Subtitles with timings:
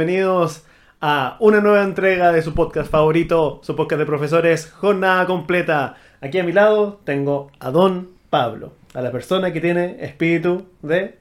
[0.00, 0.62] bienvenidos
[1.00, 5.96] a una nueva entrega de su podcast favorito, su podcast de profesores, Jornada Completa.
[6.20, 11.16] Aquí a mi lado tengo a Don Pablo, a la persona que tiene espíritu de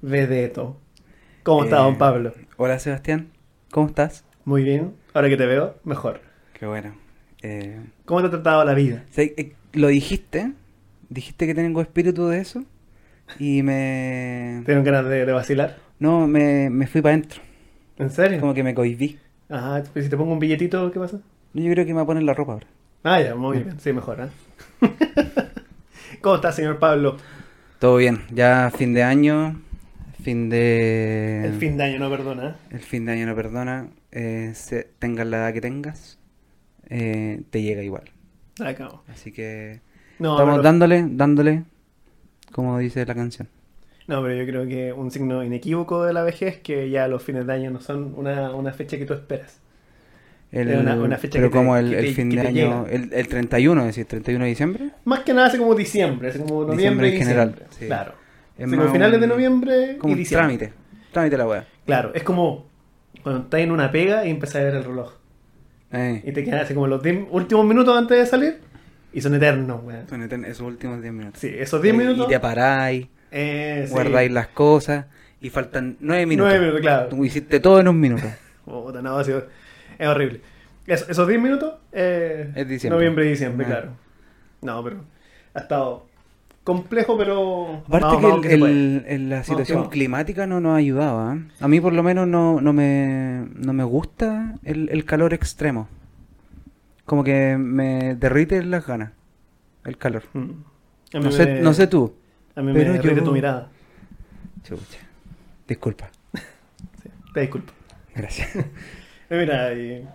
[0.00, 0.76] vedeto.
[1.42, 2.32] ¿Cómo está Eh, Don Pablo?
[2.56, 3.30] Hola Sebastián,
[3.72, 4.24] ¿cómo estás?
[4.44, 6.20] Muy bien, ahora que te veo, mejor.
[6.52, 6.94] Qué bueno.
[7.42, 9.06] Eh, ¿Cómo te ha tratado la vida?
[9.16, 10.52] eh, lo dijiste,
[11.08, 12.62] dijiste que tengo espíritu de eso
[13.40, 14.62] y me...
[14.66, 15.78] ¿Tienen ganas de, de vacilar?
[15.98, 17.42] No, me, me fui para adentro,
[18.00, 18.40] ¿En serio?
[18.40, 19.18] como que me cohibí.
[19.48, 21.18] Ajá, pues si te pongo un billetito, ¿qué pasa?
[21.54, 22.66] Yo creo que me voy a poner la ropa ahora.
[23.02, 24.28] Ah, ya, muy bien, sí, mejor, ¿eh?
[26.20, 27.16] ¿Cómo está, señor Pablo?
[27.78, 29.60] Todo bien, ya fin de año,
[30.22, 31.42] fin de...
[31.46, 32.56] El fin de año no perdona.
[32.70, 36.18] El fin de año no perdona, eh, se- tengas la edad que tengas,
[36.90, 38.04] eh, te llega igual.
[38.62, 39.02] Acabo.
[39.08, 39.80] Así que
[40.18, 41.64] No, estamos pero- dándole, dándole,
[42.52, 43.48] como dice la canción.
[44.10, 47.22] No, pero yo creo que un signo inequívoco de la vejez es que ya los
[47.22, 49.60] fines de año no son una, una fecha que tú esperas.
[50.52, 52.48] El, una- una fecha pero que te- como el, que el te- fin de te
[52.48, 54.90] año, el, el 31, es decir, 31 de diciembre.
[55.04, 57.76] Más que nada hace como diciembre, hace como noviembre Diciembre y en general, diciembre.
[57.78, 57.86] sí.
[57.86, 58.14] Claro.
[58.58, 60.56] Es como finales de noviembre Como y diciembre.
[60.58, 60.72] trámite,
[61.12, 61.66] trámite la wea.
[61.86, 62.66] Claro, es como
[63.22, 65.12] cuando estás en una pega y empiezas a ver el reloj.
[65.92, 68.58] Eh, Y te quedas así como los 10 últimos minutos antes de salir
[69.12, 70.08] y son eternos, weón.
[70.08, 71.40] son eten- esos últimos 10 minutos.
[71.40, 72.26] Sí, esos 10 Y- minutos.
[72.26, 73.92] Y te paráis, eh, sí.
[73.92, 75.06] guardáis las cosas
[75.40, 76.48] y faltan 9 minutos.
[76.48, 77.08] Nueve minutos, claro.
[77.08, 78.24] Tú hiciste todo en un minuto.
[78.64, 79.46] Puta, no, ha sido-
[79.98, 80.40] es horrible.
[80.86, 82.96] Es- esos 10 minutos, eh, Es diciembre.
[82.98, 83.70] noviembre y diciembre, Ah.
[83.70, 83.90] claro.
[84.62, 85.04] No, pero
[85.54, 86.06] ha estado
[86.64, 87.82] complejo, pero.
[87.86, 88.72] Aparte que, el- que se puede.
[88.72, 91.34] el- el- la situación climática no nos ayudaba.
[91.36, 91.40] ¿eh?
[91.60, 95.88] A mí por lo menos no, no, me, no me gusta el, el calor extremo.
[97.06, 99.12] Como que me derrite las ganas.
[99.84, 100.22] El calor.
[100.34, 100.50] Mm.
[101.14, 102.14] No sé, me- no sé tú.
[102.60, 103.68] A mí pero me yo- tu mirada.
[104.62, 104.98] Chucha.
[105.66, 106.10] Disculpa.
[107.02, 107.72] Sí, te disculpo.
[108.14, 108.54] Gracias.
[108.56, 108.64] Eh,
[109.30, 110.06] Mira, y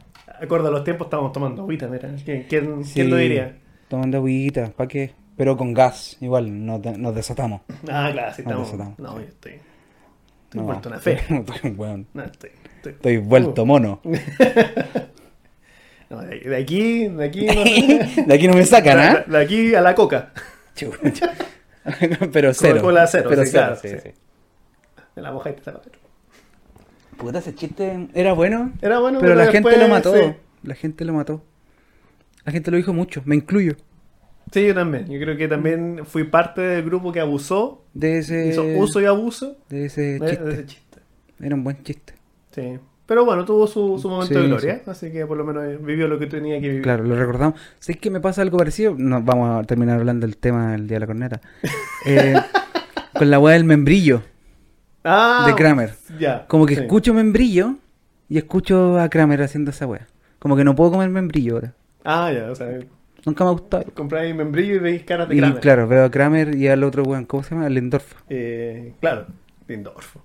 [0.41, 2.09] acorde a los tiempos estamos tomando agüita, mira.
[2.23, 3.57] ¿Quién, quién, Sí, quién lo diría?
[3.87, 5.13] Tomando agüita, ¿para qué?
[5.37, 7.61] Pero con gas, igual, nos, de- nos desatamos.
[7.89, 8.67] Ah, claro, sí, estamos.
[8.71, 9.15] desatamos, No, sí.
[9.23, 9.51] yo estoy.
[10.43, 11.19] Estoy No, vuelto una fe.
[11.29, 12.51] estoy- weón, No, estoy.
[12.75, 13.65] Estoy, estoy vuelto Uh.
[13.65, 14.01] mono.
[16.09, 17.47] No, de, de aquí, de aquí.
[17.47, 18.23] No.
[18.27, 19.25] De aquí no me sacan, de, ¿ah?
[19.27, 20.31] de aquí a la coca.
[20.75, 21.33] Chucha.
[22.33, 22.75] Pero cero.
[22.75, 24.11] Coca-Cola cero, Pero sí, cero, claro, sí, sí.
[25.15, 25.91] De la te saca otro.
[27.17, 28.73] Puta, ese chiste era bueno.
[28.81, 30.13] Era bueno, pero la gente lo mató.
[30.13, 30.33] Sí.
[30.63, 31.41] La gente lo mató.
[32.43, 33.75] La gente lo dijo mucho, me incluyo.
[34.51, 35.07] Sí, yo también.
[35.07, 39.05] Yo creo que también fui parte del grupo que abusó, De ese, hizo uso y
[39.05, 40.49] abuso de ese de, de chiste.
[40.49, 40.99] ese chiste.
[41.39, 42.13] Era un buen chiste.
[42.51, 42.79] Sí.
[43.05, 45.77] Pero bueno, tuvo su, su momento Sí, de gloria, así que por lo menos eh,
[45.79, 46.81] vivió lo que tenía que vivir.
[46.81, 47.59] Claro, lo recordamos.
[47.79, 48.95] ¿Sabes que me pasa algo parecido?
[48.97, 51.41] No, vamos a terminar hablando del tema del Día de la Corneta.
[52.07, 52.35] Eh,
[53.13, 54.21] con la weá del membrillo
[55.03, 55.93] Ah, de Kramer.
[56.19, 56.45] Ya.
[56.47, 56.81] Como que sí.
[56.81, 57.75] escucho membrillo
[58.29, 60.07] y escucho a Kramer haciendo esa weá.
[60.39, 61.73] Como que no puedo comer membrillo ahora.
[62.03, 62.67] Ah, ya, o sea,
[63.25, 63.85] Nunca me ha gustado.
[63.95, 65.59] compráis membrillo y veis caras de Y Kramer.
[65.59, 67.65] claro, veo a Kramer y al otro weón, ¿cómo se llama?
[67.67, 68.13] Al Lindorf.
[68.29, 69.25] Eh, claro,
[69.67, 70.21] Lindorfo.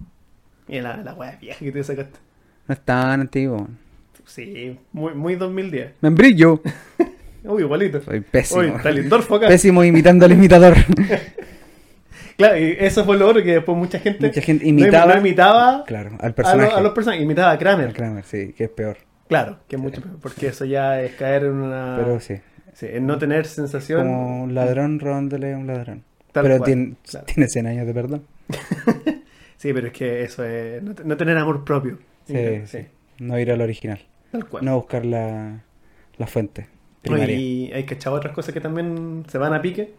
[0.68, 2.18] Y la, la wea vieja que te sacaste.
[2.70, 3.66] No es tan antiguo.
[4.24, 5.94] Sí, muy, muy 2010.
[6.02, 6.62] Membrillo.
[7.42, 8.00] Uy, igualito.
[8.00, 8.60] Soy pésimo.
[8.60, 9.48] Uy, está Lindorfo acá.
[9.48, 10.76] Pésimo imitando al imitador.
[12.36, 15.84] Claro, y eso fue lo otro que después mucha gente, Mucha gente imitaba- no imitaba
[15.84, 16.72] claro, al a, personaje.
[16.72, 17.92] a los personajes, imitaba a Kramer.
[17.92, 18.96] Kramer, sí, que es peor.
[19.28, 21.98] Claro, que es mucho peor, porque eso ya es caer en una...
[21.98, 22.36] Pero sí.
[22.72, 24.06] sí, en no tener sensación...
[24.06, 26.02] Como un ladrón robándole a un ladrón.
[26.32, 27.26] Tal pero cual, tiene, claro.
[27.26, 28.22] tiene 100 años de perdón.
[29.60, 31.98] Sí, pero es que eso es no tener amor propio.
[32.32, 32.86] Sí, sí.
[33.18, 34.00] No ir al original.
[34.32, 34.64] Tal cual.
[34.64, 35.60] No buscar la,
[36.18, 36.68] la fuente
[37.02, 37.36] primaria.
[37.36, 39.94] y hay que echar otras cosas que también se van a pique,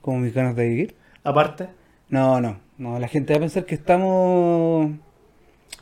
[0.00, 0.94] Como mis ganas de vivir.
[1.24, 1.68] aparte.
[2.08, 2.58] No, no.
[2.78, 4.90] No, la gente va a pensar que estamos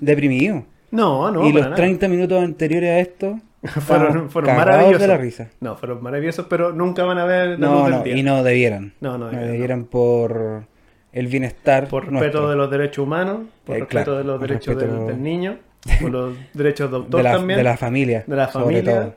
[0.00, 0.64] deprimidos.
[0.90, 1.76] No, no, y los nada.
[1.76, 3.40] 30 minutos anteriores a esto
[3.80, 5.00] fueron, maravillosos.
[5.00, 5.48] de la risa.
[5.60, 8.16] No, fueron maravillosos, pero nunca van a ver la No, luz del no, día.
[8.16, 8.92] y no debieran.
[9.00, 10.66] No, no No debieran, debieran por
[11.12, 12.50] el bienestar Por respeto nuestro.
[12.50, 15.22] de los derechos humanos, por Eh, respeto claro, de los derechos respeto del, de- del
[15.22, 15.58] niño,
[16.00, 18.24] por los derechos de autor de la, también, de la familia.
[18.26, 19.14] de la sobre familia, todo.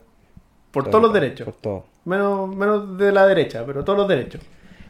[0.71, 1.45] por Sobre todos los derechos.
[1.45, 1.85] Por todo.
[2.05, 4.41] Menos, menos de la derecha, pero todos los derechos.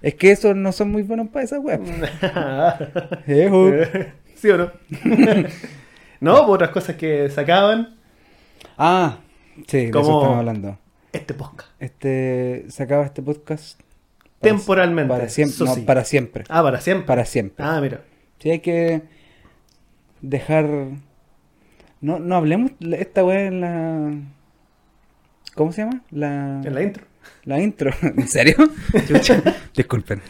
[0.02, 1.82] Es que esos no son muy buenos para esa web.
[3.28, 3.72] Ejo.
[4.36, 4.72] ¿Sí o no?
[6.20, 7.96] no, por otras cosas que sacaban
[8.78, 9.20] Ah,
[9.68, 10.78] sí, de eso Como- estamos hablando.
[11.14, 11.70] este podcast.
[11.80, 13.80] Este, se acaba este podcast.
[14.50, 15.54] Temporalmente, Para siempre.
[15.56, 15.82] eso no, sí.
[15.82, 16.44] para siempre.
[16.50, 17.06] Ah, para siempre.
[17.08, 17.66] Para siempre.
[17.66, 18.02] Ah, mira.
[18.40, 19.02] Sí, hay que
[20.22, 20.66] dejar.
[22.02, 24.12] No, no hablemos esta wea en la.
[25.56, 26.02] ¿Cómo se llama?
[26.12, 27.04] La, En la intro.
[27.46, 27.92] la intro.
[28.02, 28.56] ¿En serio?
[29.76, 30.22] Disculpen.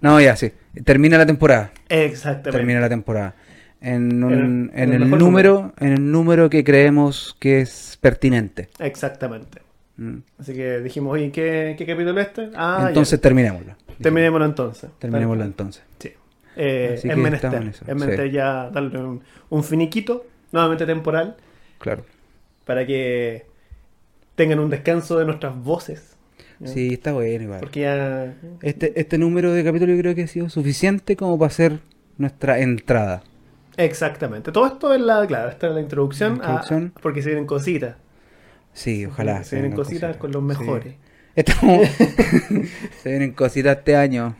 [0.00, 0.52] No, ya, sí.
[0.84, 1.72] Termina la temporada.
[1.88, 2.50] Exactamente.
[2.52, 3.34] Termina la temporada.
[3.80, 8.68] en, un- En el- en número, en el número que creemos que es pertinente.
[8.78, 9.60] Exactamente.
[9.96, 10.18] Mm.
[10.38, 12.50] Así que dijimos, oye, ¿qué, qué capítulo es este?
[12.54, 13.68] Ah, entonces terminémoslo.
[13.68, 13.76] ya.
[14.02, 14.90] terminémoslo entonces.
[14.98, 15.82] Terminémoslo Tal- entonces.
[15.98, 16.12] Sí.
[16.56, 17.52] Eh, que menester.
[17.54, 18.32] en menester sí.
[18.32, 21.36] ya darle un, un finiquito, nuevamente temporal,
[21.78, 22.04] Claro.
[22.64, 23.46] para que
[24.34, 26.16] tengan un descanso de nuestras voces.
[26.64, 27.60] Sí, está bueno igual.
[27.60, 28.34] Porque ya.
[28.62, 31.80] Este, este número de capítulo yo creo que ha sido suficiente como para hacer
[32.16, 33.22] nuestra entrada.
[33.76, 34.52] Exactamente.
[34.52, 35.26] Todo esto es la.
[35.26, 36.38] Claro, esta es la introducción.
[36.38, 36.92] La a- introducción.
[37.02, 37.96] porque se vienen cositas.
[38.76, 39.42] Sí, ojalá.
[39.42, 40.48] Se vienen cositas con los Sí.
[40.48, 40.94] mejores.
[41.34, 41.88] Estamos...
[43.02, 44.36] se vienen cositas este año.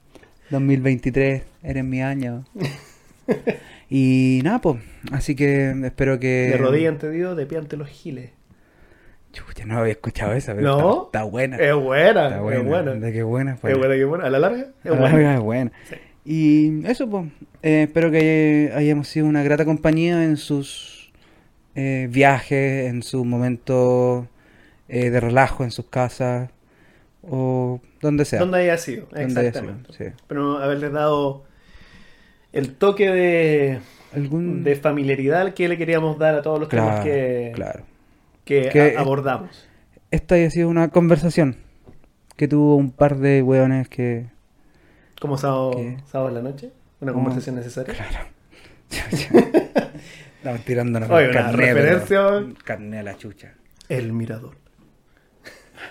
[0.50, 2.44] 2023, eres mi año.
[3.90, 4.76] Y nada, pues.
[5.12, 6.50] Así que espero que.
[6.52, 8.30] De rodilla ante Dios, de pie ante los giles.
[9.32, 10.78] Chucha, no había escuchado esa, pero ¿No?
[11.06, 11.56] está, está buena.
[11.56, 12.28] Es buena.
[12.28, 12.60] Está buena.
[12.60, 12.92] Es buena.
[12.94, 13.54] De qué buena.
[13.54, 14.24] Es buena, qué buena.
[14.26, 15.12] A la larga, es A la buena.
[15.12, 15.72] larga es buena.
[15.88, 15.96] Sí.
[16.24, 17.26] Y eso, pues.
[17.62, 20.97] eh, espero que hayamos sido una grata compañía en sus
[21.80, 24.26] eh, viajes, en sus momentos
[24.88, 26.50] eh, de relajo en sus casas
[27.22, 28.40] o donde sea.
[28.40, 29.06] ¿Dónde haya sido?
[29.06, 29.92] Donde haya sido, Exactamente.
[29.92, 30.04] sí.
[30.26, 31.44] Pero haberles dado
[32.52, 33.78] el toque de,
[34.12, 34.64] Algún...
[34.64, 37.84] de familiaridad que le queríamos dar a todos los temas que, claro.
[38.44, 39.68] que abordamos.
[40.10, 41.58] Esta haya sido una conversación
[42.34, 44.26] que tuvo un par de hueones que...
[45.20, 46.72] Como sábado, sábado en la noche.
[47.00, 47.94] Una conversación necesaria.
[47.94, 48.26] Claro.
[50.38, 52.26] Estamos tirándonos Oye, una referencia.
[52.28, 53.54] pero- carné a la chucha.
[53.88, 54.56] El mirador.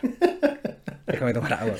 [1.07, 1.73] Déjame tomar agua.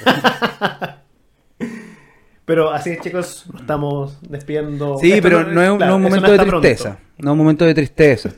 [2.46, 4.98] Pero así es, chicos, nos estamos despidiendo.
[5.00, 6.62] Sí, Esto pero no es, un- claro, no es un eso momento de pronto.
[6.62, 7.00] tristeza.
[7.18, 8.30] No es un momento de tristeza.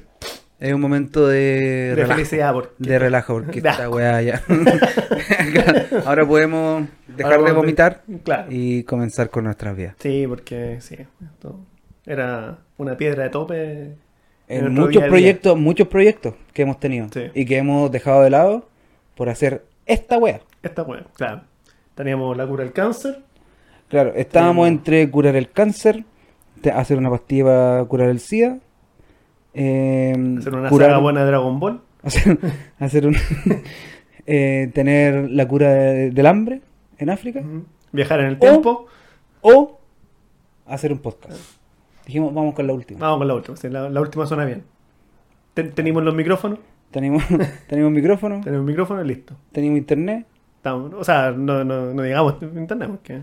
[0.60, 2.14] Es un momento de, De relajo.
[2.16, 4.42] felicidad, porque De relajo, porque De esta weá ya.
[6.06, 8.48] Ahora podemos dejar Ahora de vomitar Claro.
[8.50, 9.96] y comenzar con nuestras vidas.
[10.00, 10.96] Sí, porque sí.
[11.24, 11.60] Esto
[12.06, 13.96] era una piedra de tope.
[14.50, 17.22] En muchos proyectos, muchos proyectos que hemos tenido Sí.
[17.34, 18.68] y que hemos dejado de lado
[19.16, 20.42] por hacer esta weá.
[20.64, 21.42] Esta buena, claro.
[21.96, 23.20] Teníamos la cura del cáncer.
[23.88, 26.04] Claro, estábamos entre curar el cáncer,
[26.74, 28.58] hacer una pastilla para curar el SIDA,
[29.54, 31.82] eh, Hacer una curar- saga buena de Dragon Ball.
[32.04, 32.38] hacer,
[32.80, 33.16] hacer un
[34.26, 36.62] eh, tener la cura de- del hambre
[36.98, 37.42] en África.
[37.92, 38.88] Viajar en el tiempo.
[39.42, 39.80] o
[40.68, 41.40] hacer un podcast.
[42.10, 43.00] Dijimos, vamos con la última.
[43.02, 43.56] Vamos con la última.
[43.56, 44.64] sí, la, la última suena bien.
[45.54, 46.58] Ten- tenemos los micrófonos.
[46.90, 47.24] Tenemos,
[47.68, 49.36] tenemos micrófono, Tenemos micrófonos listo.
[49.52, 50.26] tenemos internet.
[50.58, 53.22] Estamos- o sea, no, no, no digamos internet porque.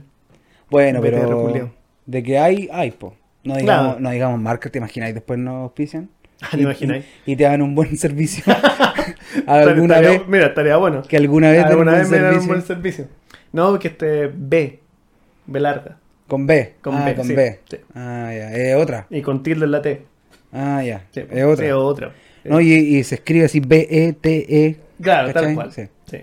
[0.70, 1.72] Bueno, pero
[2.06, 3.16] de que hay, hay, po.
[3.42, 4.00] No digamos, Claro.
[4.00, 6.08] no digamos marca, te imagináis, después nos auspician.
[6.40, 7.04] Ah, ¿te Y- imagináis?
[7.26, 8.44] Y, y te dan un buen servicio.
[9.48, 11.02] alguna vez, Mira, estaría bueno.
[11.02, 13.08] que alguna vez Alguna vez me dan un buen servicio.
[13.52, 14.78] No, que este B.
[15.46, 15.98] B larga.
[16.26, 16.74] Con B.
[16.80, 17.60] Con ah, B, con sí, B.
[17.70, 17.76] sí.
[17.94, 18.52] Ah, ya.
[18.54, 19.06] Es otra.
[19.10, 20.02] Y con tilde en la T.
[20.52, 21.04] Ah, ya.
[21.12, 21.64] Sí, es otra.
[21.66, 22.12] sí, otra.
[22.44, 24.76] No, y, y se escribe así B-E-T-E.
[25.02, 25.72] Claro, tal cual.
[25.72, 25.88] Sí.
[26.06, 26.18] Sí.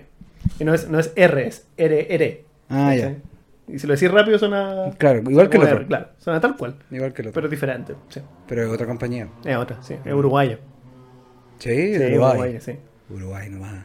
[0.58, 2.44] Y no es, no es R, es R, R.
[2.68, 3.16] Ah, ¿cachai?
[3.68, 4.90] Y si lo decís rápido suena.
[4.98, 5.76] Claro, igual que el otro.
[5.76, 6.76] R, Claro, suena tal cual.
[6.90, 7.34] Igual que el otro.
[7.34, 7.94] Pero es diferente.
[8.08, 8.20] Sí.
[8.46, 9.28] Pero es otra compañía.
[9.44, 9.96] Es otra, sí.
[10.04, 10.58] Es uruguayo.
[11.58, 12.58] Sí, Sí, de uruguayo, Uruguay.
[12.60, 12.76] sí.
[13.10, 13.84] Uruguay nomás.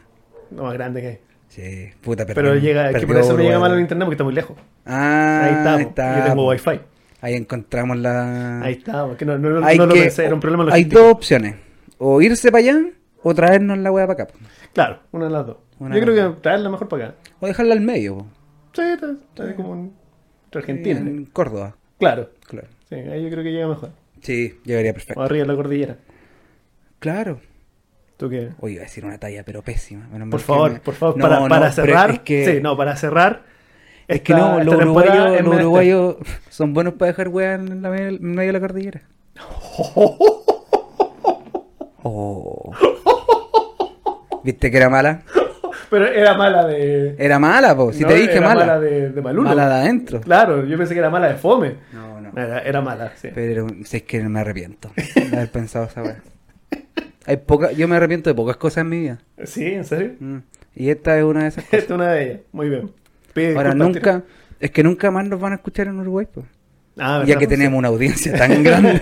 [0.50, 1.18] Lo más grande que hay.
[1.50, 4.24] Sí, puta, Pero perdió- llega, que por eso me llega mal el internet porque está
[4.24, 4.56] muy lejos.
[4.86, 6.18] Ah, ahí está, ahí está.
[6.20, 6.80] Yo tengo wifi.
[7.20, 8.62] Ahí encontramos la.
[8.62, 11.56] Ahí está, porque no, no, no, no lo pensé, era un problema Hay dos opciones.
[11.98, 12.80] O irse para allá
[13.22, 14.32] o traernos la weá para acá.
[14.72, 15.56] Claro, una de las dos.
[15.80, 17.14] Una Yo creo que traerla mejor para acá.
[17.40, 18.18] O dejarla al medio.
[18.18, 18.26] po.
[18.72, 19.92] Sí, está, está como en
[20.54, 21.00] Argentina.
[21.00, 21.76] En Córdoba.
[21.98, 22.68] Claro, Claro.
[22.88, 23.90] sí, ahí yo creo que llega mejor.
[24.22, 25.20] Sí, llegaría O perfecto.
[25.20, 25.96] arriba de la cordillera.
[27.00, 27.40] Claro.
[28.20, 28.50] ¿Tú qué?
[28.60, 30.06] Oye, iba a decir una talla, pero pésima.
[30.12, 32.10] Menos Por favor, me- por favor, No, para, no, para cerrar.
[32.10, 33.44] Es que, Sí, no, para cerrar.
[34.06, 35.54] es que no, los uruguayos, es los menester.
[35.62, 36.16] uruguayos
[36.50, 39.00] son buenos para dejar weá en, la, en medio de la cordillera.
[42.02, 42.72] Oh.
[44.42, 45.20] ¿Viste que era mala?
[45.90, 47.14] Pero era mala de.
[47.18, 47.92] Era mala, po.
[47.92, 48.60] Si no, te dije era mala.
[48.66, 49.48] mala de, de Malulo.
[49.50, 50.20] Mala de adentro.
[50.22, 51.74] Claro, yo pensé que era mala de fome.
[51.92, 52.30] No, no.
[52.40, 53.28] Era, era mala, sí.
[53.34, 56.16] Pero si es que me arrepiento de haber pensado esa weá.
[57.26, 59.18] Hay poca, yo me arrepiento de pocas cosas en mi vida.
[59.44, 60.12] Sí, ¿en serio?
[60.20, 60.38] Mm.
[60.74, 61.84] Y esta es una de esas Esta cosas.
[61.84, 62.40] es una de ellas.
[62.52, 62.90] Muy bien.
[63.34, 64.22] Pide Ahora nunca,
[64.58, 66.46] es que nunca más nos van a escuchar en Uruguay, pues.
[66.98, 69.00] Ah, ya que tenemos una audiencia tan grande.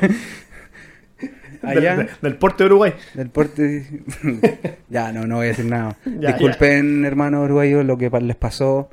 [1.62, 2.92] Del, Allá, de- del porte de Uruguay.
[3.14, 4.02] del porte.
[4.88, 5.96] ya, no, no voy a decir nada.
[6.04, 8.90] Ya, Disculpen, hermanos uruguayos, lo que les pasó.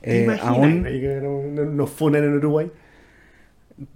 [0.00, 0.84] ¿Te Eh, aún.
[0.84, 2.70] que no- no- nos funen en Uruguay?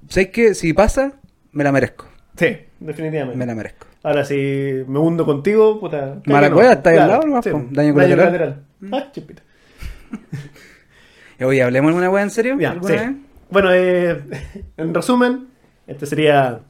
[0.08, 1.12] ¿Sabes que Si pasa,
[1.52, 2.07] me la merezco.
[2.38, 3.36] Sí, definitivamente.
[3.36, 3.86] Me la merezco.
[4.04, 6.20] Ahora, si me hundo contigo, puta.
[6.26, 7.66] Mala cállate, cueva, está ahí al lado nomás, sí, po.
[7.70, 8.62] Daño colateral.
[8.92, 9.42] Ah, chipita.
[11.44, 12.56] Oye, ¿hablemos de una weá en serio?
[12.58, 12.76] Ya.
[13.50, 14.22] Bueno, eh,
[14.76, 15.48] en resumen,
[15.86, 16.60] este sería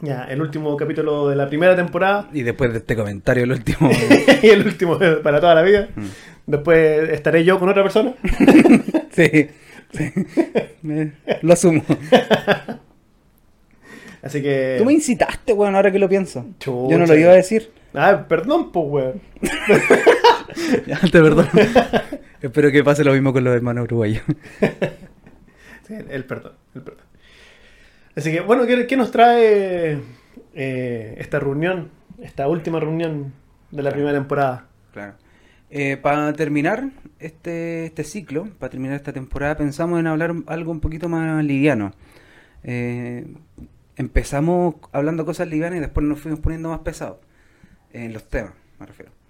[0.00, 3.90] Ya, el último capítulo de la primera temporada Y después de este comentario, el último.
[4.42, 5.88] y el último para toda la vida.
[5.94, 6.06] Mm.
[6.46, 8.14] Después estaré yo con otra persona.
[9.12, 9.48] sí,
[9.92, 10.12] sí.
[10.82, 11.82] Me- lo asumo.
[14.22, 14.76] Así que.
[14.78, 16.46] Tú me incitaste, weón, ahora que lo pienso.
[16.58, 16.90] Chucha.
[16.92, 17.70] Yo no lo iba a decir.
[17.94, 19.20] Ah, perdón, pues, weón.
[20.86, 21.48] Ya, te perdono.
[22.42, 24.22] Espero que pase lo mismo con los hermanos uruguayos.
[25.88, 27.04] Sí, el perdón, el perdón.
[28.14, 29.98] Así que, bueno, ¿qué, qué nos trae
[30.54, 31.90] eh, esta reunión?
[32.22, 33.32] Esta última reunión
[33.72, 33.94] de la Claro.
[33.96, 34.66] primera temporada.
[34.92, 35.14] Claro.
[35.70, 40.78] Eh, para terminar este, este ciclo, para terminar esta temporada, pensamos en hablar algo un
[40.80, 41.90] poquito más liviano.
[42.62, 43.26] Eh,
[43.96, 47.18] empezamos hablando cosas livianas y después nos fuimos poniendo más pesados.
[47.92, 49.12] En los temas, me refiero.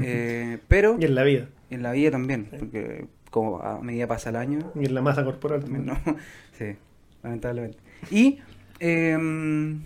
[0.00, 1.48] Eh, pero Y en la vida.
[1.70, 5.24] en la vida también, porque como a medida pasa el año, Y en la masa
[5.24, 5.84] corporal también.
[5.86, 5.98] no,
[6.56, 6.76] sí,
[7.24, 7.78] lamentablemente.
[8.10, 8.38] Y
[8.78, 9.82] em,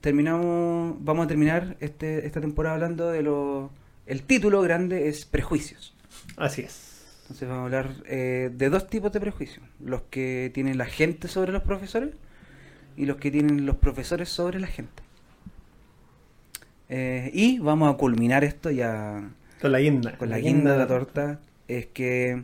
[0.00, 3.70] terminamos, vamos a terminar este, esta temporada hablando de lo...
[4.06, 5.94] El título grande es prejuicios.
[6.36, 7.04] Así es.
[7.22, 9.64] Entonces vamos a hablar eh, de dos tipos de prejuicios.
[9.80, 12.10] Los que tienen la gente sobre los profesores
[12.98, 15.02] y los que tienen los profesores sobre la gente.
[16.88, 20.16] Eh, y vamos a culminar esto ya Con la guinda.
[20.16, 21.40] con la guinda de la torta.
[21.68, 22.42] Es que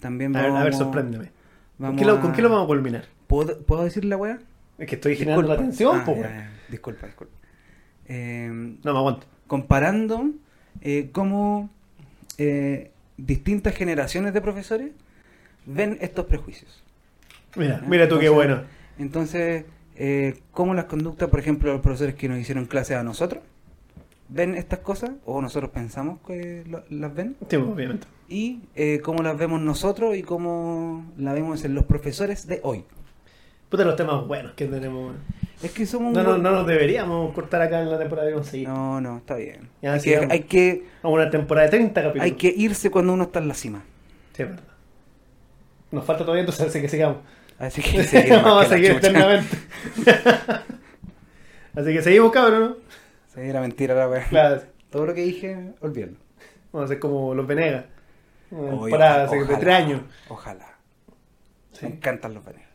[0.00, 0.60] también A ver, vamos...
[0.60, 1.30] a ver, sorpréndeme.
[1.78, 3.04] ¿Con qué, lo, a- con qué lo vamos a culminar?
[3.26, 4.38] ¿Puedo, ¿puedo decir la weá?
[4.78, 6.22] Es que estoy generando la atención, Ah, ya, weón.
[6.24, 6.50] ya.
[6.68, 7.34] Disculpa, disculpa.
[8.06, 8.48] Eh,
[8.82, 9.26] No me aguanto.
[9.46, 10.30] comparando
[10.80, 11.70] eh, cómo
[13.16, 14.90] distintas generaciones de profesores
[15.66, 16.82] ven estos prejuicios.
[17.56, 18.62] Mira, mira tú qué bueno.
[18.98, 19.64] Entonces,
[19.96, 23.42] eh, cómo las conductas, por ejemplo, los profesores que nos hicieron clases a nosotros,
[24.28, 28.06] ven estas cosas, o nosotros pensamos que lo- las ven, Sí, obviamente.
[28.28, 32.84] y eh, cómo las vemos nosotros y cómo la vemos en los profesores de hoy.
[33.68, 35.14] Puta los temas buenos que tenemos.
[35.62, 36.12] Es que somos...
[36.12, 38.68] No, no, no nos deberíamos cortar acá en la temporada de conseguir.
[38.68, 39.68] no, no, está bien.
[39.80, 40.30] Ya, hay, que, sigamos.
[40.30, 42.24] hay, que, A una temporada de 30 capítulos.
[42.24, 43.82] hay que irse cuando uno está en la cima.
[44.34, 44.64] Sí, es verdad.
[45.90, 47.18] Nos falta todavía, entonces que sigamos.
[47.62, 49.56] Así que Vamos a seguir eternamente.
[51.76, 52.76] así que seguimos, cabrón, ¿no?
[53.32, 54.26] Sí, era mentira la wea.
[54.28, 54.62] Claro.
[54.90, 56.16] Todo lo que dije, olvídalo.
[56.72, 57.84] Vamos a hacer como los Venegas.
[58.50, 60.02] Temporada hace ojalá, tres años.
[60.28, 60.76] Ojalá.
[61.70, 61.86] Sí.
[61.86, 62.68] Me encantan los Venegas.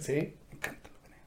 [0.00, 0.12] Sí.
[0.12, 1.26] Me encantan los Venegas.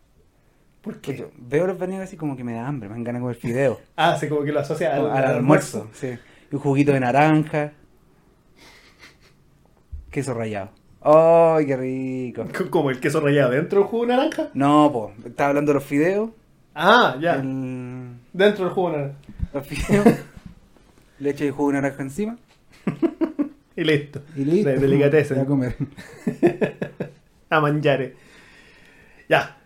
[0.81, 1.15] ¿Por qué?
[1.15, 3.35] yo veo los Venegas así como que me da hambre, me dan ganas de comer
[3.35, 3.81] fideo.
[3.95, 6.17] Ah, así como que lo asocia al, al, almuerzo, sí.
[6.51, 7.71] Y un juguito de naranja.
[10.09, 10.71] Queso rallado.
[11.07, 12.45] ¡Ay, qué rico!
[12.71, 14.49] Como el queso rallado dentro del jugo de naranja.
[14.53, 16.31] No, po, estaba hablando de los fideos.
[16.73, 17.35] Ah, ya.
[17.35, 19.17] el- Dentro del jugo de naranja.
[19.53, 20.05] los fideos.
[21.19, 22.37] Le eché el jugo de naranja encima.
[23.77, 24.21] Y listo.
[24.35, 24.69] Y listo.
[24.69, 25.37] De delicatessen.
[25.37, 25.75] Voy a comer.
[27.49, 28.15] A manjare.
[29.29, 29.57] Ya.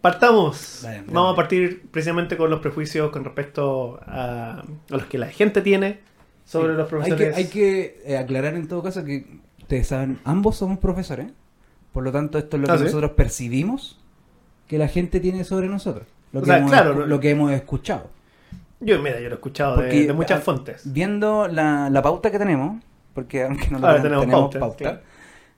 [0.00, 0.86] Partamos.
[1.08, 5.60] Vamos a partir precisamente con los prejuicios con respecto a, a los que la gente
[5.62, 5.98] tiene
[6.44, 6.78] sobre Sí.
[6.78, 7.36] los profesores.
[7.36, 9.26] Hay que, hay que eh, aclarar en todo caso que
[9.66, 11.26] ustedes saben, ambos somos profesores.
[11.92, 12.84] Por lo tanto, esto es lo que Ah, ¿sí?
[12.84, 13.98] nosotros percibimos
[14.68, 16.06] que la gente tiene sobre nosotros.
[16.32, 18.10] Lo O que, sea, hemos, claro, lo que hemos escuchado.
[18.80, 20.92] Yo, mira, yo lo he escuchado de, Porque, de muchas fuentes.
[20.92, 22.82] Viendo la, la pauta que tenemos,
[23.14, 25.00] porque aunque no lo Ahora tenemos, pauta.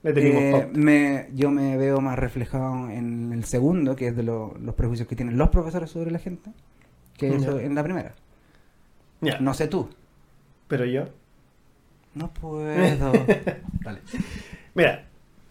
[0.01, 0.67] Le tenemos eh, pauta.
[0.79, 5.07] me, yo me veo más reflejado en el segundo, que es de lo- los prejuicios
[5.07, 6.51] que tienen los profesores sobre la gente,
[7.17, 8.13] que eso en la primera.
[9.41, 9.89] No sé tú.
[10.69, 11.03] Pero yo.
[12.19, 12.63] No puedo.
[13.83, 13.99] Dale.
[14.75, 15.05] Mira,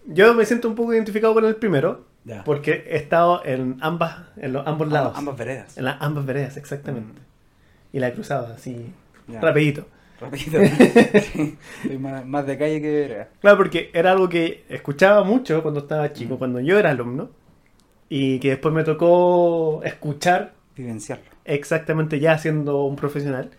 [0.06, 2.06] yo me siento un poco identificado con el primero.
[2.24, 2.44] Ya.
[2.44, 5.14] Porque he estado en ambas, en los, ambos lados.
[5.16, 5.78] Ambas veredas.
[5.78, 7.20] En las ambas veredas, exactamente.
[7.92, 8.92] Y la he cruzado así,
[9.28, 9.40] Ya.
[9.40, 9.86] rapidito.
[10.20, 10.58] Rapidito.
[11.32, 11.56] Sí,
[11.86, 13.28] soy más, más de calle que de vereda.
[13.40, 16.38] Claro, porque era algo que escuchaba mucho cuando estaba chico, Mm.
[16.38, 17.30] cuando yo era alumno.
[18.10, 21.24] Y que después me tocó escuchar Vivenciarlo.
[21.44, 23.50] exactamente ya siendo un profesional.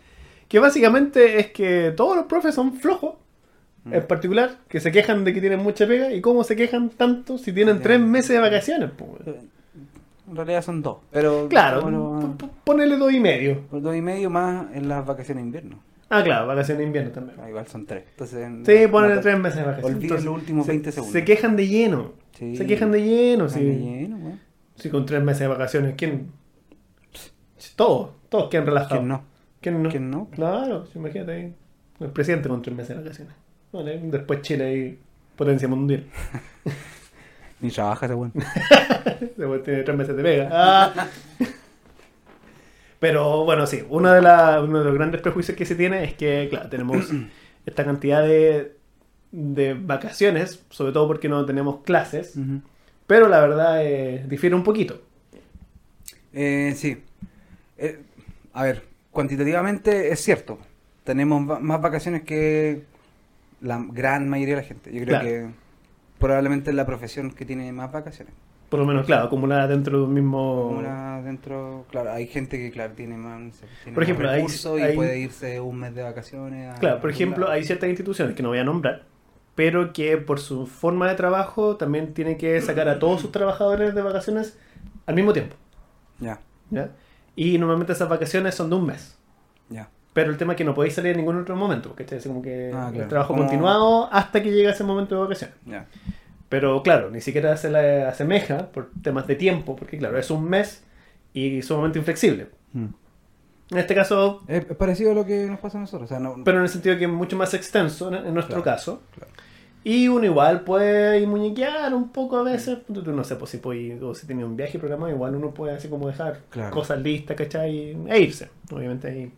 [0.50, 3.16] Que básicamente es que todos los profes son flojos.
[3.86, 3.94] Mm.
[3.94, 6.12] En particular, que se quejan de que tienen mucha pega.
[6.12, 8.90] ¿Y cómo se quejan tanto si tienen tres meses de vacaciones?
[9.00, 9.48] weón?
[10.30, 10.98] En realidad son dos.
[11.12, 13.62] Pero Claro, bueno, ponele dos y medio.
[13.70, 15.80] por dos y medio más en las vacaciones de invierno.
[16.10, 17.40] Ah, claro, vacaciones de invierno también.
[17.42, 18.04] Ah, igual son tres.
[18.12, 19.96] Entonces, Sí, ponele no- tres meses de vacaciones.
[19.96, 21.14] Olviden los últimos se- 20 segundos.
[21.14, 22.14] Se quejan de lleno.
[22.38, 22.56] Sí.
[22.58, 23.50] Se quejan de lleno.
[23.50, 23.64] Sí.
[23.64, 24.34] de lleno, güey.
[24.76, 25.94] Sí, con tres meses de vacaciones.
[25.96, 26.32] ¿Quién?
[27.76, 28.98] Todos, todos quedan relajados.
[29.00, 29.24] ¿Quién no?
[29.62, 29.90] ¿Quién no?
[29.90, 30.30] ¿Quién no?
[30.32, 31.56] Claro, imagínate ahí.
[32.00, 33.34] El presidente con tres meses de vacaciones.
[33.72, 35.00] Vale, después Chile ahí,
[35.36, 36.06] potencia mundial.
[37.62, 38.32] Ni trabaja ese güey.
[39.36, 40.50] Después tiene tres meses de pega.
[40.50, 41.08] Ah.
[43.00, 46.14] Pero bueno, sí, uno de, la- uno de los grandes prejuicios que se tiene es
[46.16, 47.10] que, claro, tenemos
[47.66, 48.76] esta cantidad de,
[49.32, 52.36] de vacaciones, sobre todo porque no tenemos clases,
[53.08, 55.02] pero la verdad eh, difiere un poquito.
[56.34, 57.02] Eh, sí.
[57.78, 58.00] Eh,
[58.54, 60.60] a ver, cuantitativamente es cierto.
[61.04, 62.84] Tenemos más vacaciones que
[63.62, 64.92] la gran mayoría de la gente.
[64.94, 65.26] Yo creo Claro.
[65.26, 65.48] que
[66.20, 68.34] probablemente es la profesión que tiene más vacaciones.
[68.70, 70.68] Por lo menos, claro, acumulada dentro de un mismo...
[70.70, 73.40] Una dentro, claro, hay gente que claro tiene más,
[73.84, 76.70] tiene Por más ejemplo, hay- y puede irse un mes de vacaciones.
[76.76, 77.54] a Claro, por ejemplo, lado.
[77.54, 79.06] hay ciertas instituciones que no voy a nombrar,
[79.56, 83.96] pero que por su forma de trabajo también tienen que sacar a todos sus trabajadores
[83.96, 84.56] de vacaciones
[85.08, 85.56] al mismo tiempo.
[86.20, 86.40] Ya,
[86.70, 86.92] ¿ya?
[87.42, 89.16] Y normalmente esas vacaciones son de un mes.
[89.70, 89.88] ya.
[90.12, 92.42] Pero el tema es que no podéis salir en ningún otro momento, porque es como
[92.42, 95.56] que Ah, el trabajo Como- continuado hasta que llega ese momento de vacaciones.
[96.50, 100.50] Pero claro, ni siquiera se le asemeja por temas de tiempo, porque claro, es un
[100.50, 100.84] mes
[101.34, 102.50] y sumamente inflexible.
[102.74, 106.10] En este caso, Es parecido a lo que nos pasa a nosotros.
[106.10, 108.62] O sea, no, pero en el sentido que es mucho más extenso en en nuestro
[108.64, 109.02] Claro, caso.
[109.16, 109.32] claro.
[109.84, 112.80] Y uno igual puede muñequear un poco a veces.
[112.90, 115.88] No sé pues, si puede, o si tiene un viaje programado, igual uno puede así
[115.88, 116.72] como dejar Claro.
[116.74, 117.98] cosas listas, ¿cachai?
[118.08, 118.50] E irse.
[118.72, 119.32] Obviamente ahí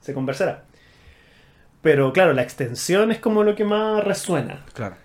[0.00, 0.64] se conversará.
[1.82, 4.64] Pero claro, la extensión es como lo que más resuena.
[4.74, 4.96] Claro.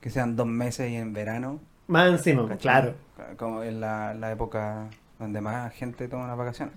[0.00, 1.60] Que sean dos meses y en verano.
[1.86, 2.58] Más encima, ¿cachai?
[2.60, 2.94] claro.
[3.36, 6.74] Como en la, la época donde más gente toma las vacaciones.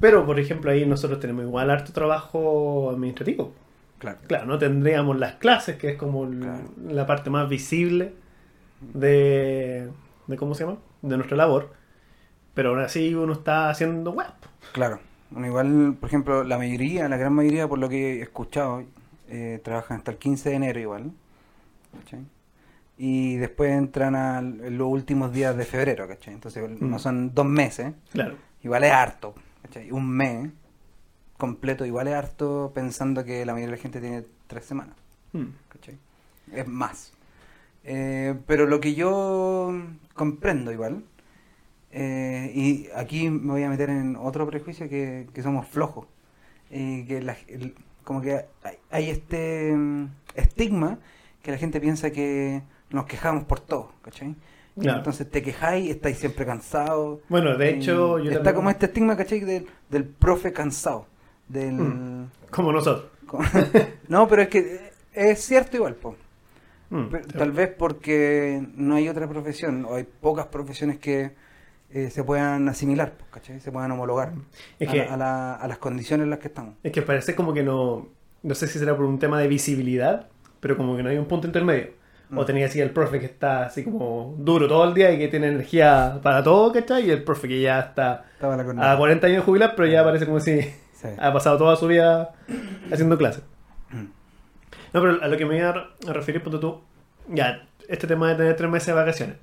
[0.00, 3.52] Pero, por ejemplo, ahí nosotros tenemos igual harto trabajo administrativo.
[3.98, 4.18] Claro.
[4.26, 6.68] Claro, no tendríamos las clases, que es como Claro.
[6.88, 8.12] la parte más visible
[8.80, 9.90] de,
[10.26, 10.78] de, ¿cómo se llama?
[11.02, 11.72] De nuestra labor.
[12.54, 14.26] Pero aún así uno está haciendo web.
[14.72, 15.00] Claro.
[15.30, 18.84] Bueno, igual, por ejemplo, la mayoría, la gran mayoría, por lo que he escuchado,
[19.28, 21.12] eh, trabajan hasta el 15 de enero igual.
[21.98, 22.20] ¿cachai?
[22.98, 26.34] Y después entran a los últimos días de febrero, ¿cachai?
[26.34, 26.88] Entonces Mm.
[26.90, 28.36] no son dos meses, Claro.
[28.62, 29.90] igual es harto, ¿cachai?
[29.90, 30.50] Un mes
[31.36, 34.96] completo igual es harto pensando que la mayoría de la gente tiene tres semanas,
[35.32, 35.44] Mm.
[35.68, 35.96] ¿cachai?
[36.52, 37.12] Es más.
[37.84, 39.72] Eh, pero lo que yo
[40.14, 41.02] comprendo igual,
[41.92, 46.06] eh, y aquí me voy a meter en otro prejuicio que, que somos flojos,
[46.70, 50.98] y que la- el- como que hay, hay este mm, estigma
[51.42, 54.34] que la gente piensa que nos quejamos por todo, ¿cachai?
[54.78, 54.98] Claro.
[54.98, 57.20] Entonces te quejáis, estáis siempre cansados.
[57.28, 59.40] Bueno, de hecho, yo está también- como este estigma, ¿cachai?
[59.40, 61.06] Del, del profe cansado.
[61.48, 62.30] Del, Mm.
[62.50, 63.06] Como nosotros.
[64.08, 66.16] no, pero es que es cierto igual, po.
[66.90, 67.06] Mm.
[67.36, 71.32] Tal vez porque no hay otra profesión, o hay pocas profesiones que
[71.90, 73.60] eh, se puedan asimilar, ¿cachai?
[73.60, 74.32] Se puedan homologar
[74.78, 76.74] Es a, que- la- a la- a las condiciones en las que estamos.
[76.82, 78.08] Es que parece como que no.
[78.42, 80.28] No sé si será por un tema de visibilidad,
[80.60, 81.90] pero como que no hay un punto intermedio.
[82.32, 82.46] O Mm.
[82.46, 85.46] tenía así el profe que está así como duro todo el día y que tiene
[85.48, 87.06] energía para todo, ¿cachai?
[87.06, 90.40] Y el profe que ya está a 40 años de jubilar, pero ya parece como
[90.40, 90.58] si
[91.14, 91.16] Sí.
[91.18, 92.34] ha pasado toda su vida
[92.92, 93.42] haciendo clases.
[93.90, 94.04] Mm.
[94.92, 96.80] No, pero a lo que me iba a re- a referir, punto tú,
[97.28, 99.36] ya, este tema de tener tres meses de vacaciones.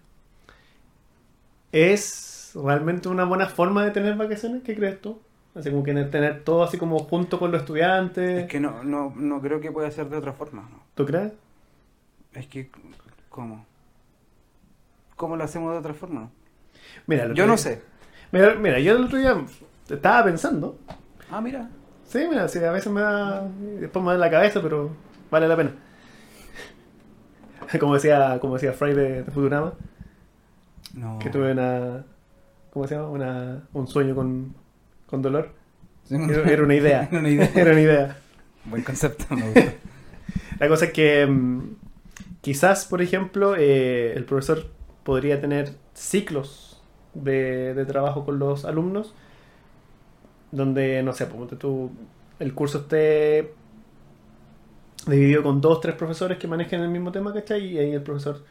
[1.72, 4.64] ¿Es realmente una buena forma de tener vacaciones?
[4.64, 5.20] ¿Qué crees tú?
[5.56, 8.44] Así como que tener todo así como junto con los estudiantes.
[8.44, 10.68] Es que no, no, no creo que pueda ser de otra forma.
[10.72, 10.84] ¿no?
[10.96, 11.32] ¿Tú crees?
[12.34, 12.70] Es que,
[13.30, 13.66] ¿cómo?
[15.16, 16.30] ¿Cómo lo hacemos de otra forma?
[17.06, 17.82] Mira, Yo no día- sé.
[18.32, 19.36] Mira, mira, yo el otro día
[19.90, 20.78] estaba pensando.
[21.36, 21.68] Ah, mira.
[22.06, 23.48] Sí, mira, sí, a veces me da.
[23.80, 24.92] Después me da en la cabeza, pero
[25.32, 25.72] vale la pena.
[27.80, 29.74] Como decía, como decía Fry de, de Futurama,
[30.94, 31.18] No.
[31.18, 32.06] que tuve una.
[32.72, 33.10] ¿Cómo se llama?
[33.10, 34.54] Una, un sueño con,
[35.08, 35.50] con dolor.
[36.04, 37.08] Sí, Era, era una idea.
[37.12, 37.50] Era una idea.
[37.56, 38.18] Era una idea.
[38.66, 39.74] Buen concepto, me gusta.
[40.60, 41.62] La cosa es que mm,
[42.42, 44.68] quizás, por ejemplo, eh, el profesor
[45.04, 46.82] podría tener ciclos
[47.16, 49.16] de, de trabajo con los alumnos
[50.56, 51.92] donde, no sé, ponte tú,
[52.40, 53.54] el curso esté
[55.08, 57.66] dividido con dos, tres profesores que manejen el mismo tema, ¿cachai?
[57.66, 58.44] Y ahí el profesor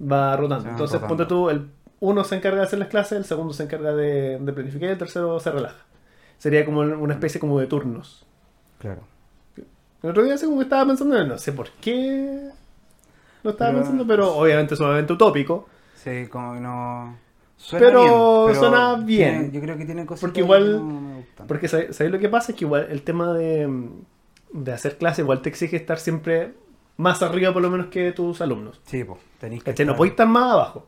[0.00, 0.68] va rotando.
[0.70, 1.16] Entonces, rotando.
[1.16, 1.68] ponte tú, el
[2.00, 4.92] uno se encarga de hacer las clases, el segundo se encarga de, de planificar y
[4.92, 5.76] el tercero se relaja.
[6.38, 8.26] Sería como una especie como de turnos.
[8.80, 9.02] Claro.
[10.02, 12.48] El otro día que estaba pensando, en- no sé por qué
[13.44, 15.68] lo estaba Pero- pensando, pero obviamente sumamente utópico.
[15.94, 17.16] Sí, como que no.
[17.62, 19.06] Suena Pero bien, suena bien.
[19.38, 21.46] tiene- yo creo que tiene cosas Porque igual- no me gustan.
[21.46, 22.52] Porque ¿sabes sabes lo que pasa?
[22.52, 23.88] Es que igual el tema de,
[24.52, 26.54] de hacer clase igual te exige estar siempre
[26.96, 28.80] más arriba por lo menos que tus alumnos.
[28.84, 29.70] Sí, pues, tenéis que.
[29.70, 29.86] ¿Cachai?
[29.86, 30.86] No podéis estar más abajo.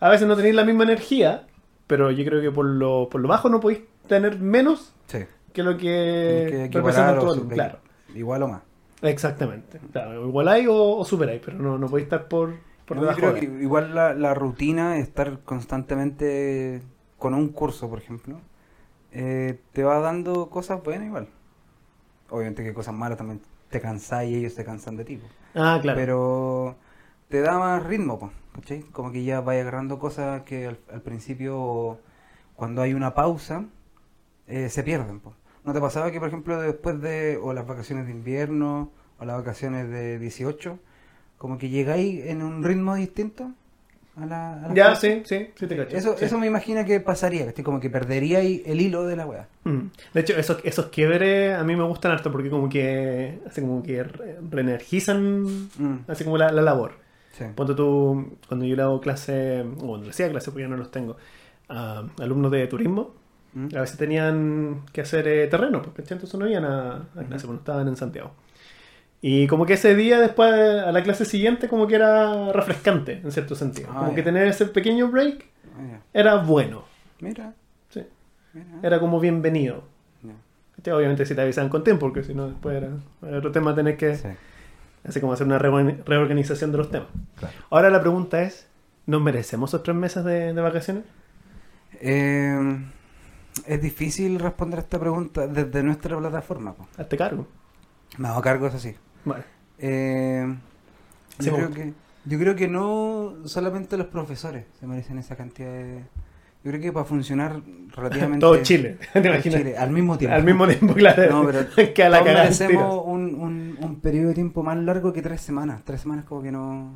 [0.00, 1.46] A veces no tenéis la misma energía,
[1.86, 5.18] pero yo creo que por lo, por lo bajo no podéis tener menos Sí.
[5.52, 7.50] que lo que, que representa tu alumno.
[7.54, 7.78] Claro,
[8.14, 8.62] Igual o más.
[9.02, 9.78] exactamente.
[9.92, 12.54] Claro, igual hay o, o superáis, pero no, no podéis estar por,
[12.86, 13.40] por No, yo creo de.
[13.40, 16.82] que igual la, la rutina, estar constantemente
[17.18, 18.40] con un curso, por ejemplo,
[19.12, 21.28] eh, te va dando cosas buenas igual.
[22.30, 25.16] Obviamente que cosas malas también te cansás y ellos se cansan de ti.
[25.18, 25.28] po.
[25.54, 26.00] Ah, claro.
[26.00, 26.76] Pero
[27.28, 28.82] te da más ritmo, po, ¿cachai?
[28.92, 32.00] Como que ya vaya agarrando cosas que al, al principio
[32.56, 33.66] cuando hay una pausa,
[34.46, 35.20] eh, se pierden.
[35.20, 35.34] po.
[35.64, 39.36] ¿No te pasaba que, por ejemplo, después de o las vacaciones de invierno o las
[39.38, 40.78] vacaciones de 18,
[41.44, 43.50] como que llegáis en un ritmo distinto
[44.16, 44.64] a la...
[44.64, 45.94] a la Ya, sí, sí, sí te cacho.
[45.94, 46.24] Eso, sí.
[46.24, 47.62] eso me imagino que pasaría, ¿cachai?
[47.62, 49.46] como que perderíais el hilo de la weá.
[49.64, 49.78] Mm.
[50.14, 53.82] De hecho, esos, esos quiebres a mí me gustan harto porque como que así como
[53.82, 55.42] que re- reenergizan
[55.78, 56.92] Mm, así como la, la labor.
[57.36, 57.44] sí.
[57.54, 60.78] Ponte tú, cuando yo le hago clase, o cuando le hacía clase porque ya no
[60.78, 61.16] los tengo,
[61.68, 63.12] a alumnos de turismo,
[63.56, 63.68] Mm.
[63.76, 67.60] a veces tenían que hacer eh, terreno, porque entonces no iban a, a clase, cuando
[67.60, 68.32] estaban en Santiago.
[69.26, 73.32] Y como que ese día después, a la clase siguiente, como que era refrescante, en
[73.32, 73.88] cierto sentido.
[73.90, 75.46] Ah, como que tener ese pequeño break
[75.78, 76.84] Ah, era bueno,
[77.20, 77.54] Mira,
[77.88, 78.02] sí.
[78.52, 78.66] mira.
[78.82, 79.84] era como bienvenido.
[80.76, 80.92] ¿Cachai?
[80.92, 82.90] Obviamente si te avisaban con tiempo, porque si no después era,
[83.26, 84.28] era otro tema tener que, Sí,
[85.08, 87.08] así como hacer una reorgan- reorganización de los temas.
[87.38, 87.54] claro.
[87.70, 88.66] Ahora la pregunta es,
[89.06, 91.04] ¿nos merecemos esos tres meses de, de vacaciones?
[92.00, 92.78] Eh,
[93.66, 96.74] es difícil responder a esta pregunta desde nuestra plataforma.
[96.98, 97.46] Hazte cargo.
[98.18, 98.94] Me hago cargo, eso sí.
[99.24, 99.44] Vale.
[99.78, 100.54] Eh,
[101.38, 101.92] Sí, yo, creo que,
[102.26, 106.04] yo creo que no solamente los profesores se merecen esa cantidad de...
[106.62, 107.60] Yo creo que para funcionar
[107.94, 108.38] relativamente...
[108.40, 109.42] Todo Chile, ¿te imaginas?
[109.60, 110.36] Chile, al mismo tiempo.
[110.36, 111.28] Al mismo tiempo, claro.
[111.30, 115.12] No, pero que a la todos merecemos un, un, un periodo de tiempo más largo
[115.12, 115.82] que tres semanas.
[115.84, 116.92] Tres semanas como que no...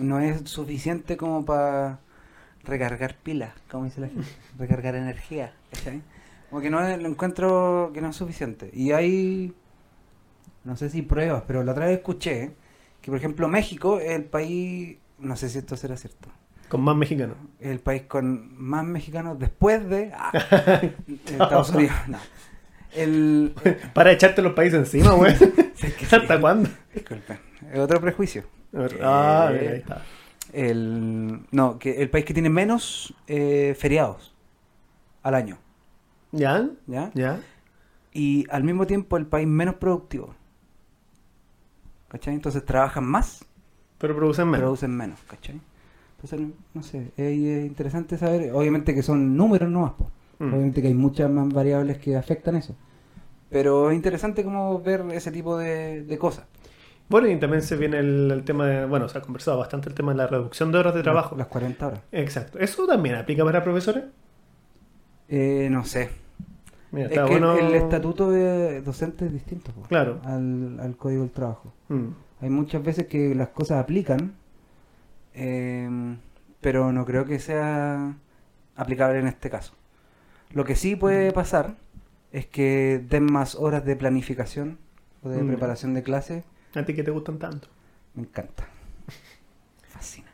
[0.00, 1.98] No es suficiente como para
[2.64, 4.26] recargar pilas, como dice la gente.
[4.58, 5.52] recargar energía.
[5.70, 6.00] ¿cachai?
[6.48, 8.70] Como que no es- lo encuentro que no es suficiente.
[8.72, 9.52] Y hay...
[10.64, 12.52] No sé si pruebas, pero la otra vez escuché
[13.00, 14.98] que, por ejemplo, México es el país...
[15.18, 16.28] No sé si esto será cierto.
[16.68, 17.36] Con más mexicanos.
[17.60, 20.12] El país con más mexicanos después de...
[20.14, 20.32] ah,
[21.26, 21.96] Estados Unidos.
[22.08, 22.18] No.
[22.94, 23.54] El,
[23.94, 25.34] Para echarte los países encima, güey.
[25.82, 26.14] Es que sí.
[26.14, 26.70] ¿Hasta cuándo?
[26.94, 27.38] Disculpen.
[27.72, 28.44] Es otro prejuicio.
[29.02, 30.02] Ah, Eh, ahí está.
[30.52, 34.34] El, no, que el país que tiene menos eh, feriados
[35.22, 35.58] al año.
[36.30, 36.68] ¿Ya?
[36.86, 37.10] ¿Ya?
[37.14, 37.40] ¿Ya?
[38.12, 40.34] Y al mismo tiempo el país menos productivo.
[42.12, 42.34] ¿Cachai?
[42.34, 43.44] Entonces trabajan más,
[43.98, 44.60] Pero producen menos.
[44.60, 45.18] producen menos.
[45.26, 45.60] ¿Cachai?
[46.16, 48.52] Entonces, no sé, es, es interesante saber.
[48.52, 49.92] Obviamente que son números nomás.
[49.94, 50.10] po.
[50.38, 50.52] Mm.
[50.54, 52.76] Obviamente que hay muchas más variables que afectan eso.
[53.50, 56.46] Pero es interesante como ver ese tipo de, de cosas.
[57.08, 58.86] Bueno, y también se viene el, el tema de...
[58.86, 61.36] Bueno, se ha conversado bastante el tema de la reducción de horas de trabajo.
[61.36, 62.00] Las 40 horas.
[62.12, 62.58] Exacto.
[62.58, 64.04] ¿Eso también aplica para profesores?
[65.28, 66.10] Eh, no sé.
[66.92, 67.56] Mira, Es que bueno...
[67.56, 70.20] el, el estatuto de docente es distinto Claro.
[70.24, 71.72] al, al código del trabajo.
[71.88, 72.08] Mm.
[72.42, 74.34] Hay muchas veces que las cosas aplican,
[75.34, 75.88] eh,
[76.60, 78.14] pero no creo que sea
[78.76, 79.74] aplicable en este caso.
[80.52, 81.76] Lo que sí puede pasar
[82.30, 84.78] es que den más horas de planificación
[85.22, 85.48] o de Mm.
[85.48, 86.44] preparación de clase.
[86.74, 87.68] ¿A ti que te gustan tanto?
[88.14, 88.66] Me encanta.
[89.88, 90.28] Fascina.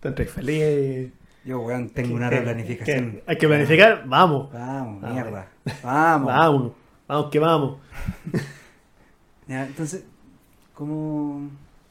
[0.00, 1.12] Te feliz.
[1.44, 3.20] Yo, weón, tengo ¿Qué- una planificación.
[3.26, 4.04] ¿Hay que planificar?
[4.06, 4.52] Vamos.
[4.52, 5.46] Vamos, Ah, mierda.
[5.82, 6.26] Vamos.
[6.28, 6.72] Vamos.
[7.08, 7.76] Vamos que vamos.
[9.48, 10.04] Ya, entonces,
[10.72, 11.50] ¿cómo...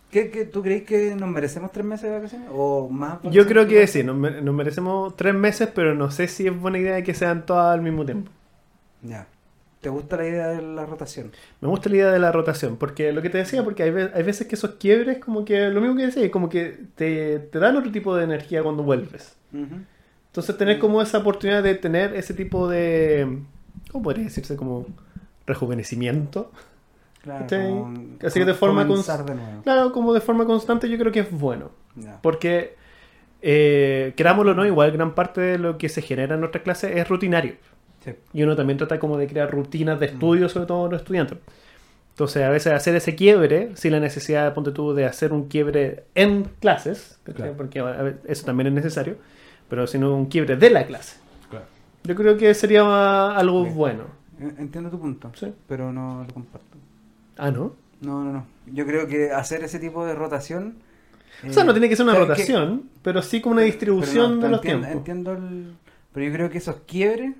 [0.09, 2.49] ¿Qué, qué, ¿Tú crees que nos merecemos tres meses de vacaciones?
[2.51, 3.19] ¿O más?
[3.23, 6.79] Yo creo que sí, nos, nos merecemos tres meses, pero no sé si es buena
[6.79, 8.31] idea que sean todas al mismo tiempo.
[9.03, 9.27] Ya.
[9.81, 11.31] ¿Te gusta la idea de la rotación?
[11.59, 14.23] Me gusta la idea de la rotación, porque lo que te decía, porque hay, hay
[14.23, 17.75] veces que esos quiebres, como que lo mismo que decía, como que te, te dan
[17.77, 19.35] otro tipo de energía cuando vuelves.
[19.51, 23.39] Entonces tener como esa oportunidad de tener ese tipo de,
[23.91, 24.55] ¿cómo podría decirse?
[24.55, 24.85] Como
[25.47, 26.51] rejuvenecimiento.
[27.23, 27.45] Claro.
[27.49, 27.55] Sí.
[27.55, 27.93] como-
[28.25, 29.61] Así que de forma comenzar cons- de nuevo.
[29.63, 31.71] Claro, como de forma constante yo creo que es bueno.
[32.21, 32.75] Porque,
[33.41, 36.99] eh, querámoslo o no, igual gran parte de lo que se genera en nuestra clase
[36.99, 37.55] es rutinario.
[38.03, 38.11] Sí.
[38.33, 41.37] Y uno también trata como de crear rutinas de estudio, sobre todo los estudiantes.
[42.11, 46.03] Entonces, a veces hacer ese quiebre, sin la necesidad, ponte tú, de hacer un quiebre
[46.15, 47.19] en clases,
[47.57, 47.83] porque
[48.27, 49.15] eso también es necesario,
[49.69, 51.17] pero sino un quiebre de la clase.
[51.49, 51.65] Claro.
[52.03, 53.75] Yo creo que sería algo Bien.
[53.75, 54.03] bueno.
[54.39, 55.53] Eh, Entiendo tu punto, Sí.
[55.67, 56.77] pero no lo comparto.
[57.37, 57.75] Ah, ¿no?
[58.01, 58.45] No, no, no.
[58.67, 60.75] Yo creo que hacer ese tipo de rotación...
[61.47, 64.45] O sea, no tiene que ser una Eh, rotación, pero sí como una distribución no,
[64.45, 64.97] de los entiendo, tiempos.
[64.97, 65.73] Entiendo el...
[66.13, 67.33] Pero yo creo que esos quiebres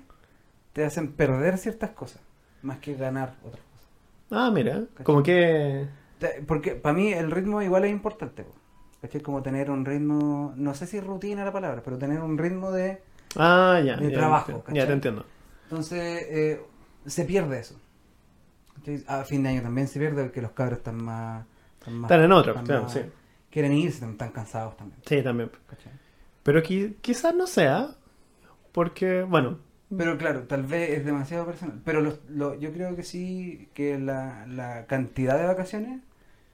[0.72, 2.20] te hacen perder ciertas cosas,
[2.62, 3.86] más que ganar otras cosas.
[4.30, 5.04] Ah, mira, ¿Cachai?
[5.04, 5.86] como que...
[6.46, 8.44] Porque para mí el ritmo igual es importante.
[8.44, 8.52] po.
[9.02, 9.20] ¿Cachai?
[9.20, 13.02] Como tener un ritmo, no sé si rutina la palabra, pero tener un ritmo de...
[13.36, 13.96] Ah, ya.
[13.96, 14.74] De ya, trabajo, ya.
[14.74, 15.24] Ya te entiendo.
[15.64, 16.62] Entonces eh,
[17.06, 17.78] se pierde eso.
[19.06, 21.44] A fin de año también se pierde porque los cabros están más...
[21.78, 23.00] Están, más- Están en otra, están claro, más- sí.
[23.50, 25.00] Quieren irse, están cansados también.
[25.04, 25.50] Sí, también.
[25.66, 25.92] ¿cachai?
[26.42, 27.94] Pero qui- quizás no sea,
[28.72, 29.58] porque, bueno,
[29.96, 31.80] Pero claro, tal vez es demasiado personal.
[31.84, 36.00] Pero los- lo- yo creo que sí, que la, la cantidad de vacaciones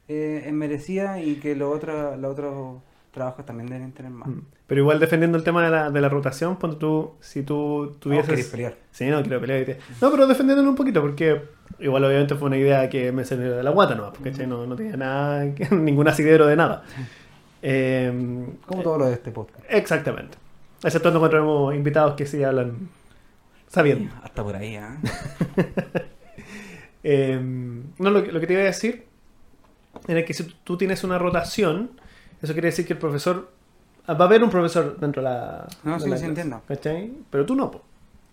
[0.09, 2.79] eh, es merecida y que los otros los otros
[3.13, 4.29] trabajos también deben tener más.
[4.29, 4.41] mm.
[4.67, 8.29] Pero igual defendiendo el tema de la, de la rotación, cuando tú, si tú tuvieses...
[8.29, 8.75] querés pelear.
[8.91, 9.79] Sí, no, quiero pelear.
[10.03, 11.41] No, pero defendiéndolo un poquito, porque
[11.79, 14.77] igual obviamente fue una idea que me salió de la guata nomás, porque no, no
[14.77, 16.85] tenía nada, ningún asidero de nada.
[17.63, 19.65] Eh, Como todo lo de este podcast.
[19.71, 20.37] Exactamente.
[20.85, 22.89] Exceptuando cuando tenemos invitados que sí hablan
[23.69, 24.13] sabiendo.
[24.23, 24.99] Hasta por ahí, ¿ah?
[27.05, 29.07] Eh, no, lo, que- lo que te iba a decir
[30.09, 31.93] era que si tú- tienes una rotación,
[32.43, 33.51] eso quiere decir que el profesor.
[34.07, 35.67] ah, Va a haber un profesor dentro de la.
[35.85, 36.63] No, de sí, la sí, clase, entiendo.
[36.67, 37.13] ¿cachai?
[37.31, 37.83] Pero tú no, po.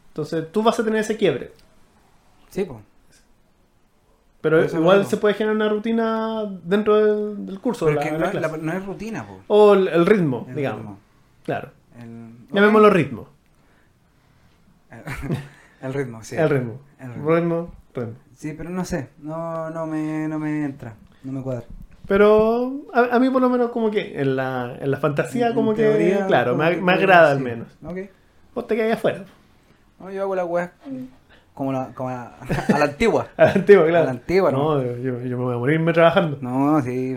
[0.10, 1.52] Entonces tú vas a tener ese quiebre.
[2.50, 2.80] Sí, pues.
[4.42, 6.96] Pero igual se puede generar una rutina dentro
[7.36, 7.86] del, del curso.
[7.86, 8.58] Pero la- que no, la es- la- clase.
[8.64, 9.40] no es rutina, pues.
[9.48, 10.98] O el, el ritmo, digamos.
[11.44, 11.70] Claro.
[12.00, 13.30] El, Llamémoslo ritmo.
[15.82, 16.36] El ritmo, sí.
[16.36, 16.80] El ritmo.
[17.00, 17.36] El ritmo.
[17.36, 18.14] Ritmo, ritmo.
[18.36, 19.10] Sí, pero no sé.
[19.20, 20.94] No, no, me, no me entra.
[21.24, 21.64] No me cuadra.
[22.08, 25.54] Pero a, a mí por lo menos como que en la, en la fantasía En
[25.54, 27.68] como que, teoría, claro, como me, que me agrada al menos.
[27.84, 27.98] Ok.
[28.54, 29.26] Vos te quedas afuera.
[30.00, 30.72] No, yo hago la weá
[31.54, 32.36] como, la, como la-
[32.74, 33.28] a la antigua.
[33.38, 34.04] A la antigua, claro.
[34.04, 34.82] A la antigua, ¿no?
[34.84, 36.38] yo, yo- yo me voy a morirme trabajando.
[36.42, 37.16] No, sí.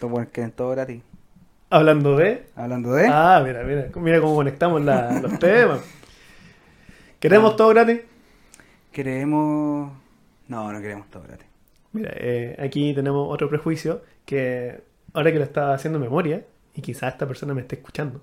[0.00, 1.02] Buenos quieren todo gratis.
[1.70, 2.46] Hablando de...
[2.56, 3.06] Hablando de.
[3.08, 5.80] Ah, mira, mira, mira cómo conectamos la- los temas.
[7.24, 7.56] ¿Queremos Ah.
[7.56, 8.00] todo gratis?
[8.92, 9.92] Queremos.
[10.48, 11.46] No, no queremos todo gratis.
[11.92, 14.82] Mira, eh, aquí tenemos otro prejuicio que
[15.14, 18.20] ahora que lo estaba haciendo memoria, y quizás esta persona me esté escuchando,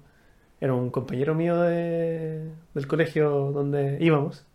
[0.59, 4.45] era un compañero mío de- del colegio donde íbamos,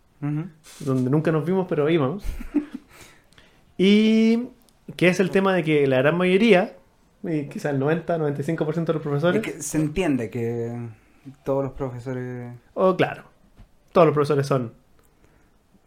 [0.79, 2.23] donde nunca nos vimos, pero íbamos.
[3.77, 4.47] y
[4.95, 6.75] que es el tema de que la gran mayoría,
[7.23, 10.87] y quizás el 90, 95% de los profesores, Es que se entiende que
[11.43, 13.23] todos los profesores o claro,
[13.97, 14.73] todos los profesores son,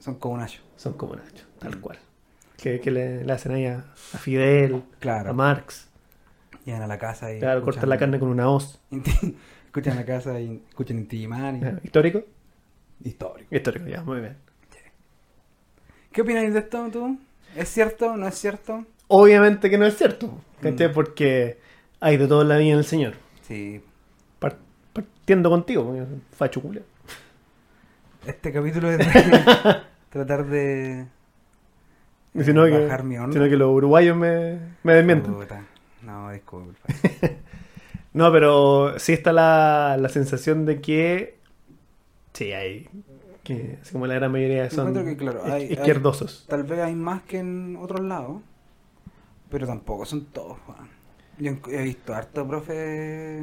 [0.00, 0.60] son como Nacho.
[0.74, 1.96] son como Nacho, tal cual.
[2.56, 5.32] Que, que le, le hacen ahí a, a Fidel, a Claro.
[5.32, 5.88] Marx,
[6.64, 7.38] Llegan a la casa y.
[7.38, 8.80] claro, cortan la carne con una hoz.
[9.66, 11.60] Escuchan la casa y escuchan Intimani.
[11.64, 12.24] Ah, ¿Histórico?
[13.04, 13.54] Histórico.
[13.54, 14.36] Histórico, ya, muy bien.
[16.10, 17.16] ¿Qué opináis de esto tú?
[17.54, 18.16] ¿Es cierto?
[18.16, 18.84] ¿No es cierto?
[19.06, 20.26] Obviamente que no es cierto.
[20.62, 20.92] Mm.
[20.92, 21.58] Porque
[22.00, 23.14] hay de todo en la vida del Señor.
[23.42, 23.80] Sí.
[24.40, 24.58] Par-
[24.92, 26.84] partiendo contigo, porque facho culiao.
[28.26, 29.04] Este capítulo es de
[30.10, 31.06] tratar de.
[32.34, 33.32] Y si no, que, bajar mi onda.
[33.32, 35.34] sino que los uruguayos me, me desmienten.
[36.02, 36.80] No, disculpa.
[38.12, 41.38] No, pero sí está la, la sensación de que.
[42.32, 42.88] Sí, hay.
[43.44, 46.44] Que así como la gran mayoría Yo son que, claro, hay- hay- izquierdosos.
[46.48, 48.42] Tal vez hay más que en otros lados,
[49.48, 50.88] pero tampoco son todos, Juan.
[51.38, 53.42] Yo he- visto harto profe.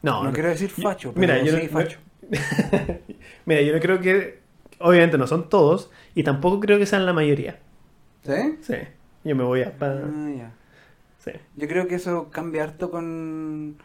[0.00, 0.32] No, No, no.
[0.32, 1.98] quiero decir Yo- facho, pero mira, yo sí no- facho.
[3.46, 4.42] Mira, yo no creo que.
[4.80, 7.60] Obviamente no son todos, y tampoco creo que sean la mayoría.
[8.22, 8.58] ¿Sí?
[8.60, 8.74] Sí,
[9.22, 9.72] yo me voy a.
[9.80, 10.52] Ah, ya.
[11.18, 11.30] sí.
[11.56, 13.76] Yo creo que eso cambia harto con,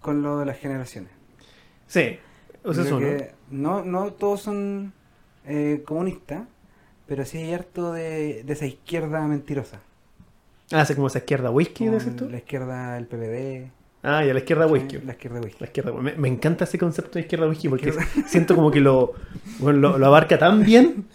[0.00, 1.10] con lo de las generaciones.
[1.86, 2.18] Sí,
[2.64, 2.98] uno.
[2.98, 4.92] que no, no todos son
[5.46, 6.42] eh, comunistas,
[7.06, 9.80] pero sí hay harto de, de esa izquierda mentirosa.
[10.72, 12.28] Ah, hace como esa izquierda whisky, decís tú.
[12.28, 13.70] La izquierda, el PPD.
[14.04, 14.98] Ah, y a la izquierda whisky.
[14.98, 15.56] La izquierda whisky.
[15.60, 17.92] La izquierda, me, me encanta ese concepto de izquierda whisky porque
[18.26, 19.14] siento como que lo,
[19.60, 21.06] bueno, lo, lo abarca tan bien.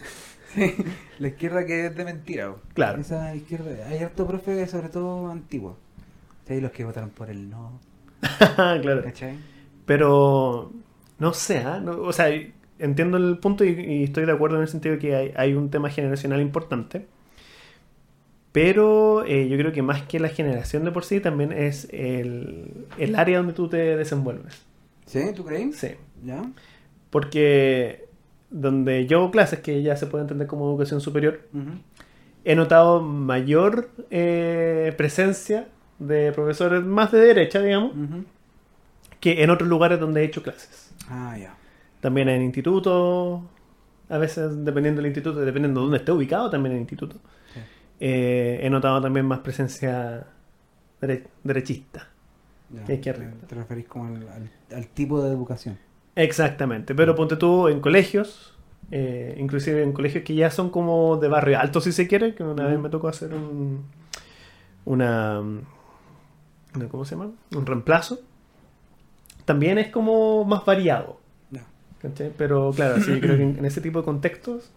[1.20, 2.54] La izquierda que es de mentira.
[2.74, 3.00] Claro.
[3.00, 3.86] Esa izquierda.
[3.88, 5.76] Hay harto profe, sobre todo antiguo.
[6.48, 7.78] Sí, los que votaron por el no.
[8.56, 9.04] claro.
[9.04, 9.36] ¿Cachai?
[9.86, 10.72] Pero
[11.18, 11.80] no sé, ¿ah?
[11.80, 12.28] No, o sea,
[12.78, 15.54] entiendo el punto y, y estoy de acuerdo en el sentido de que hay, hay
[15.54, 17.06] un tema generacional importante.
[18.52, 22.86] Pero eh, yo creo que más que la generación de por sí, también es el,
[22.98, 24.62] el área donde tú te desenvuelves.
[25.06, 25.20] ¿Sí?
[25.34, 25.76] ¿Tú crees?
[25.76, 25.90] Sí.
[26.24, 26.42] ¿Ya?
[27.10, 28.08] Porque
[28.50, 31.42] donde yo hago clases, que ya se puede entender como educación superior,
[32.44, 37.92] he notado mayor eh, presencia de profesores más de derecha, digamos,
[39.20, 40.92] que en otros lugares donde he hecho clases.
[41.08, 41.56] Ah, ya.
[42.00, 43.42] También en institutos,
[44.08, 47.16] a veces dependiendo del instituto, dependiendo de dónde esté ubicado, también en instituto.
[48.00, 50.26] Eh, he notado también más presencia
[51.00, 52.08] dere- derechista.
[52.74, 52.84] Ya.
[52.86, 55.78] Que te, te referís como al, al- al tipo de educación.
[56.16, 58.56] Exactamente, pero ponte tú en colegios,
[58.90, 62.42] eh, inclusive en colegios que ya son como de barrio alto si se quiere, que
[62.42, 63.84] una vez me tocó hacer un,
[64.84, 67.30] una, una- ¿cómo se llama?
[67.54, 68.20] Un reemplazo.
[69.44, 71.18] También es como más variado.
[72.38, 74.70] Pero claro, sí, yo creo que en, en ese tipo de contextos,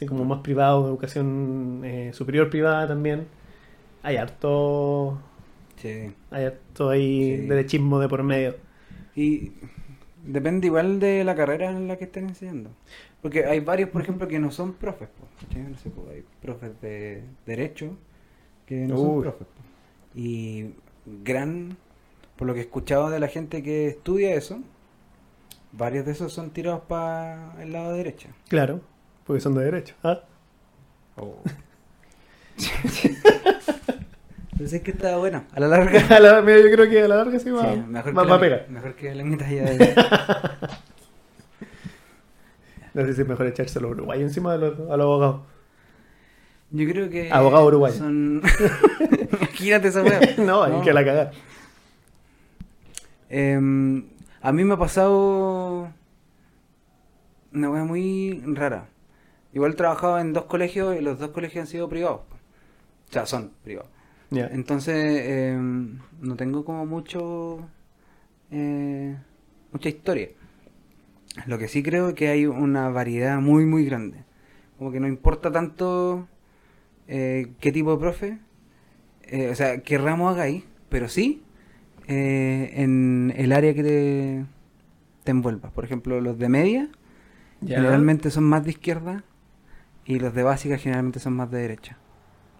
[0.00, 3.26] así como más privado, educación eh, superior privada también,
[4.02, 5.20] hay harto,
[5.76, 6.10] Sí.
[6.30, 7.46] hay harto ahí Sí.
[7.46, 8.56] derechismo de por medio.
[9.14, 9.52] Y
[10.24, 12.70] depende igual de la carrera en la que estén enseñando.
[13.20, 15.10] Porque hay varios, por ejemplo, que no son profes.
[16.10, 17.94] hay profes de derecho
[18.64, 19.46] que no son profes.
[20.14, 20.70] Y
[21.24, 21.76] gran
[22.36, 24.60] por lo que he escuchado de la gente que estudia eso,
[25.72, 28.28] varios de esos son tirados para el lado derecho.
[28.48, 28.80] Claro,
[29.30, 29.94] porque son de derecho.
[30.02, 30.18] ¿ah?
[34.58, 35.44] Pensé que estaba bueno.
[35.52, 36.04] A la larga.
[36.16, 38.28] A la- mira, yo creo que a la larga sí va, Sí, mejor, va- que
[38.28, 39.94] va la, mejor que la mitad ya de...
[42.92, 45.42] No sé si es mejor echárselo a Uruguay encima de los, a los abogados.
[46.72, 47.30] Yo creo que...
[47.30, 47.94] Abogado uruguayo.
[47.96, 48.42] Son...
[49.38, 50.18] Imagínate esa wea.
[50.38, 51.30] no, hay que la cagar.
[53.28, 54.06] Em,
[54.42, 55.88] a mí me ha pasado
[57.52, 58.88] una wea muy rara.
[59.52, 62.20] Igual he trabajado en dos colegios y los dos colegios han sido privados.
[63.10, 63.90] O sea, son privados.
[64.50, 64.94] Entonces,
[65.26, 67.68] em, no tengo como mucho...
[68.50, 69.16] eh,
[69.72, 70.30] mucha historia.
[71.46, 74.24] Lo que sí creo es que hay una variedad muy, muy grande.
[74.78, 76.28] Como que no importa tanto
[77.08, 78.38] eh, qué tipo de profe,
[79.24, 81.42] eh, o sea, qué ramo hagáis, pero sí
[82.08, 84.46] eh, en el área que te,
[85.24, 85.72] te envuelvas.
[85.72, 86.88] Por ejemplo, los de media
[87.66, 89.24] generalmente son más de izquierda
[90.10, 91.96] y los de básica generalmente son más de derecha.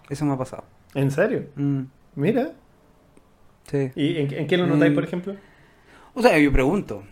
[0.09, 0.65] Eso me ha pasado.
[0.95, 1.47] ¿En serio?
[1.57, 1.83] Mm,
[2.17, 2.53] Mira.
[3.71, 3.91] sí.
[3.95, 4.95] ¿Y en, en qué lo notáis, Mm.
[4.95, 5.37] por ejemplo?
[6.15, 7.03] O sea, yo pregunto.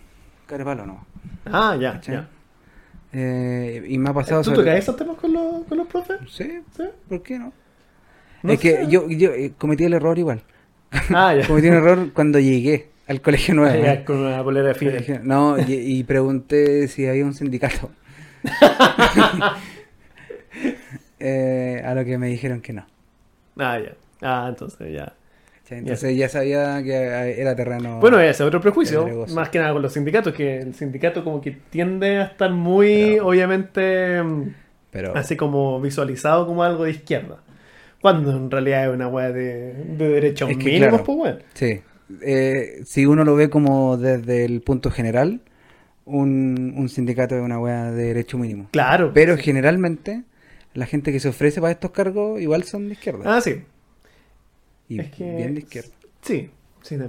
[0.47, 1.07] Carepalo no.
[1.47, 2.29] Ah, ya, ya.
[3.13, 6.19] Eh, y me ha pasado ¿Tú sobre- tocas esos temas con los, con los profes?
[6.31, 6.83] Sí, ¿Sí?
[7.09, 7.53] ¿por qué no?
[8.43, 10.43] No es que yo, yo eh, cometí el error igual.
[11.11, 11.47] Ah, ya.
[11.49, 13.83] Cometí un error cuando llegué al colegio nuevo.
[13.83, 14.05] Ya, ¿eh?
[14.05, 17.91] con una polera de No, y, y pregunté si había un sindicato.
[21.21, 22.87] Eh, a lo que me dijeron que no.
[23.57, 23.95] Ah, ya.
[24.23, 25.15] Ah, entonces ya.
[25.69, 26.95] Entonces ya sabía que
[27.41, 27.99] era terreno.
[27.99, 31.41] Bueno, ese es otro prejuicio, más que nada con los sindicatos, que el sindicato como
[31.41, 34.23] que tiende a estar muy, Pero- obviamente,
[34.93, 37.39] pero así como visualizado como algo de izquierda.
[38.01, 41.05] Cuando en realidad es una weá de, de derechos mínimos, claro.
[41.05, 41.39] pues bueno.
[41.55, 41.81] sí.
[42.23, 45.41] Eh, si uno lo ve como desde el punto general,
[46.07, 48.69] un, un sindicato es una wea de derecho mínimo.
[48.71, 49.11] Claro.
[49.13, 49.43] Pero sí.
[49.43, 50.23] generalmente
[50.75, 53.37] la gente que se ofrece para estos cargos igual son de izquierda.
[53.37, 53.63] Ah, sí.
[54.89, 55.91] y es que- bien de izquierda.
[56.23, 56.51] Sí,
[56.83, 56.97] sí.
[56.97, 57.09] de-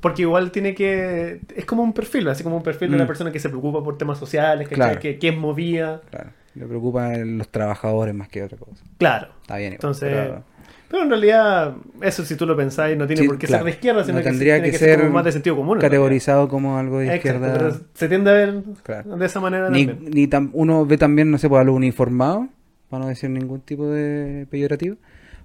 [0.00, 1.40] Porque igual tiene que...
[1.54, 3.06] Es como un perfil, así como un perfil de una Mm.
[3.08, 4.76] persona que se preocupa por temas sociales, ¿cachai?
[4.86, 5.00] Claro.
[5.00, 6.00] que, que es movida.
[6.10, 6.30] Claro.
[6.54, 8.82] Le preocupan los trabajadores más que otra cosa.
[8.98, 9.28] Claro.
[9.42, 9.72] Está bien.
[9.72, 10.44] igual, Entonces, pero-
[10.88, 13.62] Pero en realidad, eso si tú lo pensáis, no tiene Sí, por qué claro.
[13.64, 15.78] ser de izquierda, sino No que tendría tiene que ser, como más de sentido común.
[15.78, 17.52] categorizado como algo de izquierda.
[17.52, 20.10] Pero se tiende a ver de esa manera Ni, también.
[20.12, 22.48] ni tam- uno ve también, no sé, pues a los uniformados,
[22.90, 24.96] para no decir ningún tipo de peyorativo,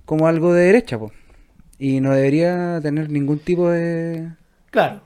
[0.05, 1.13] como algo de derecha, pues.
[1.79, 4.31] Y no debería tener ningún tipo de,
[4.71, 5.01] Claro,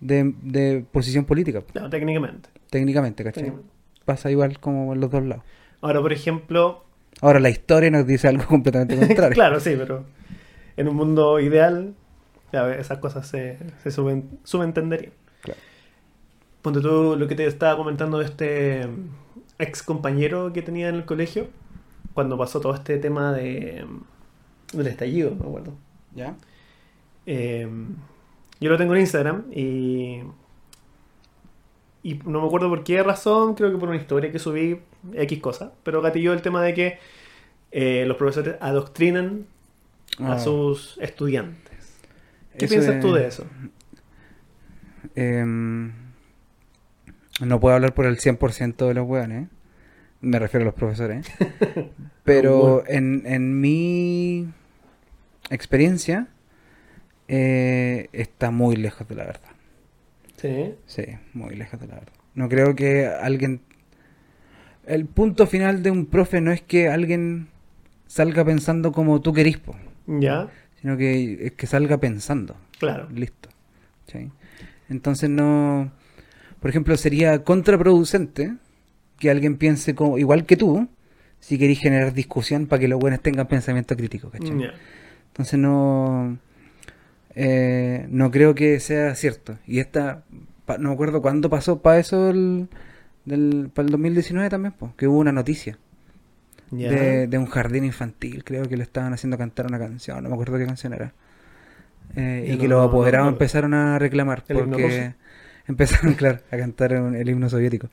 [0.00, 2.48] de, de posición política, po, claro, técnicamente.
[2.70, 3.44] técnicamente, ¿cachai?
[3.44, 3.72] Técnicamente.
[4.04, 5.44] Pasa igual como en los dos lados.
[5.80, 6.84] Ahora, por ejemplo,
[7.20, 9.34] Ahora, la historia nos dice algo completamente contrario.
[9.34, 10.04] claro, sí, pero
[10.76, 11.94] en un mundo ideal,
[12.52, 15.12] ya, esas cosas se, se suben, subentenderían.
[15.42, 15.60] Claro.
[16.62, 18.86] Ponte tú lo que te estaba comentando de este
[19.58, 21.48] ex compañero que tenía en el colegio,
[22.14, 23.84] cuando pasó todo este tema de
[24.72, 25.72] del estallido, me acuerdo.
[26.14, 26.36] ¿Ya?
[27.26, 27.68] Eh,
[28.60, 30.22] yo lo tengo en Instagram y.
[32.02, 34.80] Y no me acuerdo por qué razón, creo que por una historia que subí,
[35.14, 36.98] X cosa, pero gatilló el tema de que
[37.72, 39.46] eh, los profesores adoctrinan
[40.20, 41.98] a Ah, sus estudiantes.
[42.56, 43.44] ¿Qué eso piensas tú de eso?
[45.14, 45.92] Em,
[47.40, 49.44] no puedo hablar por el 100% de los hueones.
[49.44, 49.48] ¿eh?
[50.20, 51.26] Me refiero a los profesores.
[52.24, 54.48] Pero en, en mi
[55.50, 56.28] experiencia
[57.28, 59.50] eh, está muy lejos de la verdad.
[60.36, 60.74] Sí.
[60.86, 61.04] Sí,
[61.34, 62.12] muy lejos de la verdad.
[62.34, 63.60] No creo que alguien...
[64.86, 67.48] El punto final de un profe no es que alguien
[68.06, 70.48] salga pensando como tú querís, po, Ya,
[70.80, 72.56] sino que es que salga pensando.
[72.78, 73.06] claro.
[73.10, 73.50] Listo.
[74.06, 74.30] ¿Sí?
[74.88, 75.92] Entonces no...
[76.60, 78.54] Por ejemplo, sería contraproducente
[79.18, 80.88] que alguien piense como, igual que tú,
[81.40, 84.64] si querís generar discusión para que los buenos tengan pensamiento crítico, ¿cachai?
[85.28, 86.38] Entonces no...
[87.34, 89.58] eh, no creo que sea cierto.
[89.66, 90.24] Y esta...
[90.66, 92.68] pa- no me acuerdo cuándo pasó para eso el...
[93.24, 95.78] Del, para el 2019 también, pues, que hubo una noticia
[96.70, 100.34] de, de un jardín infantil, creo que le estaban haciendo cantar una canción, no me
[100.34, 101.12] acuerdo qué canción era.
[102.16, 105.14] Eh, y que los apoderados no- empezaron a reclamar ¿El himno porque?
[105.68, 107.88] Empezaron, claro, a cantar un- el himno soviético.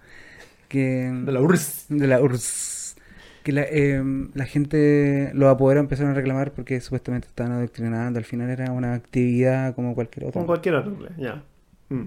[0.69, 1.86] Que, De la URSS.
[1.89, 2.95] de la URSS.
[3.43, 4.01] Que la, eh,
[4.34, 8.17] la gente, los apoderados empezaron a reclamar porque supuestamente estaban adoctrinando.
[8.19, 10.34] Al final era una actividad como cualquier otra.
[10.34, 11.43] Como cualquier otro, ya.
[11.89, 12.05] Mm.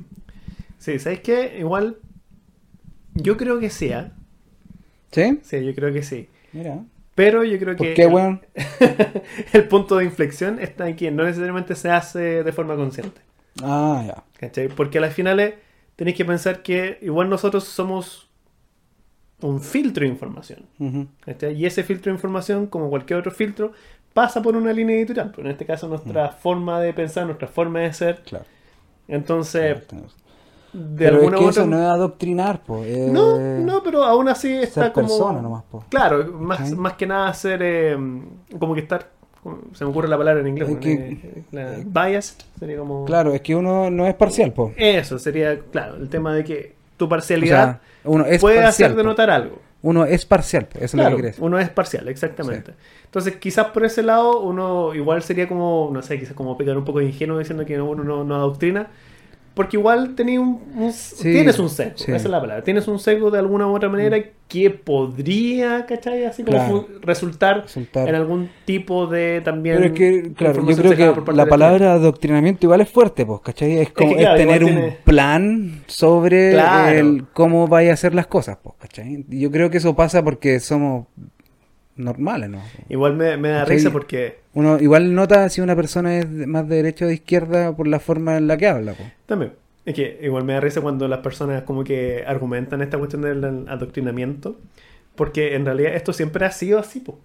[0.78, 1.58] Sí, ¿sabes qué?
[1.58, 1.98] Igual,
[3.14, 4.12] yo creo que sí, ¿ah?
[5.12, 5.40] ¿Sí?
[5.42, 6.28] Sí, yo creo que sí.
[6.52, 6.84] Mira.
[7.14, 8.40] Pero yo creo ¿Por que qué, el, weón?
[9.52, 13.20] el punto de inflexión está en que no necesariamente se hace de forma consciente.
[13.62, 14.24] Ah, ya.
[14.38, 14.68] ¿Cachai?
[14.68, 15.54] Porque a las finales
[15.96, 18.28] tenéis que pensar que igual nosotros somos
[19.40, 20.66] un filtro de información.
[21.20, 21.54] ¿cachai?
[21.54, 23.72] Y ese filtro de información, como cualquier otro filtro,
[24.12, 25.32] pasa por una línea editorial.
[25.34, 28.22] Pero en este caso nuestra forma de pensar, nuestra forma de ser.
[28.22, 28.44] Claro.
[29.06, 30.06] Entonces, claro,
[30.72, 31.62] de Pero es alguna que u otra...
[31.62, 32.84] eso no es adoctrinar, po.
[32.84, 35.08] es No, no, pero aún así está ser como...
[35.08, 35.84] persona nomás, po.
[35.88, 37.96] Claro, más, más que nada ser eh,
[38.58, 39.10] como que estar...
[39.72, 40.68] Se me ocurre la palabra en inglés.
[40.68, 43.04] Es que- Eh, la- biased sería como...
[43.04, 44.72] Claro, es que uno no es parcial, po.
[44.76, 48.90] Eso sería, claro, el tema de que tu O parcialidad sea, uno es puede parcial.
[48.90, 49.08] hacer de po.
[49.08, 49.58] notar algo.
[49.80, 50.78] Uno es parcial, po.
[50.78, 51.38] eso es lo Claro, que querés.
[51.38, 52.72] uno es parcial, exactamente.
[53.04, 56.84] Entonces, quizás por ese lado, uno igual sería como, no sé, quizás como pegar un
[56.84, 58.88] poco de ingenuo diciendo que uno no, no adoctrina.
[59.58, 62.04] Porque igual tenés un, un- Sí, tienes un sesgo, sí.
[62.12, 62.62] esa es la palabra.
[62.62, 66.24] Tienes un sesgo de alguna u otra manera que podría, ¿cachai?
[66.26, 66.82] Así como Claro.
[66.86, 68.08] fu- resultar, Resultar.
[68.08, 69.76] en algún tipo de también.
[69.78, 73.78] Pero es que, claro, yo creo que la palabra adoctrinamiento igual es fuerte, pues, ¿cachai?
[73.78, 76.96] Es como que, claro, es tener un plan sobre Claro.
[76.96, 79.24] el cómo vaya a hacer las cosas, pues, ¿cachai?
[79.28, 81.06] Yo creo que eso pasa porque somos
[81.98, 82.62] normales, ¿no?
[82.88, 86.76] Igual me, me da risa porque Uno igual nota si una persona es más de
[86.76, 89.12] derecha o de izquierda por la forma en la que habla, pues.
[89.26, 89.52] También.
[89.84, 93.44] Es que igual me da risa cuando las personas como que argumentan esta cuestión del
[93.68, 94.58] adoctrinamiento.
[95.18, 97.18] Porque en realidad esto siempre ha sido así, po.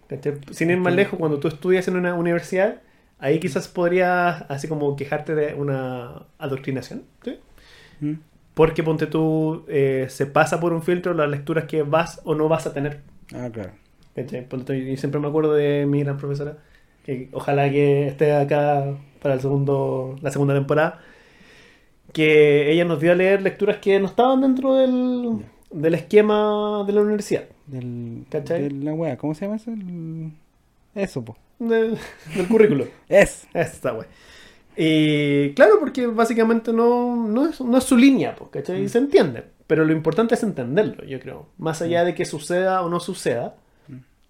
[0.51, 2.81] Sin ir más lejos, cuando tú estudias en una universidad,
[3.19, 7.37] ahí quizás podrías así como quejarte de una adoctrinación, ¿sí?
[7.99, 8.13] ¿Mm?
[8.55, 12.49] Porque ponte tú, eh, se pasa por un filtro las lecturas que vas o no
[12.49, 13.01] vas a tener.
[13.31, 13.73] Ah, claro.
[14.15, 14.47] ¿Cachai?
[14.49, 16.57] Yo siempre me acuerdo de mi gran profesora,
[17.05, 21.01] que ojalá que esté acá para el segundo, la segunda temporada,
[22.13, 26.93] que ella nos dio a leer lecturas que no estaban dentro del, del esquema de
[26.93, 28.63] la universidad, Del, ¿Cachai?
[28.63, 29.71] de la wea, ¿cómo se llama eso?
[29.71, 30.31] El-
[30.95, 31.37] Eso, pues.
[31.59, 31.97] del,
[32.35, 32.85] del currículo.
[33.09, 33.47] Es.
[33.53, 34.07] Esta wey.
[34.75, 38.83] Y claro, porque básicamente no, no, es, no es su línea, pues, ¿cachai?
[38.83, 39.43] Y se entiende.
[39.67, 41.47] Pero lo importante es entenderlo, yo creo.
[41.57, 43.55] Más allá de que suceda o no suceda,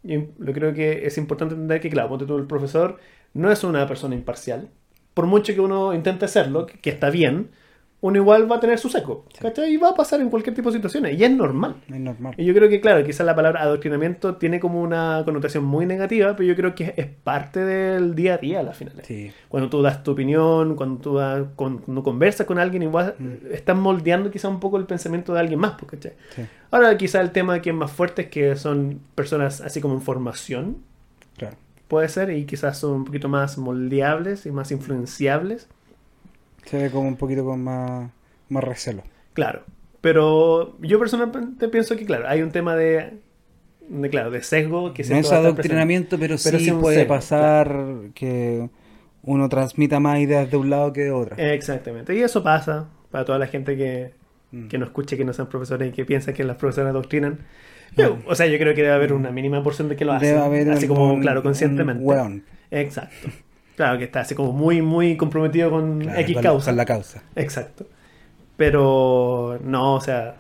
[0.04, 3.00] yo creo que es importante entender que, claro, ponte tú, el profesor
[3.34, 4.70] no es una persona imparcial.
[5.14, 7.52] Por mucho que uno intente hacerlo, que está bien,
[8.06, 9.74] uno igual va a tener su seco, ¿cachai?
[9.74, 11.18] Y va a pasar en cualquier tipo de situaciones.
[11.18, 11.78] Y es normal.
[11.88, 12.34] Es normal.
[12.36, 16.36] Y yo creo que, claro, quizás la palabra adoctrinamiento tiene como una connotación muy negativa,
[16.36, 19.08] pero yo creo que es parte del día a día a las finales.
[19.08, 19.32] Sí.
[19.48, 23.16] Cuando tú das tu opinión, cuando tú das- cuando conversas con alguien, igual
[23.52, 26.14] estás moldeando quizás un poco el pensamiento de alguien más, pues, ¿cachai?
[26.36, 26.42] Sí.
[26.72, 30.02] Ahora quizás el tema que es más fuerte es que son personas así como en
[30.02, 30.78] formación,
[31.38, 31.56] Claro.
[31.88, 35.70] puede ser, y quizás son un poquito más moldeables y más influenciables.
[36.66, 38.10] Se ve como un poquito con más,
[38.50, 39.04] más recelo.
[39.34, 39.64] Claro.
[40.02, 43.14] Pero yo personalmente pienso que, claro, hay un tema de,
[43.88, 47.86] de claro, de sesgo que no siempre es adoctrinamiento, pero, Pero sí puede sesgo, pasar
[48.14, 48.70] que
[49.24, 51.38] uno transmita más ideas de un lado que de otro.
[51.38, 52.14] Exactamente.
[52.16, 54.12] Y eso pasa para toda la gente que,
[54.54, 54.68] Mm.
[54.68, 57.40] que no escuche que no sean profesores y que piensa que las profesoras adoctrinan.
[57.98, 60.30] Yo, o sea, yo creo que debe haber una mínima porción de que lo hacen.
[60.30, 62.04] Debe haber así como, claro, conscientemente.
[62.72, 63.30] Exacto.
[63.76, 66.72] Claro, que está así como muy, muy comprometido con Claro, X con- causa.
[66.72, 67.24] con la causa.
[67.36, 67.88] Exacto.
[68.58, 70.36] Pero no, o sea,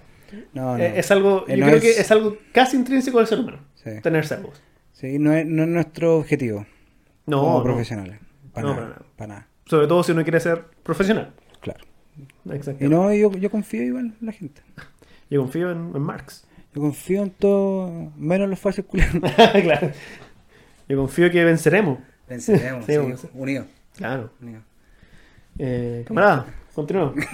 [0.53, 0.84] No, no.
[0.84, 3.39] eh, es algo, Eh, yo no creo es- que es algo casi intrínseco del ser
[3.39, 3.89] humano, Sí.
[4.01, 4.61] tener sesgos.
[4.91, 6.65] Sí, no es, no es nuestro objetivo
[7.25, 8.19] No, como profesionales.
[8.53, 9.05] Para No, nada, para nada.
[9.17, 9.47] para nada.
[9.65, 11.31] Sobre todo si uno quiere ser profesional.
[11.61, 11.84] Claro.
[12.51, 12.86] Exacto.
[12.86, 14.61] Y no, yo, yo confío igual en la gente.
[15.29, 16.45] Yo confío en, en Marx.
[16.75, 19.15] Yo confío en todo, menos en los falsos culiados.
[19.63, 19.89] claro.
[20.88, 21.97] Yo confío que venceremos.
[22.34, 23.27] Venceremos, Sí, sí, vamos.
[23.34, 23.67] unidos.
[23.95, 24.31] Claro.
[24.41, 24.63] unidos.
[25.59, 27.15] Eh, camarada, continuamos.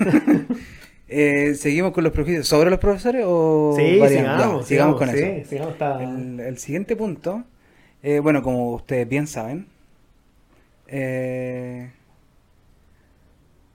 [1.11, 5.49] Eh, ¿Seguimos con los prejuicios sobre los profesores o Sí, sigamos, Ya, sigamos con eso?
[5.49, 7.43] sigamos, El, el siguiente punto,
[8.03, 9.65] eh, bueno, como ustedes bien saben,
[10.87, 11.89] eh,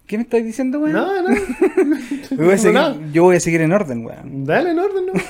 [0.06, 0.92] ¿qué me estáis diciendo, weón?
[0.92, 1.28] No, no.
[2.36, 2.56] Voy
[3.12, 4.44] yo voy a seguir en orden, weón.
[4.44, 5.12] Dale en orden, ¿no?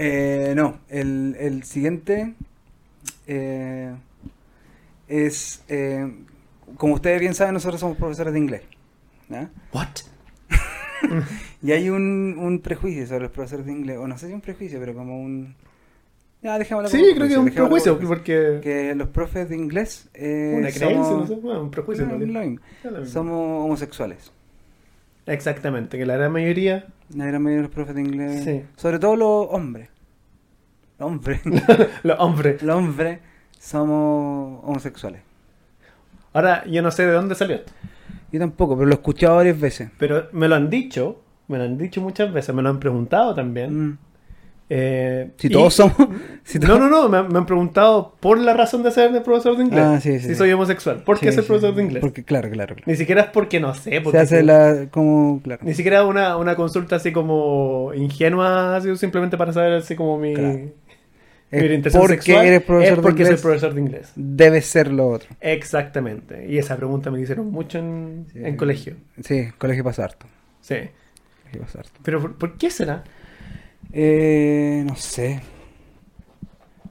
[0.00, 2.34] Eh, no, el, el siguiente
[3.28, 3.94] eh,
[5.06, 6.12] es, eh,
[6.76, 8.62] como ustedes bien saben, nosotros somos profesores de inglés.
[9.28, 9.48] ¿ya?
[9.72, 9.88] What?
[11.62, 14.40] Y hay un, un prejuicio sobre los profesores de inglés, o no sé si un
[14.40, 15.54] prejuicio, pero como un...
[16.42, 18.60] Ya, dejémoslo Sí, creo que es un prejuicio, como porque...
[18.62, 20.08] Que los profes de inglés...
[20.14, 22.06] eh, Una creencia, somos- no sé, bueno, un prejuicio.
[22.06, 22.60] No, mismo.
[23.06, 24.32] Somos homosexuales.
[25.26, 26.86] Exactamente, que la gran mayoría...
[27.14, 28.62] La gran mayoría de los profes de inglés, Sí.
[28.76, 29.88] sobre todo los hombres.
[30.98, 31.40] Los hombres.
[32.02, 32.62] Los hombres.
[32.62, 33.18] los hombres
[33.58, 35.20] somos homosexuales.
[36.32, 37.72] Ahora, yo no sé de dónde salió esto.
[38.30, 39.90] Yo tampoco, pero lo he escuchado varias veces.
[39.98, 43.34] Pero me lo han dicho, me lo han dicho muchas veces, me lo han preguntado
[43.34, 43.88] también.
[43.90, 43.98] Mm.
[44.70, 45.96] Eh, Si y- todos somos.
[46.44, 49.10] si no, todos- no, no, me, han- me han preguntado por la razón de ser
[49.22, 49.82] profesor de inglés.
[49.82, 51.02] Ah, sí, sí, si soy homosexual.
[51.04, 52.00] ¿Por qué Sí, ser sí, profesor de inglés?
[52.02, 52.84] Porque, claro, claro, claro.
[52.86, 53.90] Ni siquiera es porque no sé.
[53.92, 54.88] Se Porque hace la.
[54.90, 55.40] como.
[55.42, 55.62] Claro.
[55.64, 60.34] Ni siquiera una, una consulta así como ingenua, así, simplemente para saber así como mi,
[60.34, 60.58] Claro.
[61.50, 62.46] Mi orientación porque sexual.
[62.46, 63.40] eres profesor es de porque inglés.
[63.40, 64.12] soy profesor de inglés.
[64.16, 65.28] Debe ser lo otro.
[65.40, 66.46] Exactamente.
[66.48, 68.38] Y esa pregunta me hicieron mucho en, Sí.
[68.44, 68.96] en colegio.
[69.24, 70.26] Sí, colegio pasa harto.
[70.60, 70.76] Sí.
[71.42, 72.00] Colegio pasa harto.
[72.02, 73.04] Pero ¿por, por qué será?
[73.92, 75.40] Eh, no sé.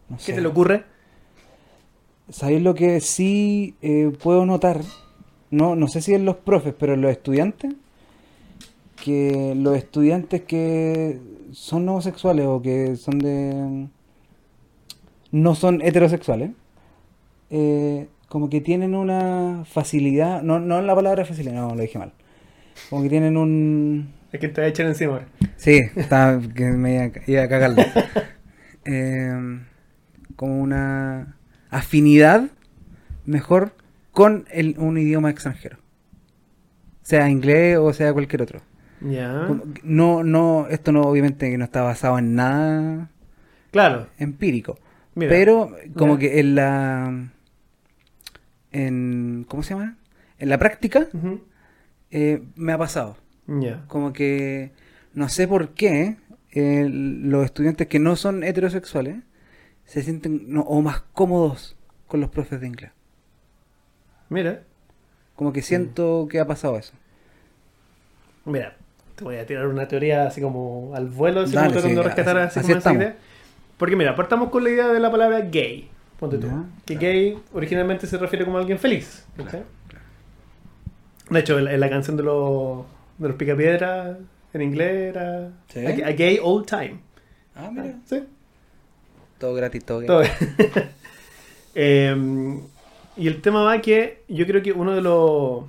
[0.09, 0.33] No ¿Qué sé.
[0.33, 0.83] te le ocurre?
[2.29, 4.81] ¿Sabéis lo que sí eh, puedo notar?
[5.51, 7.73] No, no sé si en los profes, pero en los estudiantes.
[9.03, 11.19] Que los estudiantes que
[11.51, 13.87] son homosexuales o que son de.
[15.41, 16.51] No son heterosexuales.
[17.49, 20.41] eh, como que tienen una facilidad.
[20.41, 22.11] No, no la palabra facilidad, no, lo dije mal.
[22.89, 24.13] Como que tienen un.
[24.33, 25.27] Es que te voy a echar encima ahora.
[25.55, 27.83] Sí, estaba, que me iba a, cagarlo.
[28.89, 29.59] Eh,
[30.38, 31.35] como una
[31.69, 32.45] afinidad
[33.25, 33.73] mejor
[34.13, 35.77] con el, un idioma extranjero.
[37.01, 38.61] Sea inglés o sea cualquier otro.
[39.01, 39.49] Ya.
[39.83, 43.09] No, no, esto no obviamente que no está basado en nada
[43.71, 44.07] Claro.
[44.17, 44.77] empírico.
[45.18, 45.30] Mira.
[45.32, 47.28] pero como que en la
[48.72, 49.97] en ¿cómo se llama?
[50.39, 51.07] En la práctica
[52.11, 53.18] eh, me ha pasado.
[53.88, 54.72] Como que
[55.13, 56.18] no sé por qué
[56.51, 59.18] eh, los estudiantes que no son heterosexuales
[59.86, 61.76] se sienten no, o más cómodos
[62.07, 62.91] con los profes de inglés.
[64.30, 64.61] Mira.
[65.36, 66.93] Como que siento que ha pasado eso.
[68.45, 68.76] Mira.
[69.15, 72.03] Te voy a tirar una teoría así como al vuelo, así Dale, como tratando sí,
[72.09, 73.01] de rescatar así- así, así como estamos.
[73.01, 73.18] idea.
[73.78, 75.89] Porque mira, partamos con la idea de la palabra gay.
[76.19, 76.47] Ponte tú.
[76.86, 77.13] Que claro.
[77.13, 79.25] gay originalmente se refiere como a alguien feliz.
[79.38, 79.63] ¿cachai?
[81.30, 82.86] De hecho, en la, canción de los,
[83.17, 84.17] de los Picapiedra,
[84.53, 85.86] en inglés era ¿Sí?
[85.86, 86.99] a, a gay old time.
[87.55, 87.71] Ah,
[88.05, 88.23] ¿Sí?
[89.38, 90.34] Todo gratis, todo Todo bien.
[91.80, 92.61] Em,
[93.15, 95.65] y el tema va que yo creo que uno de los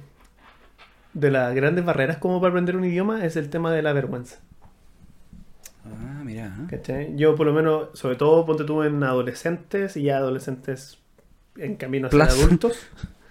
[1.12, 4.38] de las grandes barreras como para aprender un idioma es el tema de la vergüenza.
[5.96, 6.52] Ah, mira.
[6.68, 7.16] ¿cachai?
[7.16, 10.98] Yo por lo menos, sobre todo ponte tú en adolescentes y ya adolescentes
[11.56, 12.28] en camino a ser Plus.
[12.28, 12.78] adultos,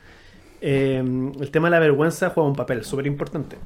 [0.61, 3.57] em, el tema de la vergüenza juega un papel súper importante.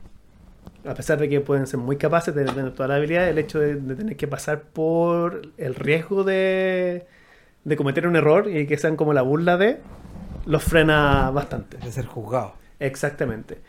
[0.86, 3.60] A pesar de que pueden ser muy capaces de tener toda la habilidad, el hecho
[3.60, 7.06] de, de tener que pasar por el riesgo de,
[7.64, 9.80] de cometer un error y que sean como la burla de,
[10.46, 11.78] los frena bastante.
[11.78, 12.54] De ser juzgado.
[12.80, 13.60] Exactamente.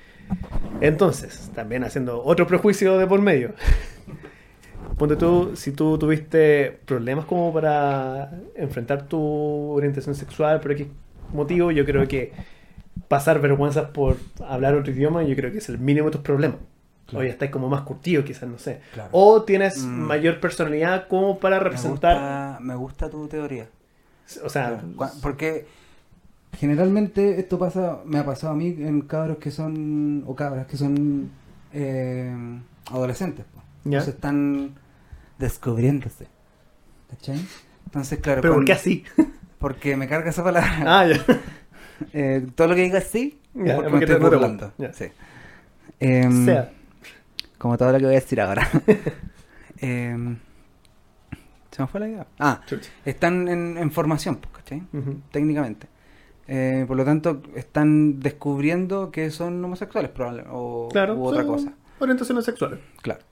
[0.81, 3.53] Entonces, también haciendo otro prejuicio de por medio.
[5.03, 9.19] Ponte tú, si tú tuviste problemas como para enfrentar tu
[9.73, 10.87] orientación sexual por X
[11.35, 12.31] motivo, yo creo que
[13.09, 16.59] pasar vergüenzas por hablar otro idioma, yo creo que es el mínimo de tus problemas.
[17.07, 17.25] Claro.
[17.25, 18.79] O ya estás como más curtido, quizás, no sé.
[18.95, 19.09] Claro.
[19.11, 19.89] O tienes Mm.
[20.03, 22.15] mayor personalidad como para representar.
[22.15, 23.67] Me gusta, me gusta tu teoría.
[24.45, 24.85] O sea,
[25.21, 25.67] Porque
[26.61, 30.77] generalmente esto pasa, me ha pasado a mí en cabros que son, o cabras que
[30.77, 31.29] son
[31.73, 32.33] eh,
[32.89, 33.47] adolescentes.
[33.83, 33.99] Ya.
[33.99, 34.75] Entonces están
[35.43, 36.27] descubriéndose.
[37.11, 37.45] ¿Cachai?
[37.85, 39.05] Entonces, claro, pero ¿por qué así?
[39.59, 40.79] porque me carga esa palabra.
[40.87, 41.25] ah, ya.
[42.13, 44.73] Eh, todo lo que diga sí, porque, porque me estoy burlando.
[44.93, 45.05] Sí.
[46.01, 46.73] Em, sea.
[47.59, 48.69] Como todo lo que voy a decir ahora.
[49.77, 50.37] Em,
[51.71, 52.27] se me fue la idea.
[52.41, 52.91] Ah, Chucha.
[53.05, 54.83] están en, en formación, pues, ¿cachai?
[55.31, 55.87] Técnicamente.
[56.49, 61.53] Eh, por lo tanto, están descubriendo que son homosexuales, probablemente, o Claro, u otra son
[61.53, 61.73] cosa.
[62.01, 62.81] Orientaciones sexuales.
[63.01, 63.23] Claro.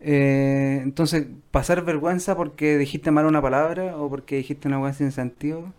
[0.00, 5.12] Eh, entonces, pasar vergüenza porque dijiste mal una palabra o porque dijiste una cosa sin
[5.12, 5.72] sentido.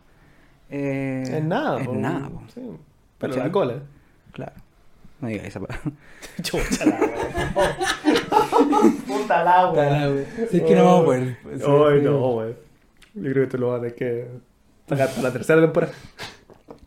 [0.69, 1.79] eh, es nada.
[1.81, 1.95] Es po.
[1.95, 2.41] nada, po.
[2.53, 2.61] Sí.
[3.17, 3.75] Pero la cola.
[4.31, 4.53] Claro.
[5.19, 5.91] No digas esa palabra.
[6.41, 7.77] Chucha la wea.
[9.07, 10.25] Puta la wea.
[10.49, 11.37] Si es que no vamos a poder.
[11.45, 12.55] Ay, no, wey.
[13.13, 14.27] Yo creo que te lo vas a tener que
[14.87, 15.93] sacar para la tercera temporada.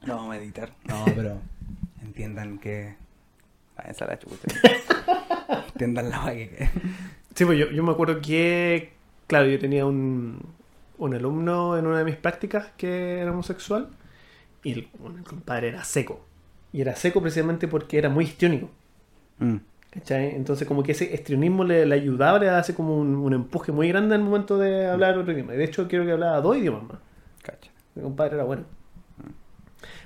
[0.06, 0.70] No vamos a editar.
[0.88, 1.38] No, pero
[2.02, 2.96] entiendan que.
[3.76, 4.48] Váyanse a la chucha.
[5.72, 6.68] entiendan la vaga que.
[7.34, 8.92] Sí, pues yo, yo me acuerdo que,
[9.26, 10.40] claro, yo tenía un,
[10.98, 13.88] un alumno en una de mis prácticas que era homosexual
[14.64, 16.26] y el, bueno, el compadre era seco.
[16.72, 18.70] Y era seco precisamente porque era muy histriónico.
[19.38, 19.56] Mm,
[19.90, 20.34] ¿cachai?
[20.34, 23.88] Entonces como que ese histrionismo le, le ayudaba, le hace como un, un empuje muy
[23.88, 25.54] grande al momento de hablar otro idioma.
[25.54, 26.98] Y de hecho creo que hablaba dos idiomas más.
[27.42, 27.70] cacha.
[27.94, 28.64] Mi compadre era bueno.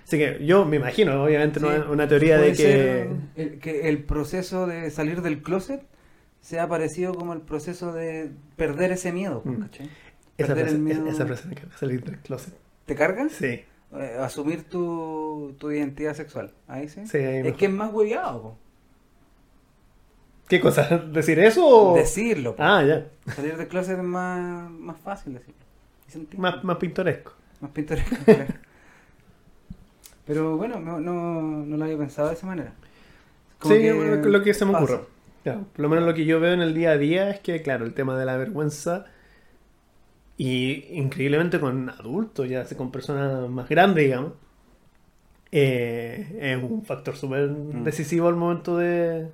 [0.05, 3.11] Así que yo me imagino, obviamente, no Sí, es una teoría de que...
[3.37, 5.83] el, que el proceso de salir del closet
[6.49, 9.61] sea parecido como el proceso de perder ese miedo, Mm.
[9.64, 9.90] ¿cachai?
[10.38, 11.07] Esa frase, el miedo.
[11.07, 12.55] esa frase salir del closet.
[12.86, 13.32] ¿Te cargas?
[13.32, 13.64] Sí.
[13.92, 16.53] Eh, asumir tu, tu identidad sexual.
[16.66, 17.07] Ahí sí.
[17.07, 18.59] Sí, ahí es que es más hueveado, po.
[20.49, 20.88] ¿Qué cosa?
[21.12, 21.94] ¿Decir eso o...?
[21.96, 22.57] Decirlo.
[22.57, 22.62] po.
[22.62, 23.07] Ah, ya.
[23.34, 25.55] Salir del closet es más, más fácil decirlo.
[26.38, 27.32] Más, más pintoresco.
[27.61, 28.16] Más pintoresco.
[30.26, 32.72] Pero bueno, no, no, no lo había pensado de esa manera.
[33.59, 35.01] Como Sí, que lo que- se me ocurre.
[35.57, 37.84] Por lo menos lo que yo veo en el día a día es que, claro,
[37.84, 39.05] el tema de la vergüenza
[40.36, 44.32] y increíblemente con adultos, ya sea con personas más grandes, digamos,
[45.51, 47.84] eh, es un factor súper Mm.
[47.84, 49.28] decisivo al momento de,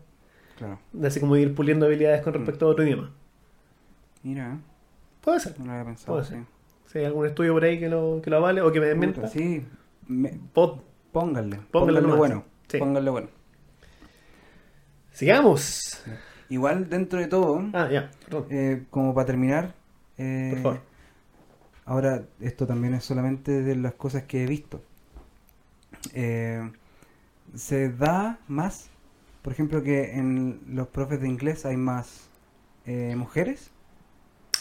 [0.57, 0.79] Claro.
[0.93, 3.11] de así como ir puliendo habilidades con respecto a otro idioma.
[4.23, 4.59] Mira,
[5.21, 5.59] Puede ser.
[5.59, 6.13] no lo había pensado.
[6.15, 6.35] Puede sí.
[6.35, 6.43] ser.
[6.87, 9.27] Si hay algún estudio por ahí que lo, que lo avale o que me desmienta,
[9.27, 9.65] sí,
[10.07, 10.39] me-
[11.13, 11.61] pónganle.
[11.71, 12.45] Pónganle bueno.
[12.69, 12.79] Sí.
[12.79, 13.29] Pónganle bueno.
[15.15, 16.03] Sigamos.
[16.51, 18.47] Igual dentro de todo, Ah, ya, perdón.
[18.51, 19.75] eh, como para terminar,
[20.19, 20.81] eh, Por favor.
[21.87, 24.83] ahora esto también es solamente de las cosas que he visto.
[26.15, 26.71] Eh,
[27.55, 28.91] se da más,
[29.43, 32.29] por ejemplo, que en los profes de inglés hay más
[32.87, 33.71] eh, mujeres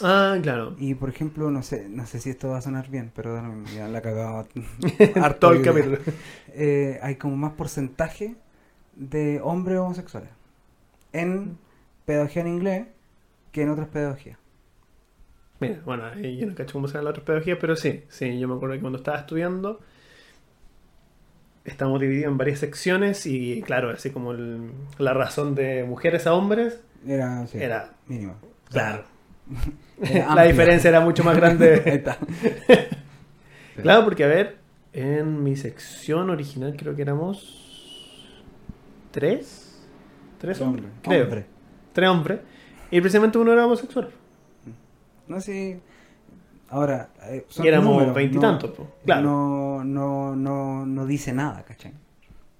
[0.02, 0.74] Ah, claro.
[0.78, 3.40] y, por ejemplo, no sé, no sé si esto va a sonar bien, pero
[3.74, 4.46] ya la he cagado
[5.22, 5.98] harto el capítulo.
[7.02, 8.36] Hay como más porcentaje
[8.96, 10.30] de hombres homosexuales
[11.14, 11.58] en
[12.04, 12.86] pedagogía en inglés
[13.52, 14.38] que en otras pedagogías.
[15.60, 18.38] Mira, bueno, ahí yo no cacho cómo se llama la otra pedagogía, pero sí, sí,
[18.38, 19.80] yo me acuerdo que cuando estaba estudiando
[21.64, 26.34] estamos divididos en varias secciones y claro, así como el- la razón de mujeres a
[26.34, 28.34] hombres Era, sí, era, mínima.
[28.70, 29.04] claro,
[30.02, 32.02] Era la diferencia era mucho más grande.
[33.82, 34.58] claro, porque a ver,
[34.92, 37.60] en mi sección original creo que éramos
[39.10, 39.73] tres,
[40.44, 41.46] tres hombres, creo, Hombre.
[41.92, 42.40] tres hombres,
[42.90, 44.10] y precisamente uno era homosexual.
[45.26, 45.80] No sé.
[46.68, 49.22] Ahora, eh, son Y éramos veintitantos, no- po, claro.
[49.22, 51.92] No, no, no, no dice nada, ¿cachai?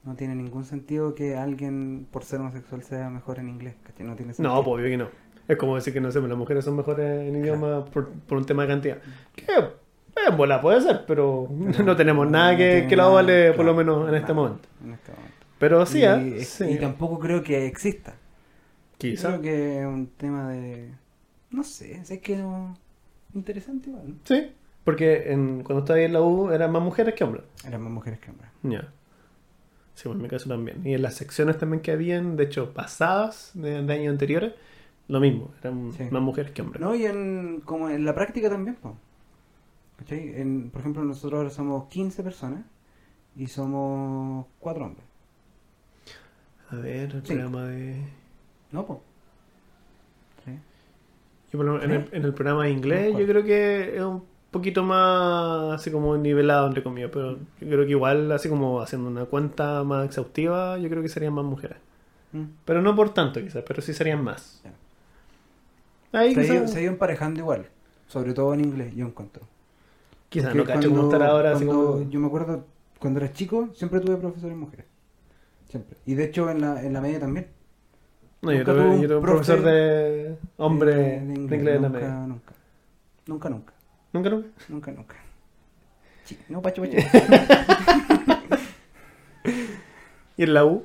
[0.05, 4.07] No tiene ningún sentido que alguien, por ser homosexual, sea mejor en inglés, ¿cachai?
[4.07, 4.55] No tiene sentido.
[4.55, 5.09] No, pues obvio que no.
[5.49, 8.45] Es como decir que no sé, las mujeres son mejores en idioma por, por un
[8.47, 8.99] tema de cantidad.
[9.35, 9.45] Que
[10.27, 13.47] en bola puede ser, pero Pero no tenemos nada no que, que lo nada, vale
[13.49, 14.69] por claro, lo menos en este momento.
[14.85, 15.24] En este momento.
[15.65, 16.45] Pero sí, y, ¿eh?
[16.45, 16.65] sí.
[16.73, 18.17] y tampoco creo que exista.
[18.99, 19.29] Quizá.
[19.29, 20.91] Creo que es un tema de.
[21.51, 22.77] No sé, es que no.
[23.33, 24.09] Interesante igual.
[24.11, 24.15] ¿no?
[24.25, 24.53] Sí,
[24.85, 27.45] porque en, cuando estaba ahí en la U eran más mujeres que hombres.
[27.67, 28.51] Eran más mujeres que hombres.
[28.63, 28.93] Ya.
[29.95, 30.87] Sí, bueno, en mi caso también.
[30.87, 34.53] Y en las secciones también que habían, de hecho, pasadas de, de años anteriores,
[35.09, 36.05] lo mismo, eran Sí.
[36.11, 36.79] más mujeres que hombres.
[36.83, 38.99] No, y en, como en la práctica también, po.
[39.97, 40.39] ¿Cachai?
[40.41, 42.65] En, por ejemplo, nosotros ahora somos 15 personas
[43.35, 45.07] y somos 4 hombres.
[46.75, 47.33] A ver, el Sí.
[47.35, 47.97] programa de...
[48.73, 49.03] ¿No, po?
[50.45, 50.53] Sí.
[51.53, 54.25] Yo por lo- en, el, en el programa de inglés yo creo que es un
[54.51, 59.09] poquito más así como nivelado entre comillas, pero yo creo que igual así como haciendo
[59.09, 61.79] una cuenta más exhaustiva, yo creo que serían más mujeres.
[62.33, 62.45] Mm.
[62.65, 64.61] Pero no por tanto quizás, pero sí serían más.
[64.65, 66.19] Ya.
[66.21, 67.67] Ahí Se, quizás, se ha ido emparejando igual,
[68.09, 69.43] sobre todo en inglés, yo encuentro.
[70.29, 72.09] quizás no cacho cómo estar ahora así como...
[72.11, 72.65] Yo me acuerdo,
[73.01, 74.87] cuando era chico, siempre tuve profesores mujeres.
[75.75, 75.97] Siempre.
[76.07, 77.49] Y de hecho en la, en la media también.
[78.43, 81.77] No, yo nunca tuve, un yo tuve un profe profesor de hombre Eh, de inglés,
[81.77, 82.15] en la nunca, media.
[82.15, 82.53] nunca.
[83.27, 83.73] Nunca, nunca.
[84.13, 84.49] ¿Nunca, nunca?
[84.69, 85.17] Nunca, nunca.
[86.25, 86.97] Chi- No, pacho, pacho.
[90.37, 90.85] ¿Y en la U?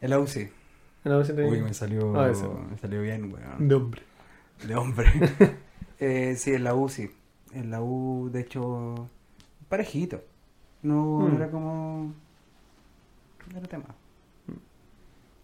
[0.00, 0.40] En la UCI.
[1.04, 2.60] En la U siempre- Uy, me salió, Ah, eso.
[2.70, 3.68] me salió bien, weón.
[3.68, 4.02] De hombre.
[4.66, 5.08] De hombre.
[6.00, 7.10] eh, sí, en la U sí.
[7.52, 9.08] En la U, de hecho,
[9.68, 10.22] parejito.
[10.82, 11.36] No, no Mm.
[11.36, 12.14] era como...
[13.56, 13.84] Era tema.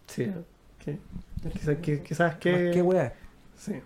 [0.07, 0.31] Sí.
[0.85, 0.99] ¿Qué?
[1.53, 2.71] Quizás, que, quizás que...
[2.73, 3.13] Que weá.
[3.57, 3.81] Sí.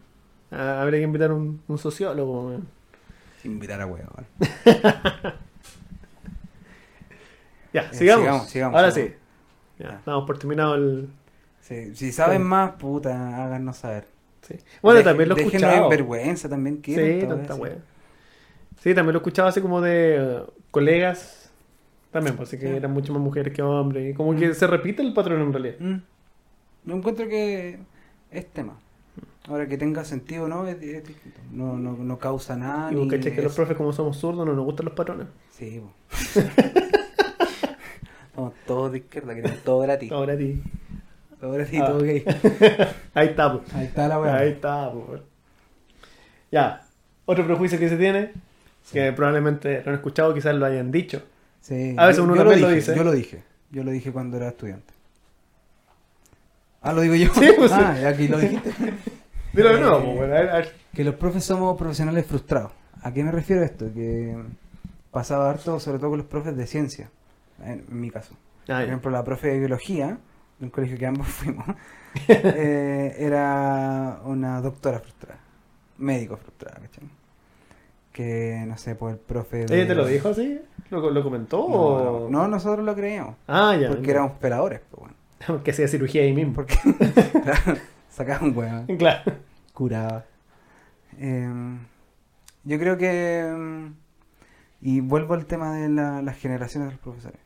[0.50, 2.46] Ah, habría que invitar a un, un sociólogo.
[2.48, 2.68] weón.
[3.44, 4.06] Invitar a weón.
[7.72, 8.22] Ya, Eh, sigamos.
[8.24, 9.12] sigamos, sigamos, Ahora sigamos.
[9.14, 9.18] sí.
[9.78, 10.02] Ya, Ya.
[10.04, 11.08] damos por terminado el...
[11.60, 12.44] Sí, si saben Sí.
[12.44, 14.06] más, puta, háganos saber.
[14.42, 14.56] Sí.
[14.82, 15.84] Bueno, Deje- también lo he déjenos escuchado.
[15.84, 16.82] en vergüenza también.
[16.82, 17.54] ¿qué Sí, tanta.
[17.54, 21.41] Sí, también lo he escuchado así como de eh, colegas.
[22.12, 22.76] También, pues así que Sí.
[22.76, 24.10] eran mucho más mujeres que hombres.
[24.10, 24.54] Y como que Mm.
[24.54, 25.74] se repite el patrón en realidad.
[25.80, 25.96] Mm.
[26.84, 27.78] Yo encuentro que
[28.30, 28.76] es tema.
[29.48, 31.40] Ahora que tenga sentido no, es, es distinto.
[31.50, 32.92] No, no, no causa nada.
[32.92, 34.94] y vos ni cachai que los es- profes, como somos zurdos, no nos gustan los
[34.94, 35.26] patrones.
[35.50, 35.92] Sí, po.
[38.34, 40.10] Somos todos de izquierda, queremos todo gratis.
[40.12, 40.62] Ahora ti.
[41.40, 41.86] Todo gratis, Ah.
[41.86, 42.24] todo gay.
[43.14, 43.74] Ahí está, pues.
[43.74, 44.36] Ahí está la weá.
[44.36, 45.20] Ahí está, pues.
[46.50, 46.82] Ya.
[47.26, 48.32] Otro prejuicio que se tiene,
[48.92, 51.22] que probablemente lo han escuchado, quizás lo hayan dicho.
[51.62, 51.94] Sí.
[51.96, 52.94] A veces uno yo lo dije, dice.
[52.96, 53.42] Yo lo dije.
[53.70, 54.92] Yo lo dije cuando era estudiante.
[56.82, 57.32] Ah, lo digo yo.
[57.32, 58.70] Sí, pues, ah, ya aquí lo dijiste.
[59.52, 60.74] Dilo Eh, pues, bueno, a ver, a ver.
[60.92, 62.72] Que los profes somos profesionales frustrados.
[63.02, 63.86] ¿A qué me refiero esto?
[63.92, 64.36] Que
[65.10, 67.10] pasaba harto, sobre todo con los profes de ciencia,
[67.64, 68.34] en, en mi caso.
[68.68, 70.18] Ah, Por ejemplo, la profe de biología
[70.58, 71.66] de un colegio que ambos fuimos,
[72.28, 75.38] eh, era una doctora frustrada,
[75.98, 77.08] médico frustrada, ¿cachai?
[78.12, 79.66] Que, no sé, pues el profe...
[79.66, 80.60] de- ¿Ella te lo dijo así?
[80.92, 81.56] ¿Lo, lo comentó?
[81.68, 83.36] No, o- no, no, nosotros lo creíamos.
[83.48, 83.88] Ah, ya.
[83.88, 85.14] Porque éramos peladores, pues bueno.
[85.46, 86.52] Porque hacía cirugía ahí mismo.
[86.54, 86.76] Porque
[87.42, 87.78] claro,
[88.10, 89.32] sacaba un huevo, Claro.
[89.72, 90.24] curaba.
[91.18, 91.50] Eh,
[92.64, 93.52] yo creo que...
[93.56, 93.86] mm,
[94.82, 97.40] Y vuelvo al tema de la- las generaciones de los profesores.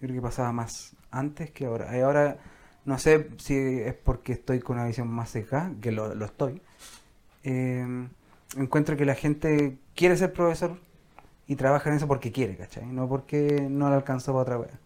[0.00, 1.96] Yo creo que pasaba más antes que ahora.
[1.96, 2.36] Y ahora
[2.84, 6.60] no sé si es porque estoy con una visión más sesgada, que lo, lo estoy.
[7.44, 7.84] Eh,
[8.56, 10.76] encuentro que la gente quiere ser profesor
[11.52, 12.86] y trabaja en eso porque quiere, ¿cachai?
[12.86, 14.78] No porque no le alcanzó para otra wea.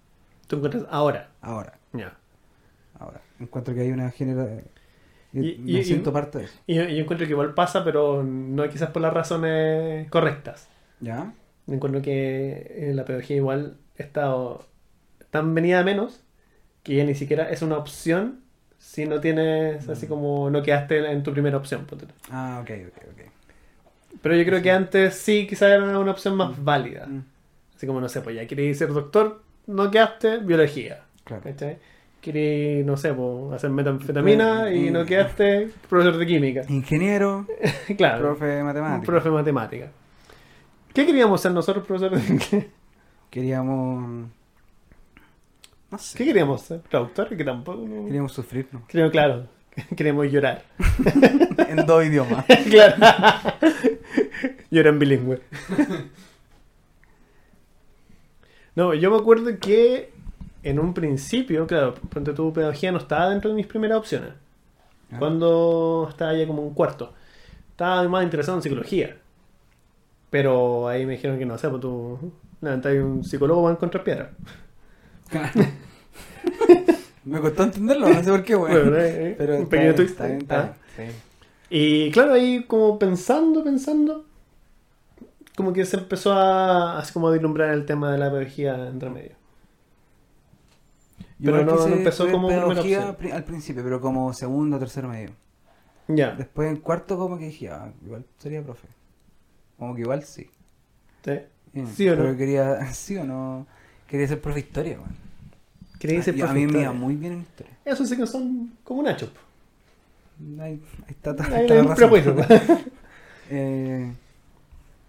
[0.49, 1.29] ¿Tú encuentras ahora?
[1.41, 2.17] Ahora, Ya.
[2.99, 3.21] ahora.
[3.41, 4.65] Encuentro que hay una generación...
[5.33, 6.55] Y- me y- y- siento parte de eso.
[6.67, 10.69] Y yo, yo encuentro que igual pasa, pero no quizás por las razones correctas.
[11.01, 11.33] ¿Ya?
[11.67, 14.35] Encuentro que la pedagogía igual está
[15.31, 16.23] tan venida a menos
[16.83, 18.41] que ya ni siquiera es una opción
[18.79, 21.87] si no tienes así como no quedaste en tu primera opción.
[22.31, 23.26] Ah, ok, ok, ok.
[24.23, 27.07] Pero yo creo que antes sí quizás era una opción más válida.
[27.07, 27.23] Mm,
[27.77, 31.03] Así como, no sé, pues ya querías ser doctor, no quedaste, biología.
[31.25, 31.43] claro.
[31.43, 31.79] ¿Cachai?
[32.85, 35.07] No sé, pues, hacer metanfetamina y no Mm.
[35.07, 36.63] quedaste profesor de química.
[36.69, 37.47] Ingeniero,
[37.97, 38.21] claro.
[38.21, 39.07] profe de un matemáticas.
[39.07, 39.87] profe de matemática.
[40.93, 42.67] ¿Qué queríamos ser nosotros, profesores de inglés?
[43.31, 44.29] Queríamos...
[45.91, 46.19] No sé.
[46.19, 46.81] ¿Qué queríamos ser?
[46.81, 47.29] ¿Traductor?
[47.37, 47.87] Que tampoco.
[47.87, 48.85] no- Queríamos sufrir, ¿no?
[48.89, 49.47] Queríamos, claro.
[49.97, 50.63] Queríamos llorar.
[51.69, 52.45] en dos idiomas.
[52.69, 52.97] claro.
[54.71, 55.41] Llorar en bilingüe.
[58.75, 60.13] no, yo me acuerdo que
[60.63, 64.31] en un principio, claro, ponte tu pedagogía no estaba dentro de mis primeras opciones.
[65.13, 65.17] Ah.
[65.19, 67.13] Cuando estaba ya como un cuarto.
[67.71, 69.17] Estaba más interesado en psicología.
[70.31, 73.73] Pero ahí me dijeron que no, o sea, pues tú levantas un psicólogo va a
[73.75, 74.33] encontrar piedra.
[77.25, 78.73] Me costó entenderlo, no sé por qué, güey.
[78.73, 80.21] Bueno, eh, eh, Pero un está pequeño bien, twist.
[80.21, 80.37] está Ah.
[80.37, 81.03] está sí.
[81.71, 84.26] Y claro, ahí como pensando, pensando,
[85.57, 89.11] como que se empezó a, así como a vislumbrar el tema de la pedagogía entre
[89.11, 89.33] medio.
[91.39, 95.31] Yo Pero no- no empezó como pedagogía al principio, pero como segundo o tercero medio.
[96.09, 98.87] Ya, Después en cuarto como que dije, ah, igual sería profe.
[99.79, 100.49] Como que igual sí.
[101.25, 101.41] ¿sí?
[101.95, 102.23] ¿Sí o no?
[102.23, 103.67] Pero quería, sí o no,
[104.07, 105.11] quería ser profe de historia, güey.
[105.99, 107.73] Quería ser Y a profe mí me iba muy bien en historia.
[107.85, 109.31] Eso sí que son como Nacho.
[109.33, 109.41] po.
[110.63, 112.45] Ahí, ahí está, ahí Ahí está hay un.
[113.49, 114.13] Eh,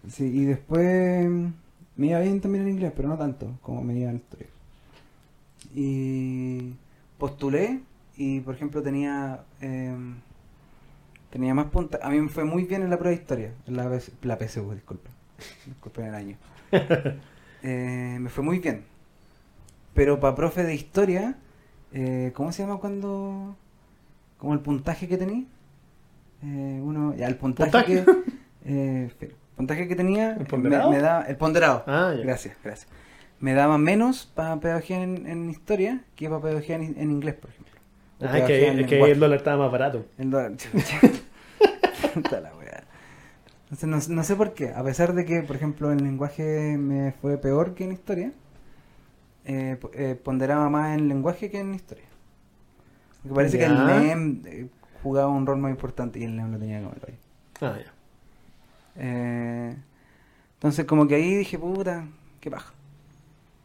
[0.09, 1.29] sí, y después
[1.95, 4.47] me iba bien también en inglés, pero no tanto como me iba en historia.
[5.75, 6.73] Y
[7.17, 7.81] postulé
[8.15, 9.95] y, por ejemplo, tenía eh,
[11.29, 11.99] tenía más punta.
[12.01, 14.73] A mí me fue muy bien en la prueba de historia, en la, la PSU,
[14.73, 15.11] disculpen.
[15.65, 16.37] Disculpen el año.
[17.63, 18.83] Eh, me fue muy bien.
[19.95, 21.35] Pero para profe de historia,
[21.91, 23.57] eh, ¿cómo se llama cuando...
[24.37, 25.43] como el puntaje que tenía?
[26.43, 28.05] Eh, uno, ya, el puntaje, ¿Puntaje?
[28.63, 29.35] que...
[29.57, 30.33] el puntaje que tenía...
[30.33, 30.91] ¿El me- ponderado?
[30.91, 31.83] Me, da, el ponderado.
[31.87, 32.23] Ah, ya.
[32.23, 32.87] Gracias, gracias.
[33.39, 37.49] Me daba menos para pedagogía en, en historia que para pedagogía en, en inglés, por
[37.49, 37.73] ejemplo.
[38.19, 40.05] O Ah, es que, es el dólar estaba más barato.
[40.17, 40.51] El dólar.
[42.31, 42.83] La wea.
[43.71, 44.69] Entonces, no, no sé por qué.
[44.73, 48.31] A pesar de que, por ejemplo, en lenguaje me fue peor que en historia,
[49.45, 52.05] eh, eh, ponderaba más en lenguaje que en historia.
[53.23, 53.85] Porque parece que el.
[53.85, 54.67] NEM eh,
[55.03, 57.17] jugaba un rol más importante y el NEM lo tenía como el hoyo.
[57.61, 57.93] Ah, ya.
[58.97, 59.75] Eh,
[60.55, 62.07] entonces, como que ahí dije, puta,
[62.39, 62.73] qué paja.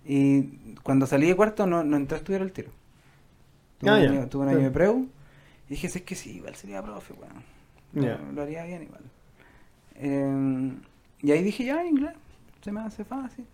[0.05, 2.71] Y cuando salí de cuarto, no, no entré a estudiar el tiro.
[3.79, 5.09] Tuve, Ah, un, año, tuve un año de preu.
[5.69, 7.43] Y dije, si es que sí, igual sería profe, bueno.
[8.35, 9.03] Lo, haría bien igual.
[9.97, 10.73] Eh,
[11.23, 12.15] y ahí dije, ya, inglés,
[12.63, 13.47] se me hace fácil.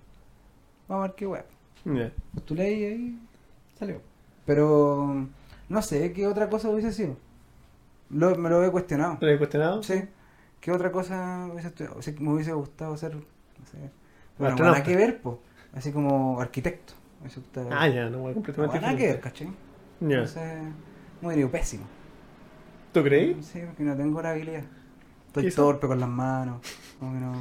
[0.89, 1.45] Vamos a ver qué web.
[2.35, 3.19] Postulé y ahí
[3.79, 4.01] salió.
[4.47, 5.27] Pero
[5.69, 7.17] no sé qué otra cosa hubiese sido.
[8.11, 9.19] Lo- me lo he cuestionado.
[9.21, 9.83] ¿Lo he cuestionado?
[9.83, 10.03] Sí.
[10.61, 11.99] ¿Qué otra cosa hubiese estudiado?
[11.99, 13.23] O sea, me hubiese gustado ser, no
[13.71, 13.79] sé,
[14.39, 15.41] bueno, nada que ver, po.
[15.75, 16.95] Así como arquitecto.
[17.19, 19.21] Me hubiese gustado- Ah, ya, no, No, completamente nada que ver.
[19.21, 19.47] ¿cachai?
[20.01, 20.07] Ya.
[20.19, 20.63] Entonces,
[21.21, 21.85] muy digo, pésimo.
[22.93, 23.41] ¿Tú creí?
[23.43, 24.65] Sí, porque no tengo la habilidad.
[25.29, 26.61] Estoy torpe con las manos.
[26.99, 27.35] Como que no,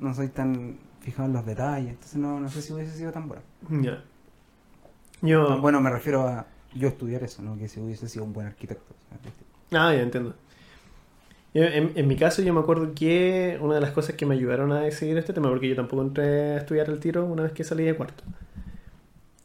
[0.00, 1.90] no soy tan fijado en los detalles.
[1.90, 3.42] Entonces no, no sé si hubiese sido tan bueno.
[3.82, 4.02] Ya.
[5.22, 5.60] Yo...
[5.60, 7.56] Bueno, me refiero a yo estudiar eso, ¿no?
[7.56, 8.94] Que si hubiese sido un buen arquitecto.
[8.94, 9.44] o sea, ¿viste?
[9.76, 10.34] Ah, ya entiendo.
[11.58, 14.72] En, en mi caso, yo me acuerdo que una de las cosas que me ayudaron
[14.72, 17.64] a decidir este tema, porque yo tampoco entré a estudiar el tiro una vez que
[17.64, 18.24] salí de cuarto,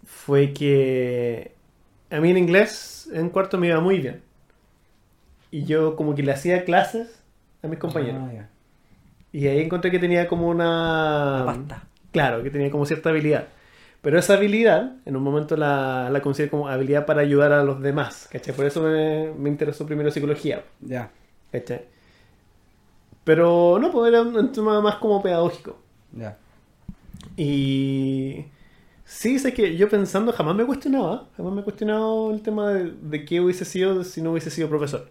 [0.05, 1.53] fue que
[2.09, 4.21] a mí en inglés en cuarto me iba muy bien.
[5.51, 7.23] Y yo como que le hacía clases
[7.63, 8.21] a mis compañeros.
[8.25, 8.49] Ah, ya.
[9.31, 11.39] Y ahí encontré que tenía como una...
[11.39, 11.87] La pasta.
[12.11, 13.47] Claro, que tenía como cierta habilidad.
[14.01, 17.81] Pero esa habilidad, en un momento la, la considero como habilidad para ayudar a los
[17.81, 18.55] demás, ¿cachai?
[18.55, 21.11] Por eso me, me interesó primero psicología, Ya,
[21.51, 21.81] ¿cachai?
[23.23, 25.77] Pero no, pues era un tema más como pedagógico.
[26.15, 26.37] ya.
[27.37, 28.45] Y
[29.05, 32.91] sí, sé que yo pensando jamás me cuestionaba, jamás me he cuestionado el tema de,
[33.01, 35.07] de qué hubiese sido si no hubiese sido profesor.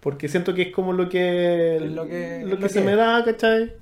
[0.00, 2.80] Porque siento que es como lo que, Es lo que- lo es que lo se
[2.82, 3.72] me da, ¿cachai?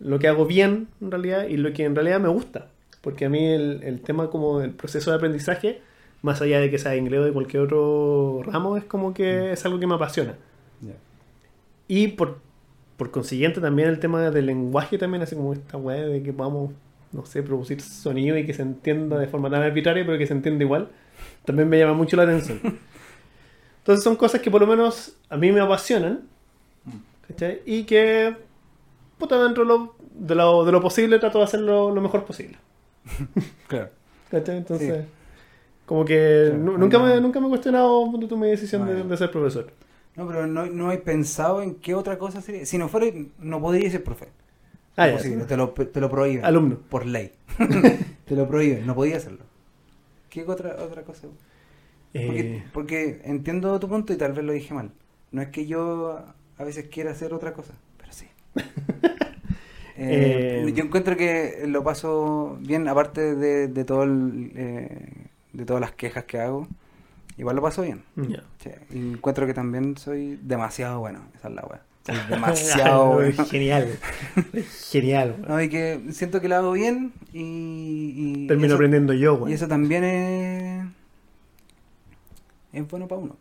[0.00, 2.68] Lo que hago bien, en realidad, y lo que en realidad me gusta.
[3.00, 5.80] Porque a mí el, el tema como del proceso de aprendizaje,
[6.22, 9.14] más allá de que sea inglés o de cualquier otro ramo, es como Mm.
[9.14, 10.36] que es algo que me apasiona.
[10.80, 10.94] Ya.
[11.88, 12.38] Y por,
[12.98, 16.72] por consiguiente también el tema del lenguaje también, así como esta weá de que podamos,
[17.12, 20.34] no sé, producir sonido y que se entienda de forma tan arbitraria, pero que se
[20.34, 20.88] entienda igual,
[21.46, 22.60] también me llama mucho la atención.
[23.78, 26.24] Entonces son cosas que por lo menos a mí me apasionan,
[27.26, 27.62] ¿cachai?
[27.64, 28.36] Y que,
[29.16, 32.58] puta, dentro de lo, de lo, de lo posible trato de hacerlo lo mejor posible.
[33.68, 33.90] Claro.
[34.30, 34.56] ¿Cachai?
[34.58, 35.10] Entonces, Sí.
[35.86, 39.30] como que Claro, nunca, me, nunca me he cuestionado tú, mi decisión de, de ser
[39.30, 39.70] profesor.
[40.18, 42.66] No, pero no, no he pensado en qué otra cosa sería.
[42.66, 43.06] Si no fuera,
[43.38, 44.28] no podría ser profe.
[44.96, 45.34] Ah, ya, sí.
[45.46, 46.44] te, lo, te lo prohíben.
[46.44, 46.78] Alumno.
[46.90, 47.32] Por ley.
[48.26, 49.44] te lo prohíben, no podía hacerlo.
[50.30, 51.28] ¿Qué otra, otra cosa?
[52.24, 54.92] Porque, Eh, porque entiendo tu punto y tal vez lo dije mal.
[55.32, 56.24] No es que yo
[56.58, 58.26] a veces quiera hacer otra cosa, pero sí.
[59.96, 65.64] Eh, Eh, yo encuentro que lo paso bien, aparte de, de todo el, eh, de
[65.64, 66.68] todas las quejas que hago,
[67.38, 68.02] igual lo paso bien.
[68.16, 68.42] ya.
[68.58, 71.82] Sí, y encuentro que también soy demasiado bueno, esa es la weá.
[72.30, 73.44] Demasiado bueno.
[73.44, 73.98] Genial.
[74.90, 75.34] Genial.
[75.38, 75.48] weón.
[75.48, 79.52] No, y que siento que lo hago bien y, y Termino eso, aprendiendo yo, güey.
[79.52, 80.86] y eso también es,
[82.72, 83.36] es bueno para uno.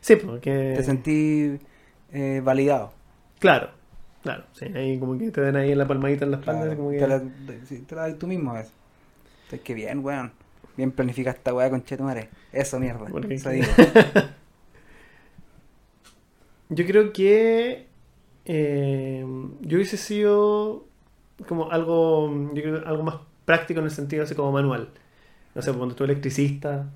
[0.00, 0.74] Sí, porque.
[0.76, 1.58] Te sentí
[2.12, 2.92] eh, validado.
[3.40, 3.70] Claro,
[4.22, 4.44] claro.
[4.52, 6.62] Sí, ahí como que te den ahí la palmadita en la espalda.
[6.62, 6.98] Claro, como que...
[6.98, 7.22] te, la,
[7.64, 8.72] sí, te la das tú mismo a veces.
[9.44, 10.32] Entonces, qué bien, weón.
[10.76, 12.28] Bien planificada esta weá con Chetumare.
[12.52, 13.06] Eso, mierda.
[13.06, 13.66] Porque- Eso digo.
[16.70, 17.86] Yo creo que.
[18.46, 19.24] eh,
[19.60, 20.84] yo hubiese sido
[21.46, 22.30] como algo.
[22.54, 24.88] Yo creo algo más práctico en el sentido así como manual.
[25.54, 26.86] No sé, cuando tú electricista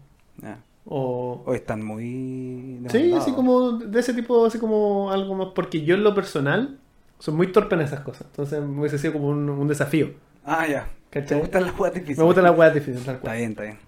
[0.87, 1.43] o.
[1.47, 2.81] Hoy están muy.
[2.89, 5.49] Sí, así como de ese tipo, así como algo más.
[5.55, 6.79] Porque yo en lo personal
[7.19, 8.27] soy muy torpe en esas cosas.
[8.31, 10.11] Entonces me hubiese sido como un, un desafío.
[10.45, 10.89] Ah, ya.
[11.11, 11.41] ¿Te ¿Cachai?
[11.41, 12.19] gustan las weas difíciles?
[12.19, 13.37] Me gustan las weas difíciles, tal Está cual.
[13.37, 13.79] bien, está bien.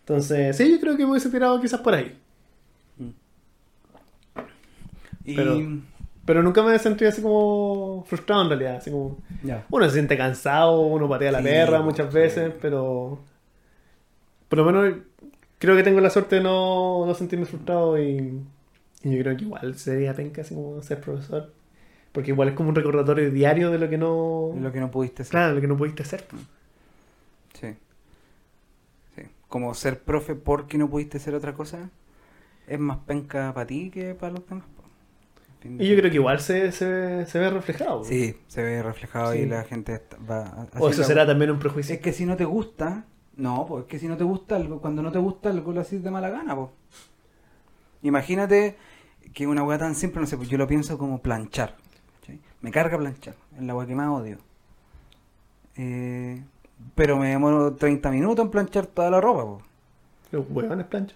[0.00, 2.18] Entonces, sí, yo creo que me hubiese tirado quizás por ahí.
[5.24, 5.34] Y.
[5.36, 5.58] Pero-
[6.26, 8.76] Pero nunca me he sentido así como frustrado en realidad.
[8.76, 9.18] Así como.
[9.42, 9.66] Ya.
[9.70, 12.14] Uno se siente cansado, uno patea la Sí, perra po, muchas sí.
[12.14, 13.18] veces, pero.
[14.48, 14.94] Por lo menos
[15.58, 18.42] creo que tengo la suerte de no, no sentirme frustrado y,
[19.02, 21.52] y yo creo que igual sería penca así como ser profesor.
[22.14, 24.52] Porque igual es como un recordatorio diario de lo que no.
[24.58, 25.32] Lo que no pudiste hacer.
[25.32, 26.24] Claro, lo que no pudiste hacer.
[27.60, 27.74] Sí.
[29.16, 29.22] Sí.
[29.48, 31.90] Como ser profe porque no pudiste hacer otra cosa
[32.66, 34.64] es más penca para ti que para los demás.
[35.64, 38.04] Y yo creo que igual se, se, se ve reflejado.
[38.04, 39.38] Sí, se ve reflejado Sí.
[39.40, 40.00] y la gente
[40.30, 41.94] va a- O eso la- será también un prejuicio.
[41.94, 43.06] Es que si no te gusta,
[43.36, 45.80] no, pues es que si no te gusta algo, cuando no te gusta algo lo
[45.80, 46.68] haces de mala gana, pues.
[48.02, 48.76] Imagínate
[49.32, 51.76] que una weá tan simple, no sé, pues yo lo pienso como planchar.
[52.64, 54.38] Me carga planchar, es la weá que más odio.
[55.76, 56.42] Eh,
[56.94, 59.64] pero me demoro 30 minutos en planchar toda la ropa, pues.
[60.32, 61.14] Los huevones plancha.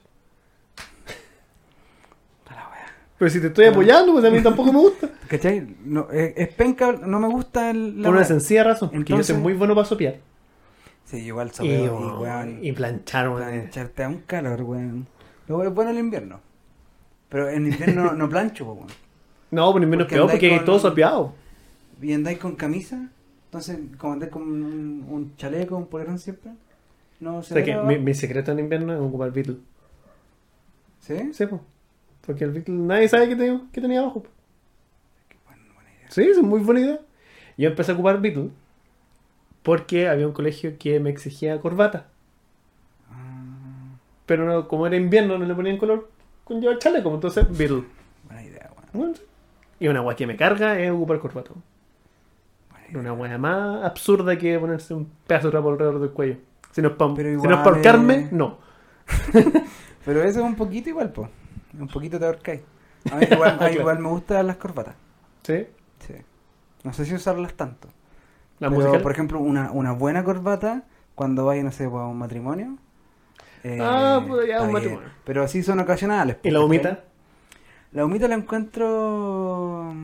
[2.45, 2.87] Toda la weá.
[3.19, 5.09] Pero si te estoy apoyando, pues a mí tampoco me gusta.
[5.29, 5.75] ¿Cachai?
[5.87, 8.91] No, es, es penca, no me gusta el, la Por una sencilla razón.
[8.91, 10.17] Porque yo soy Entonces- muy bueno para sopear.
[11.07, 13.49] Sí, igual Y, sobeo, y, oh, weón, y planchar, weón.
[13.49, 15.07] Planchar te da un calor, weón.
[15.47, 16.41] Luego es bueno el invierno.
[17.31, 19.08] Pero en invierno no plancho, po, weón.
[19.51, 21.35] No, por menos Porque peor, porque hay con- todo sopeado.
[22.03, 23.09] Y andáis con camisa,
[23.47, 26.53] entonces, como andáis con un, un chaleco, un polerón siempre,
[27.21, 29.57] no O se sea ve que mi, mi secreto en invierno es ocupar Beatle.
[31.01, 31.33] ¿Sí?
[31.33, 31.61] Sí, po.
[32.27, 34.25] Porque el Beatle nadie sabe qué, tenía- qué tenía abajo.
[35.47, 36.11] Bueno, buena idea.
[36.11, 37.01] Sí, es muy buena idea.
[37.57, 38.51] Yo empecé a ocupar Beatle
[39.63, 42.07] porque había un colegio que me exigía corbata.
[43.11, 43.43] Ah,
[44.27, 46.11] Pero no, como era invierno, no le ponían color
[46.45, 47.13] con llevar chaleco.
[47.15, 47.85] Entonces, Beatle.
[48.27, 48.71] buena idea.
[48.93, 49.23] Bueno, sí.
[49.81, 51.63] Y una weá que me carga es ocupar idea.
[52.95, 56.37] Una weá más absurda que ponerse un pedazo de trapo alrededor del cuello.
[56.73, 56.95] Si no es
[57.59, 58.59] para si no ahorcarme, es- no.
[60.05, 61.29] Pero eso es un poquito igual, po.
[61.79, 62.63] Un poquito te ahorcáis.
[63.11, 63.75] A mí igual, Claro.
[63.75, 64.95] igual me gustan las corbatas.
[65.43, 65.67] ¿Sí?
[66.01, 66.15] Sí.
[66.85, 67.89] No sé si usarlas tanto.
[68.59, 69.03] La Pero, música.
[69.03, 70.83] por ejemplo, una, una buena corbata
[71.15, 72.77] cuando vaya, no sé, pues, a un matrimonio.
[73.65, 75.09] eh, Ah, pues, ya, un matrimonio.
[75.25, 76.37] Pero así son ocasionales.
[76.43, 77.05] ¿Y la humita?
[77.93, 79.95] La humita la encuentro.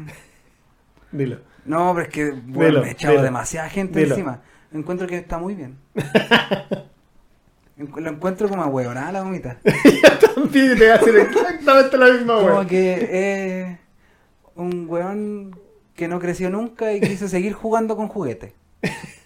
[1.13, 1.39] Dilo.
[1.65, 3.25] No, pero es que bueno, Dilo, me he echado dilo.
[3.25, 4.15] demasiada gente Dilo.
[4.15, 4.41] encima.
[4.73, 5.79] encuentro que está muy bien.
[7.77, 9.59] Lo encuentro como a huevonada la gomita.
[10.35, 12.67] También te voy a decir exactamente la misma Como wea.
[12.69, 13.79] que es
[14.55, 15.59] un weón
[15.97, 18.53] que no creció nunca y quiso seguir jugando con juguetes.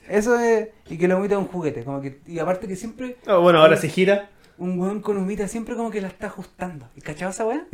[0.09, 0.69] Eso es.
[0.89, 1.85] Y que la gomita es un juguete.
[1.85, 3.19] Como que, y aparte que siempre.
[3.27, 4.31] Oh, bueno, ahora se gira.
[4.57, 6.89] Un weón con humita siempre como que la está ajustando.
[6.97, 7.67] ¿Y cachado esa weá?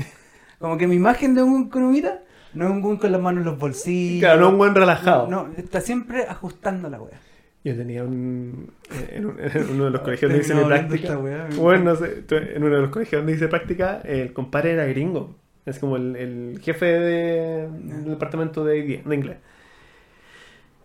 [0.64, 2.22] Como que mi imagen de un humita
[2.54, 4.20] no es un weón con las manos en los bolsillos.
[4.20, 5.28] Claro, no un buen relajado.
[5.28, 7.20] No, está siempre ajustando la weá.
[7.64, 8.72] Yo tenía un.
[9.12, 11.18] En, un- en uno de los colegios donde hice mi práctica.
[11.18, 12.24] me Bueno, no sé.
[12.30, 15.34] En uno de los colegios donde hice práctica, el compadre era gringo.
[15.66, 19.36] Es como el, el jefe de- del departamento de, de inglés.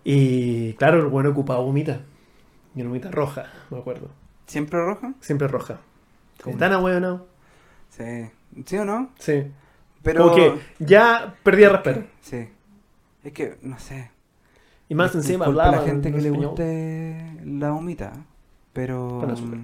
[0.04, 2.02] Y claro, el bueno ocupaba humita.
[2.76, 4.10] Y una humita roja, me acuerdo.
[4.46, 5.14] ¿Siempre rojo?
[5.22, 5.80] Siempre roja.
[6.44, 6.58] ¿Cómo?
[6.58, 7.28] Tan ahueonado.
[7.92, 8.30] Sí.
[8.66, 9.12] ¿Sí o no?
[9.20, 9.46] Sí.
[10.04, 10.24] Pero.
[10.24, 12.04] Como que ya perdía respeto.
[12.22, 12.48] Sí.
[13.24, 14.12] Es que, no sé.
[14.88, 15.84] Y más encima Disculpe hablaba.
[15.84, 18.14] la gente en que le guste la humita,
[18.74, 19.60] pero Con azúcar.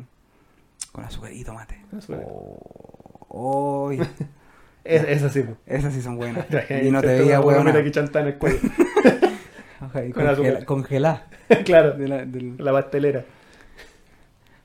[0.92, 1.82] con azúcar y tomate.
[1.90, 2.24] Con azúcar.
[2.28, 4.00] Oh, uy,
[4.84, 5.42] Es, es así.
[5.42, 5.58] po.
[5.66, 6.46] esas sí son buenas.
[6.84, 7.74] Y no te veía huevona.
[7.84, 8.60] que chanta en el cuello.
[9.82, 10.66] Ajá, y con congela- azúcar.
[10.66, 11.28] congelá.
[11.66, 11.94] claro.
[11.94, 13.26] de la- del- La pastelera.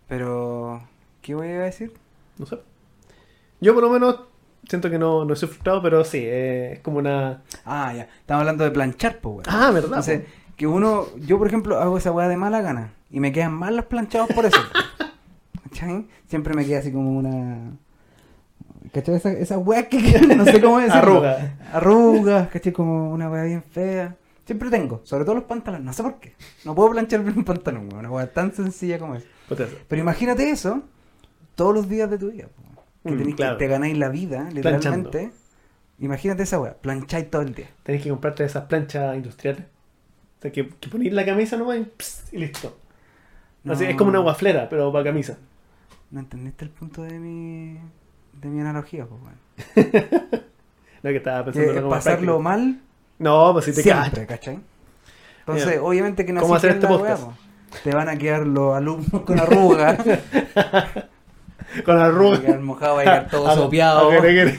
[0.08, 0.82] Pero,
[1.22, 1.92] ¿qué voy a decir?
[2.38, 2.58] No sé.
[3.60, 4.20] Yo por lo menos
[4.70, 7.42] siento que no, no soy frustrado, pero sí, eh, es como una...
[7.64, 8.02] Ah, ya.
[8.20, 9.44] Estamos hablando de planchar, pues, weón.
[9.48, 9.88] Ah, ¿verdad?
[9.88, 10.22] Entonces,
[10.56, 13.74] que uno, yo por ejemplo hago esa weá de mala gana y me quedan mal
[13.74, 14.58] los planchados por eso.
[15.70, 16.06] ¿Cachai?
[16.28, 17.72] Siempre me queda así como una.
[18.92, 19.16] ¿Cachai?
[19.16, 19.98] Esa, esa weá que
[20.36, 21.24] no sé cómo decirlo.
[21.24, 21.56] Arruga.
[21.72, 22.72] Arrugas, ¿cachai?
[22.72, 24.14] Como una weá bien fea.
[24.46, 26.34] Siempre tengo, sobre todo los pantalones, no sé por qué.
[26.64, 29.24] No puedo planchar bien un pantalón, una weá tan sencilla como es.
[29.88, 30.82] Pero imagínate eso
[31.56, 32.46] todos los días de tu vida.
[32.46, 32.69] po.
[33.04, 33.56] Que, tenés claro.
[33.58, 35.08] que te ganáis la vida, Planchando.
[35.10, 35.30] literalmente.
[36.00, 37.68] Imagínate esa weá, plancháis todo el día.
[37.82, 39.62] Tenés que comprarte esas planchas industriales.
[40.38, 42.76] O sea, que, que ponís la camisa nomás y, pss, y listo.
[43.68, 43.90] Así, No.
[43.90, 45.36] es como una guaflera, pero para camisa.
[46.10, 47.78] No entendiste el punto de mi,
[48.40, 50.10] de mi analogía, pues, weón.
[51.02, 52.42] No que estaba pensando más pasarlo práctico.
[52.42, 52.80] mal
[53.18, 54.26] No, pues si te siempre.
[54.26, 54.58] ¿cachai?
[55.40, 57.24] Entonces, Mira, obviamente que no ¿cómo hacer este la podcast?
[57.24, 57.34] po.
[57.84, 59.98] Te van a quedar los alumnos con arrugas,
[61.84, 62.40] Con van a arruga.
[62.40, 64.10] quedar mojados, va a quedar todo Ah, sopeado.
[64.10, 64.58] Arrugas.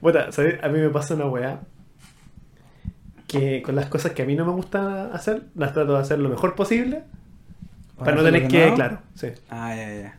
[0.00, 0.62] Puta, ¿sabes?
[0.62, 1.60] A mí me pasa una weá.
[3.26, 6.18] Que con las cosas que a mí no me gusta hacer, las trato de hacer
[6.18, 7.04] lo mejor posible.
[7.96, 8.72] Para, no tener que.
[8.74, 9.28] Claro, sí.
[9.50, 10.16] Ah, ya, ya.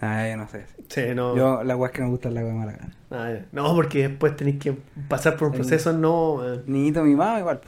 [0.00, 0.66] Ah, ya no sé.
[0.88, 1.36] Sí, no.
[1.36, 2.78] Yo, la weá que me gusta es la weá mala.
[3.10, 3.44] Ah, ya.
[3.52, 4.76] No, porque después tenéis que
[5.08, 6.40] pasar por un proceso, no.
[6.54, 7.60] eh, Niñito mimado igual,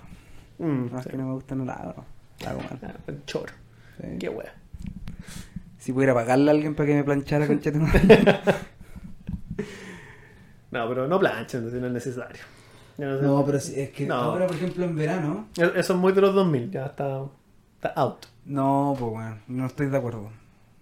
[0.58, 2.04] mm, No, es que no me gusta, no la hago.
[2.42, 2.78] La hago mal.
[2.82, 3.52] Ah, el choro.
[4.00, 4.18] Sí.
[4.18, 4.54] Qué wea.
[5.78, 7.60] Si pudiera pagarle a alguien para que me planchara con
[10.70, 12.42] No, pero no planchen, si no es necesario.
[12.98, 13.22] No sé.
[13.22, 14.14] No, pero sí, es que No.
[14.14, 15.48] ahora, por ejemplo, en verano.
[15.56, 17.22] E- Eso es muy de los 2000, ya está,
[17.76, 18.26] está out.
[18.44, 20.30] No, pues bueno, no estoy de acuerdo.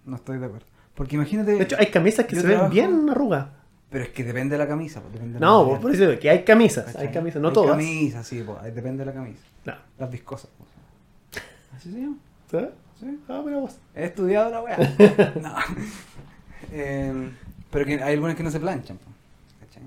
[0.05, 0.67] No estoy de acuerdo.
[0.95, 1.53] Porque imagínate.
[1.53, 3.49] De hecho, hay camisas que se ven bien arrugadas.
[3.91, 5.01] Pero es que depende de la camisa.
[5.01, 7.07] pues, depende de la No, material, por eso digo que hay camisas, ¿cachai?
[7.07, 7.71] hay camisas, no Hay todas.
[7.71, 9.43] camisas, sí, pues, depende de la camisa.
[9.65, 9.75] No.
[9.99, 10.51] Las viscosas.
[10.59, 11.45] pues.
[11.77, 12.17] Así se llama.
[12.51, 12.71] ¿Sabes?
[13.05, 13.21] Sí.
[13.29, 13.79] Ah, vos.
[13.95, 14.79] He estudiado la weá.
[15.43, 15.55] no.
[16.73, 17.31] Eh,
[17.71, 18.99] pero que hay algunas que no se planchan.
[19.61, 19.83] ¿cachai?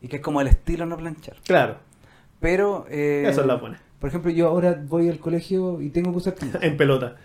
[0.00, 1.36] Y que es como el estilo no planchar.
[1.44, 1.76] Claro,
[2.40, 2.86] Pero.
[2.90, 3.80] Eh, eso es la buena.
[4.00, 6.58] Por ejemplo, yo ahora voy al colegio y tengo que usar camisa.
[6.62, 7.16] En pelota.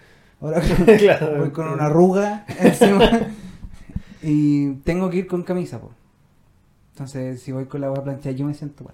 [0.41, 0.61] Ahora
[0.97, 1.37] Claro.
[1.39, 3.09] voy con una arruga encima
[4.21, 5.91] y tengo que ir con camisa, po.
[6.93, 8.93] Entonces, si voy con la hueá planchada, yo me siento mal.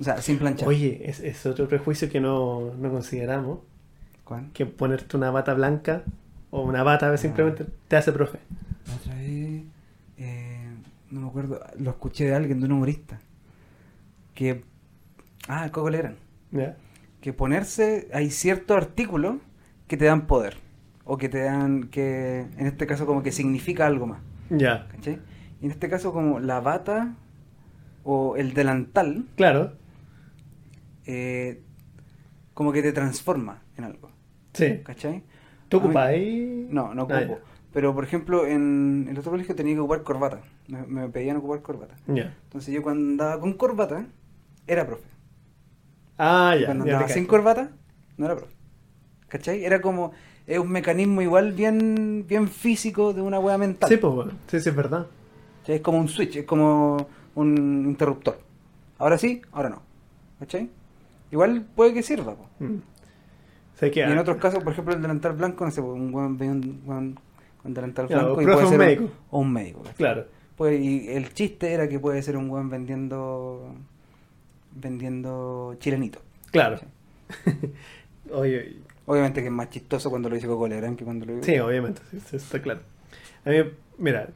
[0.00, 0.66] O sea, sin planchar.
[0.68, 3.58] Oye, es, es otro prejuicio que no, no consideramos.
[4.28, 4.52] ¿Cuál?
[4.52, 6.02] Que ponerte una bata blanca
[6.50, 8.38] o una bata simplemente te hace profe.
[8.86, 9.62] La otra vez,
[10.18, 10.68] eh,
[11.10, 13.20] no me acuerdo, lo escuché de alguien, de un humorista.
[14.34, 14.64] Que.
[15.48, 16.18] Ah, el Coco Legrand.
[16.50, 16.76] ¿Ya?
[17.22, 18.10] Que ponerse.
[18.12, 19.36] Hay ciertos artículos
[19.86, 20.58] que te dan poder.
[21.04, 21.84] O que te dan.
[21.84, 24.20] que En este caso, como que significa algo más.
[24.50, 25.20] Ya, ¿Cachai?
[25.62, 27.14] Y en este caso, como la bata
[28.04, 29.72] o el delantal, claro.
[31.06, 31.62] eh,
[32.52, 34.17] como que te transforma en algo.
[34.58, 34.80] Sí.
[34.84, 35.22] ¿Cachai?
[35.68, 36.66] ¿Tú ahí?
[36.70, 37.38] No, no Ah, ocupo.
[37.72, 40.40] Pero, por ejemplo, en el otro colegio tenía que ocupar corbata.
[40.68, 41.94] Me, me pedían ocupar corbata.
[42.06, 44.06] Entonces yo cuando andaba con corbata,
[44.66, 45.06] era profe.
[46.16, 46.66] Ah, ya.
[46.66, 47.70] cuando andaba sin corbata,
[48.16, 48.54] no era profe.
[49.28, 49.64] ¿Cachai?
[49.64, 50.12] Era como,
[50.46, 53.88] es un mecanismo igual bien, bien físico de una wea mental.
[53.88, 54.32] Sí, pues, bueno.
[54.46, 55.06] sí, sí, es verdad.
[55.60, 55.76] ¿Cachai?
[55.76, 58.40] Es como un switch, es como un interruptor.
[58.98, 59.82] Ahora sí, ahora no.
[60.40, 60.70] ¿Cachai?
[61.30, 62.34] Igual puede que sirva.
[62.34, 62.48] po.
[62.58, 62.78] Mm.
[63.80, 67.18] Y en otros casos, por ejemplo, el delantal blanco, no sé, po, un ve un
[67.64, 69.10] delantal blanco o y puede ser un un- médico.
[69.30, 69.78] o un médico.
[69.80, 69.96] ¿cachai?
[69.96, 70.24] Claro.
[70.56, 73.72] Pues, y el chiste era que puede ser un weón vendiendo
[74.74, 76.20] vendiendo chilenito.
[76.50, 76.78] Claro.
[78.32, 78.76] Oye,
[79.06, 81.44] Obviamente que es más chistoso cuando lo dice Coco Legrand que cuando lo digo.
[81.44, 82.80] sí, obviamente, sí, sí, está claro.
[83.46, 83.56] A mí,
[83.96, 84.28] mira,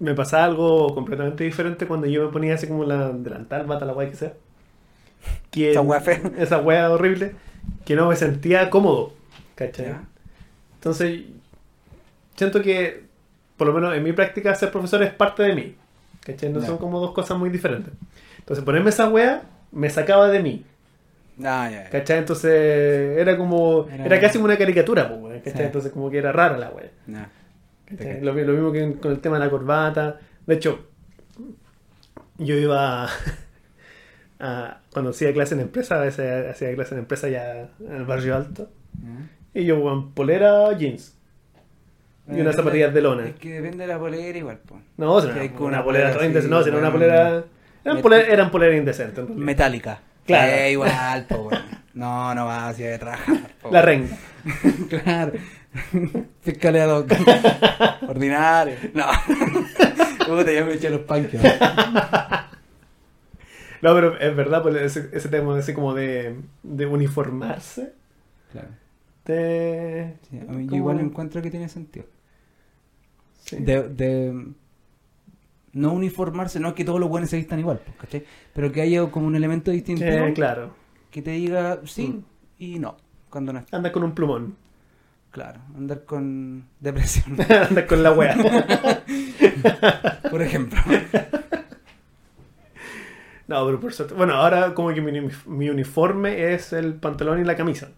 [0.00, 3.92] me pasaba algo completamente diferente cuando yo me ponía así como la delantal, bata, la
[3.92, 4.32] guay que sea.
[5.52, 6.20] Que- Esa wea fea.
[6.38, 7.36] Esa wea horrible,
[7.84, 9.12] que no me sentía cómodo,
[9.54, 9.86] ¿cachai?
[9.86, 10.04] Ya.
[10.74, 11.22] Entonces,
[12.36, 13.04] siento que,
[13.56, 15.74] por lo menos en mi práctica, ser profesor es parte de mí.
[16.24, 16.50] ¿Cachai?
[16.50, 17.92] No son como dos cosas muy diferentes.
[18.38, 19.42] Entonces, ponerme esa wea
[19.72, 20.64] me sacaba de mí.
[21.44, 21.88] Ah.
[21.90, 22.18] ¿Cachai?
[22.18, 23.86] Entonces, era como.
[23.90, 25.66] Era- Era, casi como una caricatura, weón, ¿cachai?
[25.66, 26.90] Entonces, como que era rara la wea.
[28.22, 30.20] Lo, lo mismo que con el tema de la corbata.
[30.46, 30.86] De hecho,
[32.38, 33.08] yo iba.
[34.40, 38.04] A- cuando hacía clase en empresa, a veces hacía clase en empresa ya en el
[38.04, 38.68] barrio alto.
[39.02, 39.60] Ya.
[39.60, 41.16] Y yo, con polera, jeans.
[42.28, 43.26] Y unas Eh, zapatillas de lona.
[43.26, 44.80] Es que depende de la polera igual, po.
[44.96, 45.28] No, hay
[45.58, 46.48] una, polera polera así.
[46.48, 46.92] No, si una weón.
[46.92, 47.44] polera.
[47.84, 49.20] Eran polera indecente.
[49.20, 49.44] en realidad.
[49.46, 50.00] Metálica.
[50.26, 50.52] Claro.
[50.52, 51.62] Eh, igual, po, weón.
[51.94, 53.36] No, no va hacia de trabajar.
[53.60, 53.70] po.
[53.72, 54.16] La renga.
[55.04, 55.32] claro.
[56.42, 57.04] Fiscaleado.
[58.06, 58.76] Ordinario.
[58.94, 59.06] No.
[60.26, 61.40] Puta, ya me eché los panques.
[63.82, 67.92] No, pero es verdad, pues, ese, ese tema así como de, de uniformarse.
[68.52, 68.68] Claro.
[69.24, 72.06] De, Sí, a mí yo igual encuentro que tiene sentido.
[73.44, 73.56] sí.
[73.56, 74.46] De, de
[75.72, 78.24] no uniformarse, no es que todos los buenos se vistan igual, pues, ¿cachai?
[78.54, 80.74] Pero que haya como un elemento distintivo Sí, claro.
[81.10, 82.24] que te diga sí Mm.
[82.58, 82.96] y no,
[83.30, 83.64] cuando no.
[83.70, 84.56] Anda con un plumón.
[85.30, 87.36] Claro, andar con depresión,
[87.68, 88.36] Anda con la wea.
[90.30, 90.80] por ejemplo.
[93.50, 94.14] No, pero por suerte.
[94.14, 97.88] Bueno, ahora como que mi, mi uniforme es el pantalón y la camisa.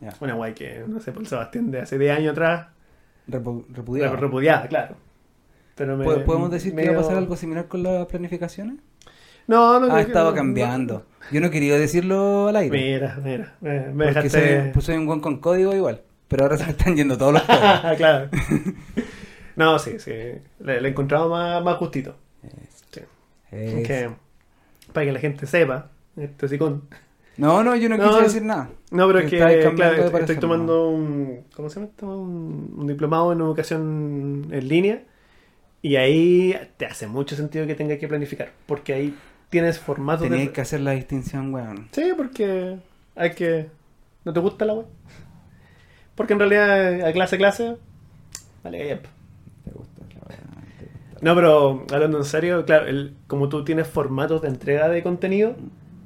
[0.00, 2.66] Ya, Una guay que, no sé, por Sebastián de hace 10 años atrás.
[3.28, 4.16] repu- repudiado.
[4.16, 4.96] Rep- Repudiada, claro.
[5.76, 8.76] Pero me, ¿Po- ¿Podemos decir que va a pasar algo similar con las planificaciones?
[9.46, 11.06] No, no Ha que- estado cambiando.
[11.30, 12.76] Yo no quería decirlo al aire.
[12.76, 13.54] Mira, mira.
[13.60, 14.62] Me, me porque dejaste.
[14.62, 16.02] soy, pues soy un buen con código igual.
[16.26, 17.62] Pero ahora se me están yendo todos los códigos.
[17.84, 18.28] Ah, claro.
[19.56, 20.12] No, sí, sí.
[20.60, 22.14] Le, le encontraba más, más justito.
[22.92, 23.00] Sí.
[23.50, 24.10] Es- Que-
[24.92, 25.90] para que la gente sepa.
[26.16, 26.82] Este sicón.
[27.36, 28.68] No, no, yo no, No, quise decir nada.
[28.90, 31.44] No, pero es que, claro, estoy, parecer, tomando un.
[31.54, 32.06] ¿Cómo se llama esto?
[32.06, 35.02] Un, un diplomado en educación en línea.
[35.80, 38.50] Y ahí te hace mucho sentido que tengas que planificar.
[38.66, 39.14] Porque ahí
[39.50, 40.30] tienes formatos de.
[40.30, 41.88] Teníais que hacer la distinción, weón.
[41.92, 42.78] Sí, porque
[43.14, 43.68] hay que.
[44.24, 44.86] ¿No te gusta la web?
[46.16, 47.76] Porque en realidad a clase a clase.
[48.64, 48.98] Vale, ya.
[48.98, 50.38] Te gusta la weá,
[50.78, 51.07] te gusta.
[51.20, 55.56] No, pero hablando en serio, claro, el, como tú tienes formatos de entrega de contenido,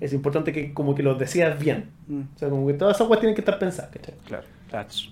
[0.00, 1.90] es importante que como que los decías bien.
[2.08, 4.14] Mm, O sea, como que todas esas cosas tienen que estar pensadas, ¿cachai?
[4.26, 5.10] claro, touch.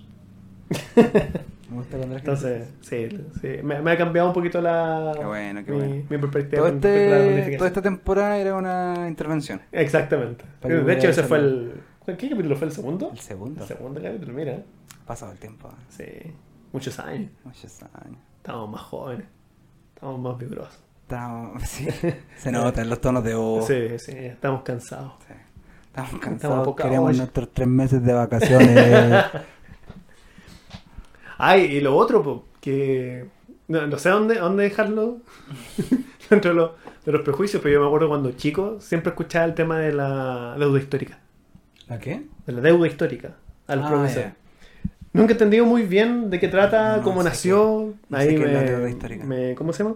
[1.71, 3.07] Me gusta cuando la gente Entonces, sí,
[3.39, 3.47] sí.
[3.63, 5.13] Me, me ha cambiado un poquito la.
[5.17, 5.95] Qué bueno, qué mi, bueno.
[6.09, 6.63] mi perspectiva.
[6.63, 9.61] Todo este, toda esta temporada era una intervención.
[9.71, 10.43] Exactamente.
[10.59, 11.73] Para De hecho, ese fue el.
[12.05, 13.09] ¿Qué capítulo fue el segundo?
[13.13, 13.61] El segundo.
[13.61, 14.63] El segundo capítulo, mira.
[15.03, 15.69] Ha pasado el tiempo.
[15.87, 16.03] Sí.
[16.73, 17.31] Muchos años.
[17.45, 18.17] Muchos años.
[18.37, 19.25] Estamos más jóvenes.
[20.01, 20.79] Estamos más vigorosos.
[21.03, 21.87] Estamos, sí,
[22.37, 23.67] se nota en los tonos de voz.
[23.67, 25.13] Sí, sí, estamos cansados.
[25.27, 25.33] Sí.
[25.85, 26.65] Estamos Estamos cansados.
[26.65, 27.17] poca Queremos olla.
[27.19, 29.25] nuestros tres meses de vacaciones.
[31.37, 33.27] Ay, y lo otro, po, que
[33.67, 35.17] no, no sé dónde, dónde dejarlo
[36.31, 36.71] dentro de, los-
[37.05, 40.55] de los prejuicios, pero yo me acuerdo cuando chico siempre escuchaba el tema de la
[40.57, 41.19] deuda histórica.
[41.87, 42.25] ¿La qué?
[42.47, 43.35] De la deuda histórica
[43.67, 44.23] al Ah, profesor.
[44.23, 44.35] ya.
[45.13, 47.93] Nunca he entendido muy bien de qué trata, No cómo nació.
[47.93, 49.95] qué- no Ahí me, la me- ¿Cómo se llama?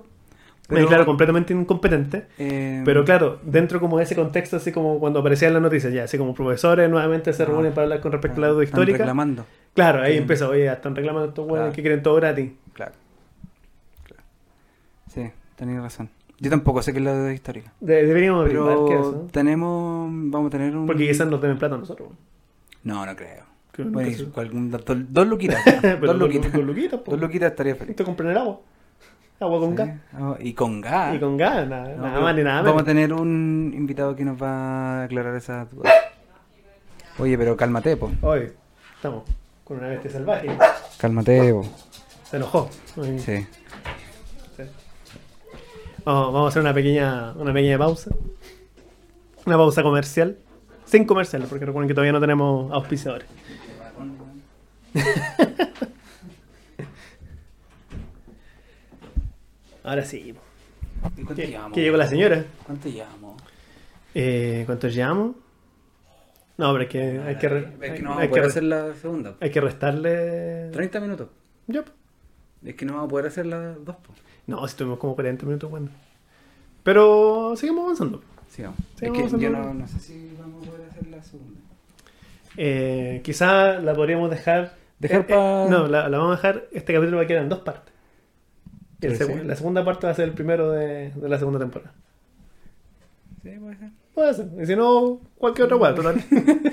[0.67, 2.25] Me declaro completamente incompetente.
[2.39, 6.05] Eh, Pero claro, dentro como de ese contexto, así como cuando aparecían las noticias, ya,
[6.05, 7.45] así como profesores nuevamente se Ah.
[7.45, 8.97] reúnen para hablar con respecto a la deuda están histórica.
[8.97, 9.45] reclamando.
[9.75, 11.71] Claro, ahí empieza, oye, están reclamando estos Claro.
[11.71, 12.51] que quieren todo gratis.
[12.73, 12.93] Claro.
[14.05, 14.23] claro.
[15.13, 16.09] Sí, tenéis razón.
[16.39, 17.71] Yo tampoco sé qué es la deuda histórica.
[17.79, 20.85] De- deberíamos averiguar qué es tenemos, vamos a tener un...
[20.87, 22.09] Porque quizás nos deben plata a nosotros.
[22.83, 23.43] No, no creo.
[23.83, 24.71] Bueno, algún
[25.11, 25.61] dos luquitas.
[25.81, 26.51] Pero dos luquitas.
[26.53, 26.99] Dos luquitas.
[27.05, 27.95] Dos luquitas estaría feliz.
[27.95, 28.59] Te compran el agua.
[29.39, 29.75] Agua con Sí.
[29.75, 29.89] gas.
[30.13, 31.15] Ah, Y con gas.
[31.15, 32.85] Y con gas, nada, No, nada más ni nada Vamos a menos.
[32.85, 35.93] tener un invitado que nos va a aclarar esas dudas.
[37.19, 38.11] Oye, pero cálmate, po.
[38.21, 38.51] Hoy
[38.95, 39.23] estamos
[39.65, 40.47] con una bestia salvaje.
[40.97, 41.65] Cálmate, po.
[42.23, 42.69] Se enojó.
[43.01, 43.45] Ay, Sí.
[44.57, 44.63] sí.
[46.05, 48.11] Vamos, vamos a hacer una pequeña, una pequeña pausa.
[49.45, 50.37] Una pausa comercial.
[50.85, 53.27] Sin comerciales, porque recuerden que todavía no tenemos auspiciadores.
[59.83, 60.33] Ahora sí.
[61.17, 61.73] ¿Y cuánto llevamos?
[61.73, 62.43] que llegó la señora.
[62.65, 63.41] ¿Cuánto llevamos?
[64.13, 65.35] Eh, ¿Cuántos llevamos?
[66.57, 68.63] No, pero es que hay que, re- Es que no hay, vamos a poder hacer
[68.63, 69.35] la segunda.
[69.39, 70.69] hay que restarle.
[70.71, 71.27] 30 minutos.
[71.67, 71.85] Yup.
[72.63, 74.13] Es que no vamos a poder hacer las dos, po.
[74.47, 75.89] No, si tuvimos como 40 minutos, bueno.
[76.83, 78.23] Pero seguimos avanzando.
[78.49, 78.79] Sigamos.
[79.01, 81.59] Es que a yo no, no sé si vamos a poder hacer la segunda.
[82.57, 84.73] Eh, quizá la podríamos dejar.
[85.07, 86.65] Dejar eh, pa- eh, no, la, la vamos a dejar.
[86.73, 87.93] Este capítulo va a quedar en dos partes.
[89.01, 89.45] El Sí, segu- sí.
[89.47, 91.93] La segunda parte va a ser el primero de, de la segunda temporada.
[93.43, 93.89] Sí, puede ser.
[94.13, 94.47] Puede ser.
[94.61, 96.23] Y si no, cualquier otra weá, total.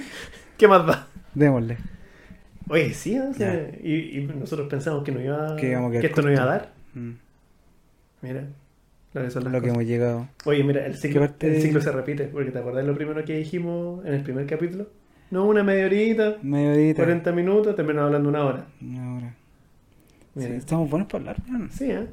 [0.56, 1.08] ¿Qué más da?
[1.34, 1.76] Démosle.
[2.68, 6.30] Oye, sí, o sea, y, y nosotros pensamos que, no iba, Que que esto no
[6.32, 6.72] iba a dar.
[6.94, 7.10] Mm.
[8.22, 8.44] Mira,
[9.12, 9.74] lo que son las Lo que cosas.
[9.82, 10.28] hemos llegado.
[10.44, 13.22] Oye, mira, el ciclo, ¿Qué parte- el ciclo se repite, porque te acordás lo primero
[13.24, 14.86] que dijimos en el primer capítulo.
[15.32, 17.02] No, una media horita, Media horita.
[17.04, 18.66] 40 minutos, terminamos hablando una hora.
[18.82, 19.34] Una hora.
[20.36, 21.70] Sí, estamos buenos para hablar, weón.
[21.70, 22.06] Sí, ¿eh?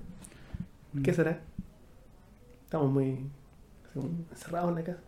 [0.94, 1.02] Mm.
[1.02, 1.40] ¿Qué será?
[2.64, 3.20] Estamos muy
[4.32, 5.00] encerrados en la casa.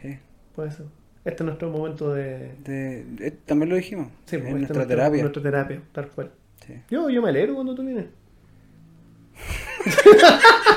[0.00, 0.18] Sí.
[0.54, 0.86] Puede ser.
[1.24, 2.54] Este es nuestro momento de...
[2.62, 4.06] De- eh, también lo dijimos.
[4.26, 5.22] Sí, es pues, este nuestra nuestro- terapia.
[5.22, 6.30] Nuestra terapia, tal cual.
[6.64, 6.74] Sí.
[6.88, 8.06] Yo, yo me alegro cuando tú vienes.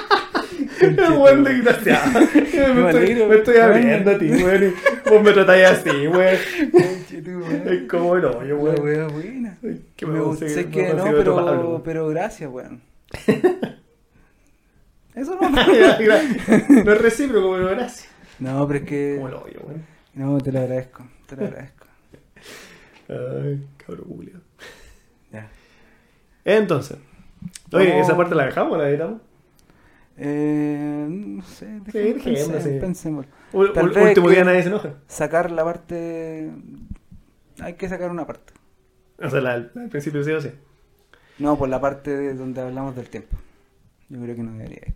[0.81, 2.19] Es buen desgraciado.
[2.33, 4.43] Me, estoy, me estoy abriendo a ti, y
[5.09, 6.37] Vos me tratáis así, güey.
[7.65, 8.75] Es como el hoyo, güey.
[8.79, 9.57] wea buena.
[9.95, 12.81] Que Me gusta- sé que no, pero, pero gracias, weón.
[15.15, 15.49] Eso no.
[15.49, 18.07] No es recíproco, pero gracias.
[18.39, 19.15] No, pero es que.
[19.17, 19.77] Como el hoyo, güey.
[20.13, 21.05] No, te lo agradezco.
[21.27, 21.85] Te lo agradezco.
[23.09, 24.39] Ay, cabrón, Julio.
[25.31, 25.49] Ya.
[26.45, 26.97] Entonces.
[27.71, 29.21] Oye, ¿esa parte la dejamos o la editamos?
[30.21, 32.77] Eh, no sé, Sí, pensemos, sí.
[32.79, 33.25] pensemos.
[33.73, 34.95] Tal vez último día nadie se enoja.
[35.07, 36.51] Sacar la parte.
[37.61, 38.53] Hay que sacar una parte.
[39.21, 40.51] O sea, la, la al principio sí o sí.
[41.39, 43.37] No, por la parte de donde hablamos del tiempo.
[44.09, 44.93] Yo creo que no debería ir.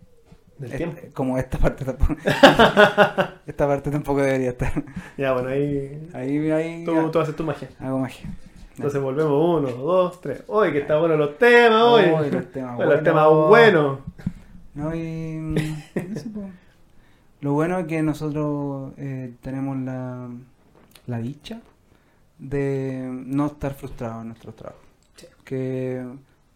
[0.58, 1.00] Del Este- tiempo.
[1.14, 2.14] Como esta parte tampoco.
[3.46, 4.72] esta parte tampoco debería estar.
[5.16, 6.08] Ya, bueno, ahí.
[6.12, 6.84] Ahí, ahí.
[6.84, 7.68] Tú, ya, tú haces tu magia.
[7.80, 8.28] Hago magia.
[8.76, 10.42] Entonces volvemos uno, dos, tres.
[10.48, 12.06] Oye, que está bueno los temas, hoy.
[12.30, 13.02] Los temas Oye, los buenos.
[13.04, 13.98] temas buenos.
[14.74, 15.36] No, y.
[15.38, 15.56] mm,
[15.94, 16.28] eso.
[17.40, 20.28] Lo bueno es que nosotros eh, tenemos la,
[21.06, 21.60] la dicha
[22.38, 24.82] de no estar frustrados en nuestros trabajos.
[25.16, 25.26] Sí.
[25.44, 26.04] Que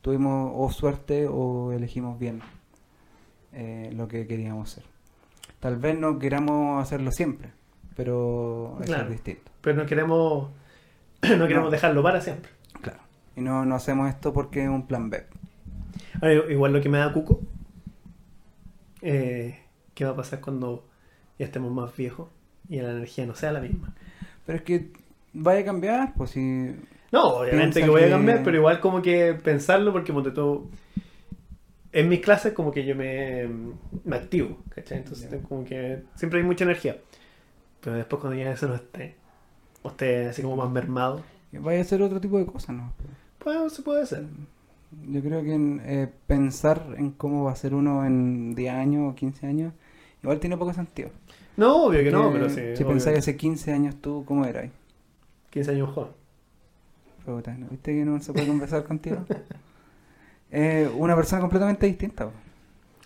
[0.01, 2.41] tuvimos o suerte o elegimos bien
[3.53, 4.85] eh, lo que queríamos hacer.
[5.61, 7.51] Tal vez no queramos hacerlo siempre,
[7.97, 9.05] pero eso Claro.
[9.05, 9.51] es distinto.
[9.61, 10.51] Pero no queremos,
[11.23, 11.71] no queremos No.
[11.71, 12.51] dejarlo para siempre.
[12.81, 13.01] Claro.
[13.37, 15.25] Y no, no hacemos esto porque es un plan B.
[16.23, 17.41] Ahora, igual lo que me da cuco,
[19.03, 19.59] eh,
[19.95, 20.87] ¿qué va a pasar cuando
[21.39, 22.29] ya estemos más viejos
[22.69, 23.95] y la energía no sea la misma?
[24.47, 24.93] Pero es que
[25.33, 26.75] vaya a cambiar, pues si
[27.13, 30.71] No, obviamente que voy a que- cambiar, pero igual como que pensarlo porque ponte tú,
[31.93, 33.49] en mis clases como que yo me,
[34.05, 34.99] me activo, ¿cachai?
[34.99, 35.39] Entonces Ya.
[35.41, 36.99] como que siempre hay mucha energía.
[37.81, 39.15] Pero después cuando ya eso no esté,
[39.83, 41.23] o esté así como más mermado,
[41.53, 42.93] vaya a hacer otro tipo de cosas, ¿no?
[43.39, 44.25] pues se puede hacer.
[44.91, 49.13] Yo creo que en, eh, pensar en cómo va a ser uno en 10 años
[49.13, 49.73] o 15 años,
[50.23, 51.11] igual tiene poco sentido.
[51.57, 52.63] No, obvio que no, pero sí.
[52.75, 52.87] Si obvio.
[52.87, 54.71] pensáis hace 15 años tú, ¿cómo eras?
[55.51, 56.13] 15 años joven.
[57.25, 57.69] Puta, ¿no?
[57.69, 59.25] ¿Viste que no se puede conversar contigo?
[60.51, 62.31] Eh, una persona completamente distinta.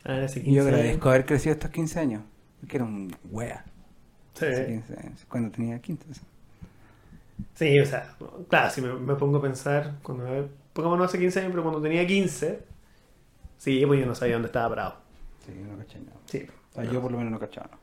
[0.04, 0.72] Ah, hace Y 15 yo años.
[0.74, 2.22] agradezco haber crecido estos 15 años.
[2.68, 3.64] Que era un wea.
[4.34, 4.46] Sí.
[4.66, 6.10] 15 años, cuando tenía 15.
[6.10, 6.24] o sea.
[7.54, 8.16] Sí, o sea,
[8.48, 10.24] claro, si me, me pongo a pensar, cuando,
[10.72, 12.64] pongámonos hace 15 años, pero cuando tenía 15,
[13.58, 14.94] sí, pues yo no sabía dónde estaba Bravo.
[15.44, 16.16] Sí, no caché nada.
[16.26, 16.46] Sí,
[16.92, 17.68] yo por lo menos no cachaba.
[17.72, 17.78] ¿no?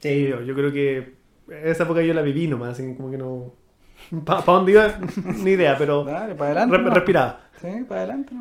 [0.00, 1.14] sí yo, yo creo que
[1.64, 3.52] esa época yo la viví nomás, así como que no...
[4.24, 4.98] ¿Para dónde iba?
[5.44, 6.76] Ni idea, pero Dale, para adelante.
[6.78, 6.90] re- ¿no?
[6.90, 7.40] respiraba.
[7.60, 8.34] Sí, para adelante.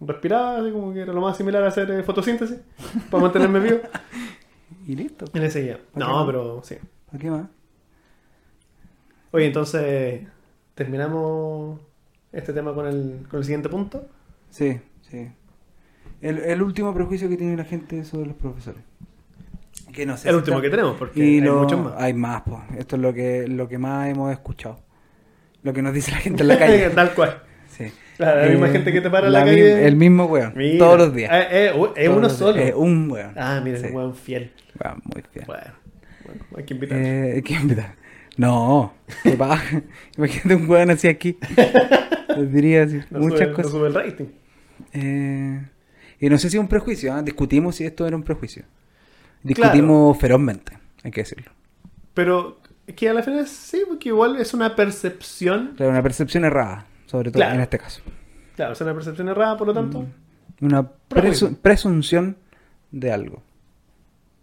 [0.00, 2.58] Respiraba, así como que era lo más similar a hacer eh, fotosíntesis,
[3.10, 3.78] para mantenerme vivo.
[4.86, 5.24] Y listo.
[5.34, 5.80] Y le seguía.
[5.94, 6.76] No, pero sí.
[7.06, 7.46] ¿Para qué más?
[9.32, 10.28] Oye, entonces,
[10.76, 11.80] ¿terminamos
[12.32, 14.06] este tema con el, con el siguiente punto?
[14.50, 14.78] Sí,
[15.10, 15.28] sí.
[16.20, 18.80] El, el último prejuicio que tiene la gente sobre los profesores.
[19.92, 21.94] Que no sé el último que tenemos, porque Y hay lo- muchos más.
[21.96, 22.60] Hay más, pues.
[22.78, 24.80] Esto es lo que, lo que más hemos escuchado.
[25.62, 26.90] Lo que nos dice la gente en la calle.
[26.90, 27.42] Tal cual.
[27.70, 27.84] sí.
[28.16, 29.86] Claro, la misma Eh, gente que te para en la, mi- calle.
[29.86, 30.52] El mismo weón.
[30.56, 30.78] Mira.
[30.78, 31.30] Todos los días.
[31.32, 31.66] Eh, eh,
[31.96, 32.58] es Todos uno solo.
[32.60, 33.32] Eh, un weón.
[33.36, 33.84] Ah, mira, Sí.
[33.84, 34.52] es un weón fiel.
[34.82, 35.44] Weón, muy fiel.
[35.46, 35.62] Bueno,
[36.24, 36.98] bueno, hay que invitar.
[36.98, 37.94] Eh, ¿Qué invitar?
[38.36, 38.92] No,
[39.38, 39.82] paja.
[40.16, 41.38] Imagínate un weón así aquí.
[42.36, 43.70] Les diría así, no, muchas sube, no cosas.
[43.72, 44.26] sube el rating.
[44.92, 45.66] Eh,
[46.20, 47.22] y no sé si es un prejuicio, ¿ah?
[47.22, 48.64] discutimos si esto era un prejuicio.
[49.42, 51.52] Discutimos ferozmente, hay que decirlo.
[52.14, 55.72] Pero es que a la final sí, porque igual es una percepción.
[55.76, 57.54] Claro, una percepción errada, sobre todo Claro.
[57.54, 58.02] en este caso.
[58.56, 60.00] Claro, es una percepción errada, por lo tanto.
[60.02, 60.64] Mm.
[60.66, 62.36] Una presu- presunción
[62.90, 63.42] de algo.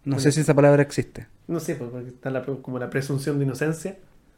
[0.04, 1.26] No sé si esa palabra existe.
[1.46, 3.96] No sé, pues, porque está la, como la presunción de inocencia.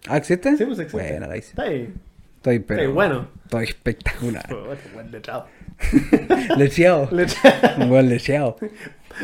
[0.09, 0.57] ¿Ah, existe?
[0.57, 1.11] Sí, pues existe.
[1.11, 1.51] Buena, la hice.
[1.51, 1.93] Está ahí.
[2.37, 3.29] Estoy, pero, ahí, bueno.
[3.45, 4.47] Estoy espectacular.
[4.51, 5.47] Bueno, buen letrado.
[6.57, 7.09] lecheado.
[7.79, 8.57] Un buen lecheado.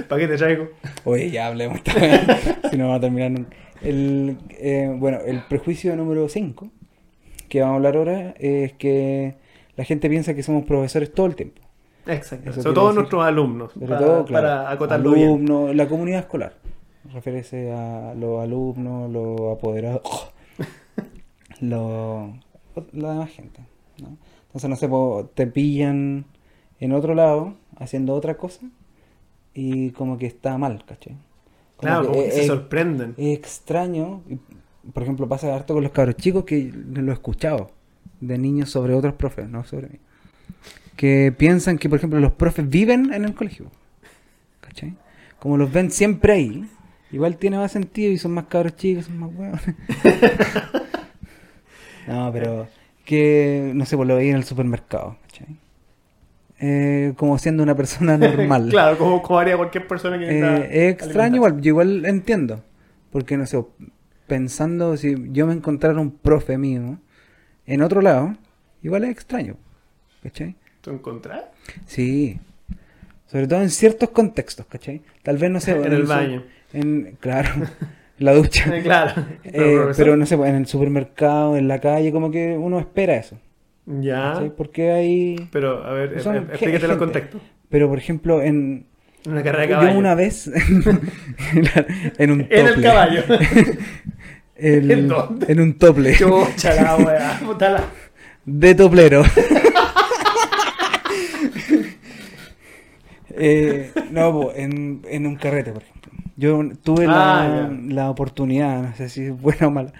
[0.09, 0.70] ¿Para qué te traigo?
[1.04, 1.80] Oye, ya hablemos.
[1.94, 2.38] weá.
[2.70, 3.46] si no va a terminar un
[3.82, 6.70] El, eh, bueno, el prejuicio número 5
[7.48, 9.36] que vamos a hablar ahora es que
[9.76, 11.60] la gente piensa que somos profesores todo el tiempo.
[12.06, 12.50] Exacto.
[12.50, 13.72] Eso Sobre todo decir- nuestros alumnos.
[13.72, 15.76] Sobre para, todo, claro, para acotarlo bien.
[15.76, 16.54] la comunidad escolar.
[17.12, 20.02] Refiere a los alumnos, los apoderados,
[21.60, 22.30] los,
[22.93, 23.60] la demás gente.
[24.01, 24.16] ¿no?
[24.47, 24.89] Entonces, no sé,
[25.34, 26.24] te pillan
[26.80, 28.60] en otro lado haciendo otra cosa
[29.55, 31.16] y como que está mal, ¿cachai?
[31.78, 33.14] Claro, como que se es- sorprenden.
[33.16, 34.22] es extraño,
[34.93, 37.70] por ejemplo, pasa harto con los cabros chicos que lo he escuchado
[38.20, 39.98] de niños sobre otros profes, no sobre mí.
[40.97, 43.66] Que piensan que, por ejemplo, los profes viven en el colegio.
[44.60, 44.94] ¿Cachai?
[45.40, 46.68] Como los ven siempre ahí,
[47.12, 49.60] igual tiene más sentido y son más cabros chicos, son más huevos.
[52.09, 52.68] no, pero
[53.05, 55.56] que, no sé, pues lo veía en el supermercado, ¿cachai?
[56.60, 58.68] Eh, como siendo una persona normal.
[58.70, 62.62] claro, como, como haría cualquier persona que Eh, es extraño igual, yo igual entiendo.
[63.10, 63.62] Porque no sé,
[64.26, 66.98] pensando si yo me encontrara un profe mío
[67.66, 68.34] en otro lado,
[68.82, 69.56] igual es extraño.
[70.22, 70.55] ¿Cachai?
[70.80, 71.43] ¿Tú encontrás?
[71.86, 72.39] Sí.
[73.26, 75.02] Sobre todo en ciertos contextos, ¿cachai?
[75.22, 75.72] Tal vez no sé.
[75.84, 76.44] En el su- baño.
[76.73, 78.73] En, claro, en la ducha.
[78.82, 79.24] claro.
[79.44, 83.16] Eh, pero no sé, pues, en el supermercado, en la calle, como que uno espera
[83.16, 83.39] eso.
[83.86, 84.32] Ya.
[84.35, 84.51] ¿cachai?
[84.57, 85.49] Porque hay...
[85.51, 87.40] Pero, a ver, Son eh, explícate los contextos.
[87.69, 88.86] Pero, por ejemplo, en...
[89.27, 89.99] Una carrera de Yo caballo.
[89.99, 90.49] una vez
[92.19, 92.82] en un En el tople.
[92.82, 93.23] caballo.
[94.57, 95.53] El- ¿En dónde?
[95.53, 96.15] en un tople.
[96.16, 97.40] Chucha la wea.
[98.44, 99.23] De toplero.
[103.35, 105.91] Eh, no, en, en un carrete, por ejemplo.
[106.36, 109.92] Yo tuve la, Ah, la oportunidad, no sé si es buena o mala,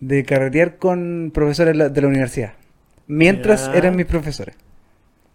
[0.00, 2.52] de carretear con profesores de la, universidad.
[3.06, 3.74] Mientras Ya.
[3.78, 4.56] eran mis profesores.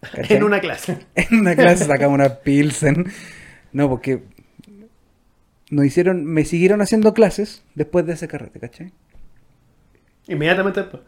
[0.00, 0.36] ¿Cachai?
[0.36, 0.98] En una clase.
[1.14, 3.06] En una clase sacamos una Pilsen.
[3.72, 4.22] No, porque
[5.70, 8.92] nos hicieron, me siguieron haciendo clases después de ese carrete, ¿cachai?
[10.28, 11.02] Inmediatamente después.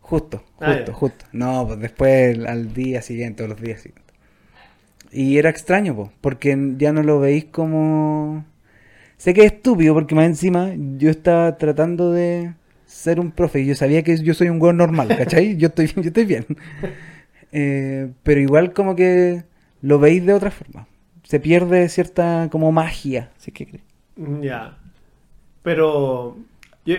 [0.00, 1.24] Justo, Ah, justo, justo.
[1.32, 4.14] No, pues después al día siguiente o los días siguientes.
[5.12, 8.44] Y era extraño, pues, porque ya no lo veis como...
[9.20, 12.54] Sé que es estúpido porque más encima yo estaba tratando de
[12.86, 15.58] ser un profe y yo sabía que yo soy un weón normal, ¿cachai?
[15.58, 16.46] Yo estoy, yo estoy bien.
[17.52, 19.42] Eh, pero igual como que
[19.82, 20.86] lo veis de otra forma.
[21.24, 23.84] Se pierde cierta como magia, si es que crees.
[24.40, 24.78] Ya.
[25.64, 26.36] Pero.
[26.86, 26.94] yo-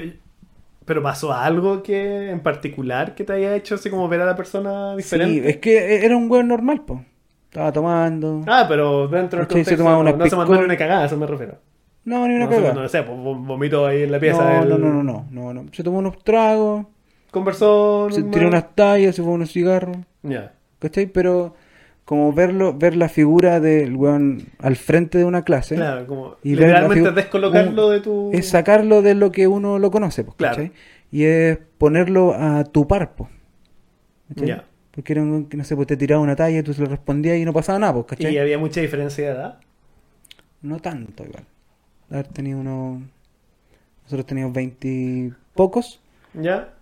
[0.84, 4.36] pero pasó algo que en particular que te haya hecho así como ver a la
[4.36, 5.42] persona diferente.
[5.42, 7.00] Sí, es que era un weón normal, pues.
[7.46, 8.44] Estaba tomando.
[8.46, 11.06] Ah, pero dentro del se contexto tomaba no, una no se mandó una cagada, a
[11.06, 11.60] eso me refiero.
[12.04, 12.74] No, ni una no, cagada.
[12.74, 14.44] no sé, pues vom- vomitó ahí en la pieza.
[14.44, 15.66] No, del- no, no, no, no, no, no.
[15.74, 16.86] Se tomó unos tragos,
[17.30, 18.08] Conversó.
[18.12, 20.54] se tiró unas tallas, se fue unos cigarros, Ya.
[20.80, 21.06] ¿cachai?
[21.08, 21.56] Pero
[22.06, 26.56] como verlo, ver la figura del weón al frente de una clase, Claro, como Y
[26.56, 28.32] literalmente descolocarlo un- de tu.
[28.34, 30.56] es sacarlo de lo que uno lo conoce, pues, Claro.
[30.58, 30.72] ¿cachai?
[31.12, 33.30] Y es ponerlo a tu par, pues,
[34.30, 34.48] ¿cachai?
[34.48, 34.66] Ya.
[34.90, 37.46] Porque era un no sé, pues te tiraba una talla, tú se le respondías y
[37.46, 38.34] no pasaba nada, pues, ¿cachai?
[38.34, 39.60] Y había mucha diferencia de edad.
[40.62, 41.44] No tanto igual.
[42.12, 43.02] Haber tenido unos...
[44.04, 46.02] Nosotros teníamos 20 y pocos,
[46.34, 46.74] ¿Ya?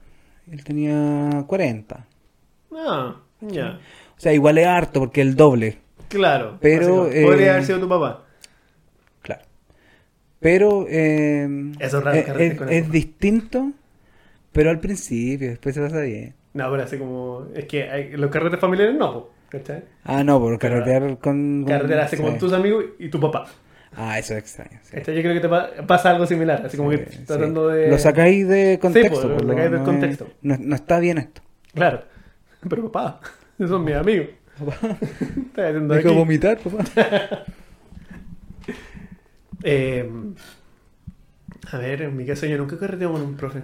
[0.52, 2.06] él tenía 40.
[2.76, 3.80] Ah, ya.
[4.18, 5.78] O sea, igual es harto porque es el doble.
[6.08, 6.58] Claro.
[6.60, 8.24] Pero, Podría eh, haber sido tu papá.
[9.22, 9.42] Claro.
[10.40, 11.48] Pero eh,
[11.80, 12.92] Eso es raro, es, carretes es- con es eso.
[12.92, 13.72] distinto,
[14.52, 16.34] pero al principio, después se pasa bien.
[16.56, 17.46] No, pero así como.
[17.54, 19.84] Es que hay- los carretes familiares no, ¿cachai?
[20.04, 21.64] Ah, no, por carretear con...
[21.68, 22.40] Carreteras así como sí.
[22.40, 23.46] tus amigos y tu papá.
[23.96, 24.80] Ah, eso es extraño.
[24.84, 24.92] sí.
[24.96, 25.16] ¿Cachai?
[25.16, 27.24] Yo creo que te pa- pasa algo similar, así como Sí, que sí.
[27.26, 27.90] tratando de.
[27.90, 29.14] Lo sacáis de contexto.
[29.22, 30.24] pues, lo pues, sacáis del no contexto.
[30.26, 31.42] es- no, no está bien esto.
[31.74, 32.04] Claro.
[32.70, 33.20] Pero papá,
[33.58, 34.28] esos son mis amigos.
[35.56, 36.84] Haciendo Deja vomitar, papá.
[39.64, 40.10] Eh,
[41.72, 43.64] a ver, en mi caso yo nunca carreteo con un profe.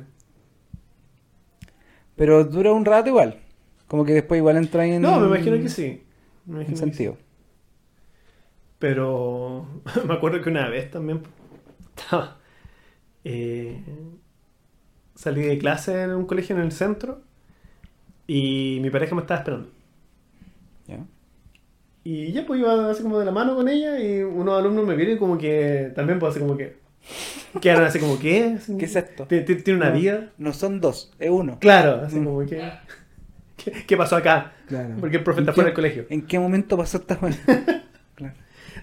[2.18, 3.40] Pero dura un rato igual.
[3.88, 5.02] Como que después igual entra en...
[5.02, 6.04] No, me imagino que sí.
[6.46, 7.18] Me En imagino sentido.
[8.80, 9.66] Pero
[10.08, 11.22] me acuerdo que una vez también
[11.96, 12.38] estaba,
[13.24, 13.82] eh,
[15.16, 17.22] salí de clase en un colegio en el centro
[18.28, 19.70] y mi pareja me estaba esperando.
[20.88, 21.00] ¿Ya?
[22.04, 24.96] Y ya pues iba así como de la mano con ella y unos alumnos me
[24.96, 26.78] vieron y como que también pues así como que
[27.62, 28.56] quedaron así como ¿qué?
[28.58, 29.26] Así, ¿Qué es esto?
[29.26, 30.32] ¿Tiene, una vida?
[30.38, 31.58] No son dos, es uno.
[31.60, 32.26] Claro, así Mm.
[32.26, 32.62] como que
[33.88, 34.54] ¿qué, pasó acá?
[34.68, 34.96] Claro.
[35.00, 36.06] Porque el profe ¿En está fuera del colegio.
[36.10, 37.18] ¿En qué momento pasó esta.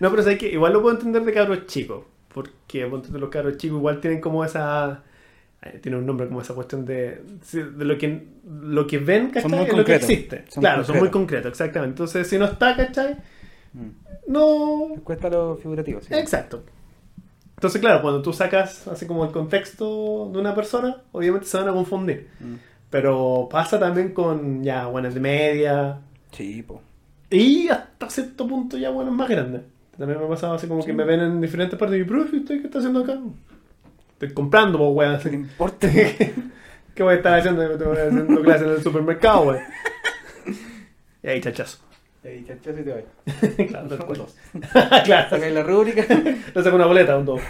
[0.03, 2.05] No, pero sabes que igual lo puedo entender de cabros chicos.
[2.35, 5.03] Porque los cabros chicos igual tienen como esa.
[5.62, 7.23] eh, Tiene un nombre como esa cuestión de.
[7.53, 9.51] de lo que lo que ven, ¿cachai?
[9.51, 10.45] muy es lo que existe.
[10.49, 11.12] Son claro, son muy concretos.
[11.12, 11.93] concretos, exactamente.
[11.93, 13.16] Entonces, si no está, ¿cachai?
[13.74, 13.89] Mm.
[14.27, 14.89] No.
[14.91, 16.12] Les cuesta lo figurativo, sí.
[16.15, 16.65] Exacto.
[17.57, 21.69] Entonces, claro, cuando tú sacas así como el contexto de una persona, obviamente se van
[21.69, 22.29] a confundir.
[22.41, 22.55] Mm.
[22.91, 26.01] Pero pasa también con ya buenas de media
[26.33, 26.83] Sí, po.
[27.31, 29.62] y hasta cierto punto ya buenas más grandes.
[29.97, 32.60] También me ha pasado así como que me ven en diferentes partes y profe, ¿usted
[32.60, 33.19] qué está haciendo acá?
[34.12, 35.20] Estoy comprando, pues, weón.
[35.20, 35.89] ¿Qué te importa?
[36.94, 37.62] ¿Qué voy a estar haciendo?
[37.62, 39.62] Estoy haciendo clases en el supermercado, weón.
[41.24, 41.78] Y ahí, chachazo.
[42.24, 43.66] Ey, chachazo y te voy.
[43.66, 43.89] claro.
[43.89, 44.36] Dos.
[45.05, 45.31] claro.
[45.31, 46.02] Sacáis la rúbrica.
[46.12, 47.40] Le saco una boleta, un dos.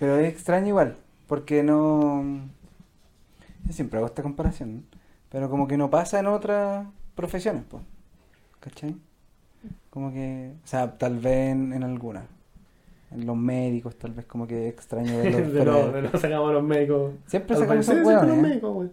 [0.00, 0.96] Pero es extraño igual,
[1.28, 2.48] porque no...
[3.64, 4.82] Yo siempre hago esta comparación, ¿no?
[5.30, 7.82] pero como que no pasa en otras profesiones, pues.
[8.60, 8.96] ¿Cachai?
[9.94, 10.52] Como que...
[10.64, 12.24] O sea, tal vez en, en algunas.
[13.12, 16.50] En los médicos, tal vez como que extraño De fuera no, de- de no sacamos
[16.50, 17.12] a los médicos.
[17.26, 18.48] Siempre Al sacamos parecer, esos siempre los hueones, ¿eh?
[18.48, 18.90] médicos.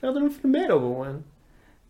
[0.00, 1.24] Sácate un enfermero, pues, weón.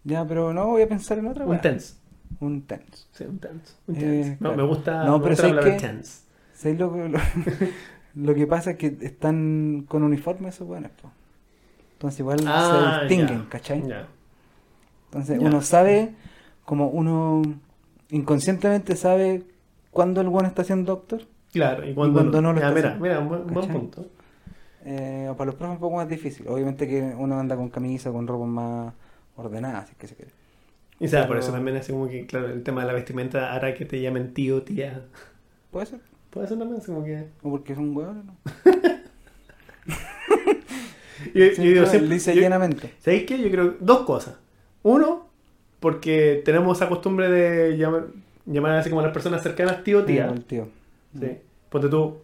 [0.05, 1.95] Ya, pero no, voy a pensar en otra Un tense.
[2.41, 3.05] Un tense.
[3.13, 3.75] Sí, un tense.
[3.87, 4.31] Un Eh, tense.
[4.33, 4.57] no, claro.
[4.57, 5.87] me gusta, No, me pero gusta la ¿sabes palabra qué?
[5.87, 6.21] tense.
[6.55, 7.19] ¿Sabes lo, que- lo,
[8.27, 11.11] lo que pasa es que están con uniforme esos hueones, po.
[11.93, 13.49] Entonces igual Ah, se distinguen, ya.
[13.49, 13.87] ¿cachai?
[13.87, 14.09] Ya.
[15.05, 15.47] Entonces Ya.
[15.47, 16.15] uno sabe,
[16.65, 17.43] como uno
[18.13, 19.43] inconscientemente sabe
[19.91, 21.23] cuándo el bueno está siendo doctor.
[21.53, 23.05] Claro, y cuando, cuando no lo Ya, está mira, haciendo.
[23.05, 24.07] mira, un buen, buen punto.
[24.85, 26.47] Eh, para los profes un poco más difícil.
[26.49, 28.95] Obviamente que uno anda con camisa, con ropa más
[29.37, 30.31] ordenada, si es que se quiere.
[31.01, 33.75] Y sabes, por eso también así como que, claro, el tema de la vestimenta hará
[33.75, 35.05] que te llamen tío, tía.
[35.71, 36.01] Puede ser.
[36.31, 37.29] Puede ser también, así como que...
[37.43, 38.37] O porque es un hueón, ¿no?
[41.35, 42.93] Yo, yo digo siempre- dice yo- llenamente.
[42.99, 43.39] ¿Sabéis qué?
[43.41, 44.37] Yo creo dos cosas.
[44.83, 45.22] Uno,
[45.83, 48.07] porque tenemos esa costumbre de llamar,
[48.47, 50.29] llamar así como a las personas cercanas tío, tía.
[50.29, 50.69] El tío.
[51.19, 51.39] Sí.
[51.69, 52.19] Ponte tú.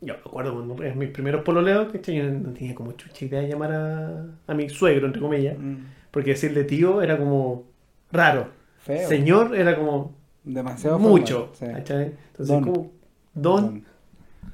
[0.00, 3.48] Yo me acuerdo cuando mis primeros pololeos, que yo no tenía como chucha idea de
[3.48, 5.58] llamar a, a mi suegro, entre comillas.
[5.58, 5.76] Mm.
[6.12, 7.64] Porque decirle tío era como
[8.12, 8.48] raro.
[8.78, 9.08] Feo.
[9.08, 10.14] Señor era como
[10.44, 11.50] Demasiado mucho.
[11.54, 11.92] formal, sí.
[11.98, 12.62] Entonces, Don.
[12.64, 12.92] como
[13.34, 13.84] don,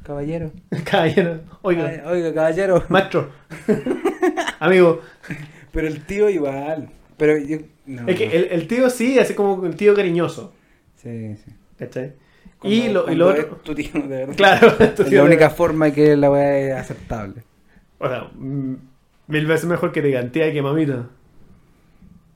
[0.02, 0.50] Caballero.
[0.90, 2.84] caballero, oiga, Ay, Oiga, caballero.
[2.88, 3.30] maestro,
[4.60, 5.00] amigo.
[5.72, 6.88] Pero el tío igual.
[7.16, 7.58] Pero yo.
[7.86, 8.32] No, Es que no.
[8.32, 10.52] el, el tío sí, así como el tío cariñoso.
[10.96, 11.52] Sí, sí.
[11.78, 12.12] ¿cachai?
[12.58, 13.56] Cuando- y lo, y lo otro.
[13.62, 14.34] Tu tío, de verdad.
[14.36, 17.42] Claro, tu tío la de- única forma que la weá es aceptable.
[17.98, 18.74] O sea, mm,
[19.28, 21.08] mil veces mejor que te digan tía que mamita.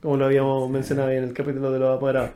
[0.01, 2.31] Como lo habíamos mencionado ahí en el capítulo de los apoderados.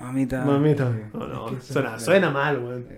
[0.00, 0.44] Mamita.
[0.44, 0.92] Mamita.
[0.92, 0.98] Sí.
[1.14, 2.84] No, no, Es que suena, suena mal, weón.
[2.88, 2.94] Sí.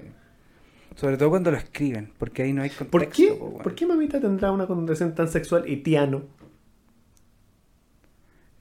[0.96, 2.90] Sobre todo cuando lo escriben, porque ahí no hay contexto.
[2.90, 3.62] ¿Por qué, po, weón.
[3.62, 6.22] ¿Por qué mamita tendrá una connotación tan sexual y tiano?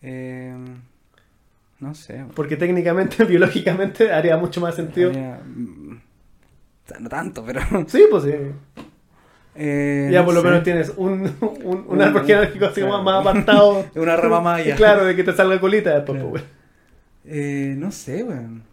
[0.01, 0.55] Eh,
[1.79, 2.13] no sé.
[2.15, 2.29] weón.
[2.35, 5.09] Porque técnicamente, biológicamente, haría mucho más sentido.
[5.09, 7.61] Habría- mm, o sea, no tanto, pero.
[7.87, 8.33] Sí, pues sí.
[9.55, 10.47] eh, Ya no por lo sé.
[10.47, 11.31] menos tienes un,
[11.63, 13.03] un, un árbol genealógico así claro.
[13.03, 13.85] más, apartado.
[13.95, 14.75] Una rama maya.
[14.75, 16.29] Claro, de que te salga colita después, Claro.
[16.31, 16.59] pues, weón.
[17.25, 18.63] Eh, no sé, weón.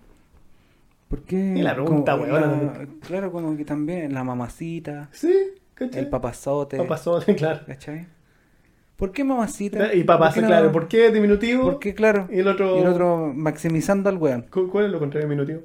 [1.08, 1.54] ¿Por qué?
[1.56, 2.98] Y la pregunta, también.
[3.06, 5.32] Claro, como que también la mamacita, Sí,
[5.74, 6.00] ¿cachai?
[6.00, 6.76] el papazote.
[6.78, 7.60] Papazote, claro.
[7.66, 8.06] ¿Cachai?
[8.96, 9.92] ¿Por qué mamacita?
[9.94, 10.72] Y papá, ¿Por qué no- claro.
[10.72, 11.62] ¿Por qué diminutivo?
[11.64, 12.28] ¿Por qué, claro?
[12.30, 12.76] Y el otro.
[12.78, 14.42] Y el otro maximizando al weón.
[14.50, 15.60] ¿Cu- ¿Cuál es lo contrario de diminutivo?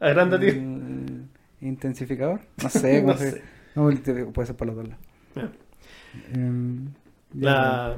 [0.00, 0.50] Agranda, tío.
[0.50, 1.26] El
[1.60, 2.40] intensificador.
[2.62, 3.42] No sé, No sé.
[3.74, 3.90] No,
[4.32, 5.50] puede ser por los dos lados.
[6.32, 6.88] Em,
[7.34, 7.96] La...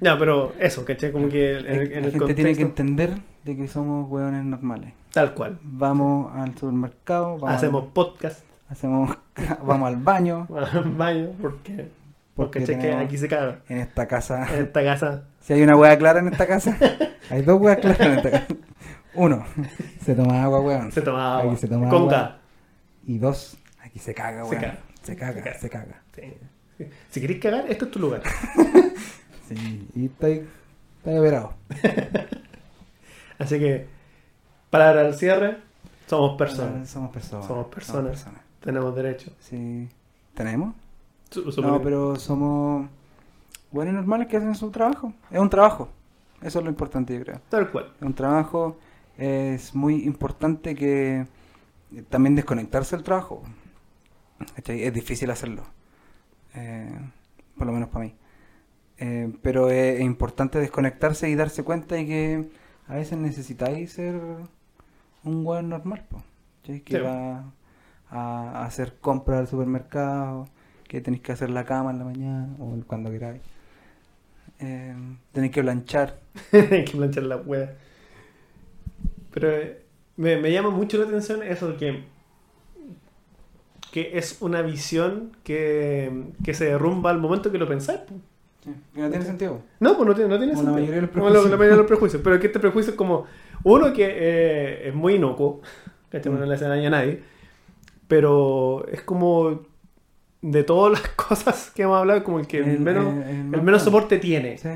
[0.00, 1.12] Ya, pero eso, ¿cachai?
[1.12, 3.10] Como que en el, en la gente contexto, tiene que entender
[3.44, 4.92] de que somos weones normales.
[5.12, 5.58] tal cual.
[5.62, 9.16] Vamos al supermercado, vamos, Hacemos podcast, hacemos,
[9.66, 11.88] vamos al baño, al baño, porque,
[12.34, 13.60] porque, aquí se caga.
[13.68, 14.46] en esta casa.
[14.54, 15.24] En esta casa.
[15.40, 16.76] Si hay una hueá clara en esta casa,
[17.30, 18.46] hay dos hueas claras en esta casa.
[19.14, 19.44] Uno,
[20.04, 20.92] se toma agua, weón.
[20.92, 21.56] Se toma Aquí agua.
[21.58, 22.12] se toma con agua.
[22.12, 22.30] gas.
[23.06, 24.60] Y dos, aquí se caga, Se weón.
[24.60, 24.78] caga.
[25.02, 25.58] Se caga, Se caga.
[25.58, 26.02] se caga.
[26.14, 26.86] Sí.
[27.10, 28.22] Si queréis cagar, esto es tu lugar.
[29.48, 30.46] Sí, y está ahí
[31.04, 31.54] operado.
[33.38, 33.86] Así que,
[34.70, 35.56] para el cierre,
[36.06, 36.88] somos Ah, personas.
[36.88, 37.46] Somos personas.
[37.46, 38.24] Somos personas.
[38.62, 39.32] Tenemos derecho.
[39.40, 39.88] Sí.
[40.34, 40.74] ¿Tenemos?
[41.62, 42.88] No, pero somos
[43.70, 45.12] buenos y normales que hacen su trabajo.
[45.30, 45.88] Es un trabajo.
[46.42, 47.40] Eso es lo importante, yo creo.
[47.48, 47.92] Tal cual.
[47.96, 48.78] Es un trabajo.
[49.16, 51.26] Es muy importante que
[51.94, 53.42] eh, también desconectarse del trabajo.
[54.66, 55.62] Es difícil hacerlo.
[56.54, 56.98] Eh,
[57.56, 58.14] por lo menos para mí.
[58.98, 62.50] Eh, pero es, importante desconectarse y darse cuenta de que
[62.88, 64.20] a veces necesitáis ser
[65.24, 66.06] un buen normal.
[66.62, 66.96] Que Sí.
[66.98, 67.44] va
[68.10, 70.46] a hacer compras al supermercado,
[70.90, 73.40] que tenéis que hacer la cama en la mañana o cuando queráis.
[74.58, 74.92] Eh,
[75.30, 76.18] tenéis que planchar.
[76.52, 77.76] Hay que planchar la wea.
[79.30, 79.84] Pero eh,
[80.16, 82.04] me, me llama mucho la atención eso de que,
[83.92, 88.00] que es una visión que, que se derrumba al momento que lo pensáis.
[88.64, 89.62] Que no tiene sentido.
[89.78, 91.08] No, pues no tiene, no tiene Como sentido.
[91.12, 92.20] Como la, mayoría de los prejuicios.
[92.20, 93.26] Pero que este prejuicio es como
[93.62, 95.60] uno que eh, es muy inocuo,
[96.10, 97.22] que no le hace daño a nadie,
[98.08, 99.69] pero es como
[100.42, 104.18] de todas las cosas que hemos hablado, como el que el, menos, el- menos soporte
[104.18, 104.58] tiene.
[104.58, 104.68] Sí.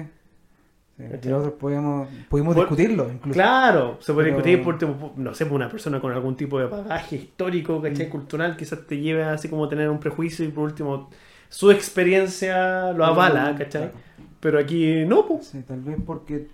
[0.96, 3.34] Sí, nosotros podíamos, pudimos Por- discutirlo incluso.
[3.34, 4.62] Claro, se puede Pero- discutir
[5.00, 8.06] por, no sé, por una persona con algún tipo de bagaje histórico, ¿cachai?
[8.06, 8.10] Mm.
[8.10, 11.10] Cultural, quizás te lleve así como tener un prejuicio y por último
[11.48, 13.82] su experiencia lo avala, Mm, ¿cachai?
[13.90, 13.98] claro.
[14.38, 15.46] Pero aquí no, pues.
[15.46, 16.46] Sí, tal vez porque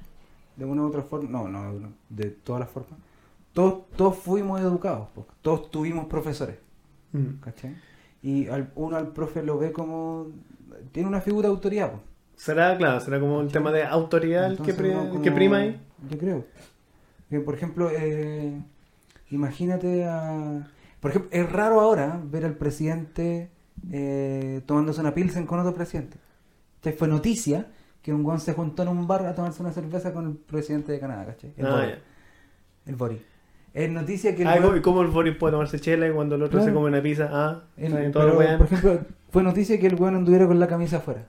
[0.57, 2.99] de una u otra forma, no, no, de todas las formas,
[3.53, 5.09] todos, todos fuimos educados,
[5.43, 6.57] todos tuvimos profesores,
[7.43, 7.74] ¿cachai?
[8.23, 10.29] Y al, uno al profe lo ve como,
[10.93, 11.93] tiene una figura de autoridad.
[12.37, 15.33] Será, claro, será como el tema de autoridad el que, Entonces, pri- uno como- que
[15.33, 15.81] prima ahí.
[16.11, 16.45] Yo creo.
[17.29, 18.61] Que, por ejemplo, eh,
[19.31, 20.69] imagínate a...
[21.01, 23.51] Por ejemplo, es raro ahora ver al presidente
[23.91, 26.19] eh, tomándose una pilsen con otro presidente.
[26.77, 27.69] Entonces fue noticia
[28.03, 30.93] que un guan se juntó en un bar a tomarse una cerveza con el presidente
[30.93, 31.53] de Canadá, ¿cachai?
[31.57, 31.85] El Ah.
[32.87, 32.99] El.
[33.73, 36.35] Es noticia que el Ah, weón- ¿y cómo el Boris puede tomarse chela y cuando
[36.35, 36.79] el otro se Claro.
[36.81, 37.29] come una pizza?
[37.31, 40.67] Ah, el- bien, todo pero, por ejemplo, fue noticia que el weón anduviera con la
[40.67, 41.27] camisa afuera.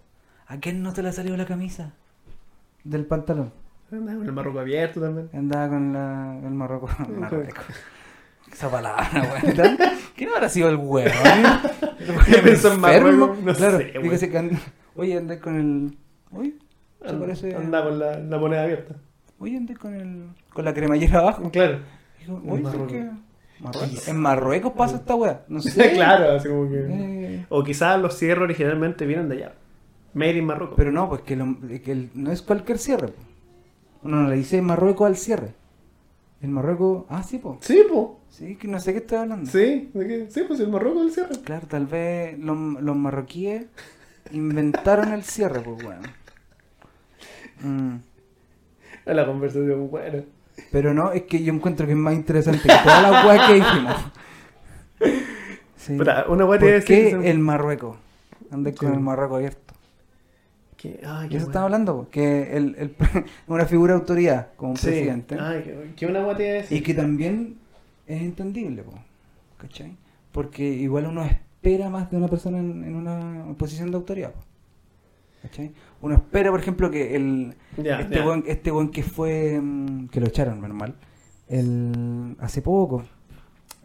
[0.47, 1.93] ¿A quién no te le salió la camisa?
[2.83, 3.53] Del pantalón.
[3.91, 5.29] Anda con el marroco abierto también.
[5.33, 6.91] Andaba con la, el Marruecos.
[7.09, 7.65] Marruecos.
[8.51, 9.77] Esa palabra, weón.
[10.15, 11.11] ¿Quién habrá sido el weón?
[12.25, 12.79] ¿Qué pensó en.
[12.79, 13.39] Marruecos?
[13.39, 14.57] No claro, sé, fíjese que and-
[14.95, 15.97] Oye, andé con el.
[16.31, 16.55] Oye,
[17.05, 17.55] se parece.
[17.55, 18.95] Anda con la, la moneda abierta.
[19.39, 20.25] Oye, andé con el.
[20.53, 21.49] Con la cremallera abajo.
[21.51, 21.79] Claro.
[22.27, 22.75] En oye, Marruecos.
[22.75, 23.09] ¿por qué?
[23.59, 24.07] Marruecos.
[24.07, 25.45] En Marruecos pasa esta weá.
[25.47, 25.91] No sé.
[25.93, 26.85] claro, así como que.
[26.89, 29.53] Eh, O quizás los cierres originalmente vienen de allá.
[30.13, 30.75] Made in Marruecos.
[30.77, 33.07] pero no, pues que, lo- que el- no es cualquier cierre.
[33.09, 33.21] po.
[34.03, 35.53] Uno no le dice Marruecos al cierre.
[36.41, 37.05] El Marruecos.
[37.09, 37.57] Ah, sí, pues.
[37.61, 38.07] Sí, pues.
[38.29, 39.49] Sí, que no sé qué estoy hablando.
[39.51, 40.25] Sí, ¿de qué?
[40.29, 41.35] sí, pues el Marruecos el cierre.
[41.43, 43.65] Claro, tal vez los, los marroquíes
[44.31, 46.01] inventaron el cierre, pues bueno.
[47.63, 47.97] Mm,
[49.05, 50.23] la conversación buena.
[50.71, 53.53] Pero no, es que yo encuentro que es más interesante que todas las weas que
[53.55, 53.95] dijimos.
[55.77, 55.97] Sí.
[55.97, 57.17] Puta, una weá ¿Por decir.
[57.19, 57.97] qué el Marruecos?
[58.51, 58.93] Andé con Sí.
[58.93, 59.73] el Marruecos abierto.
[60.83, 61.51] Ay, Y qué eso weá.
[61.51, 62.95] estaba hablando, que el, el,
[63.47, 64.87] una figura de autoridad como un Sí.
[64.87, 65.37] presidente.
[65.39, 66.77] Ay, que una weá decir.
[66.77, 67.57] Y que también
[68.05, 68.93] es entendible, po,
[69.57, 69.95] ¿cachai?
[70.31, 74.39] Porque igual uno espera más de una persona en, en una posición de autoridad, po,
[75.41, 75.73] ¿cachai?
[76.01, 80.27] Uno espera, por ejemplo, que el este buen este buen que fue mm, que lo
[80.27, 80.95] echaron normal
[81.47, 83.03] el hace poco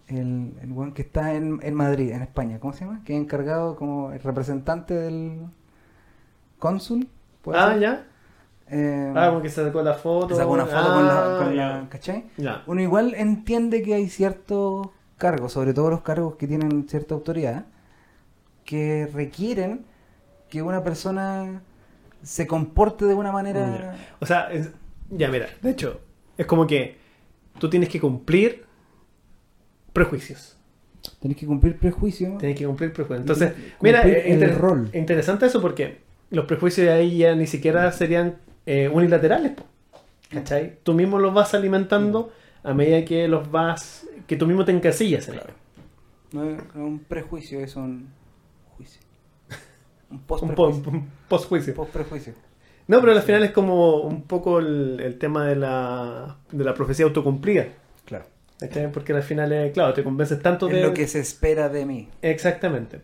[0.08, 3.02] el, el buen que está en, en Madrid, en España, ¿cómo se llama?
[3.04, 5.40] Que es encargado como el representante del
[6.58, 7.08] cónsul.
[7.42, 7.80] ¿puede Ah, ser?
[7.80, 8.06] ya.
[8.70, 10.34] Eh, Ah, como que se sacó la foto.
[10.36, 11.68] sacó una foto con la, Ah, con ya.
[11.80, 12.24] la- ¿cachai?
[12.66, 14.88] Uno igual entiende que hay ciertos
[15.18, 17.66] cargos, sobre todo los cargos que tienen cierta autoridad,
[18.64, 19.86] que requieren
[20.48, 21.62] que una persona
[22.22, 23.96] se comporte de una manera...
[24.20, 24.70] O sea, es-
[25.10, 26.00] ya mira, de hecho,
[26.36, 26.96] es como que
[27.58, 28.64] tú tienes que cumplir
[29.92, 30.56] prejuicios.
[31.20, 32.38] Tenés que cumplir prejuicios.
[32.38, 33.20] Tienes que cumplir prejuicios.
[33.20, 34.90] Entonces, Tienes mira, eh, el inter- rol.
[34.92, 35.98] interesante eso porque
[36.30, 38.36] los prejuicios de ahí ya ni siquiera serían
[38.66, 39.52] eh, unilaterales.
[39.52, 39.64] po.
[40.30, 40.78] ¿Cachai?
[40.82, 42.32] Tú mismo los vas alimentando
[42.64, 44.06] a medida que los vas.
[44.26, 45.36] que tú mismo te encasillas en.
[46.32, 48.08] No es no es un prejuicio, es un.
[50.10, 50.92] Un Un po- post-prejuicio.
[50.92, 52.34] un post-juicio.
[52.88, 56.74] No, pero al final es como un poco el, el tema de la, de la
[56.74, 57.66] profecía autocumplida.
[58.04, 58.24] Claro.
[58.92, 60.82] Porque al final, es, claro, te convences tanto Es de.
[60.82, 62.08] lo que se espera de mí.
[62.22, 63.00] Exactamente.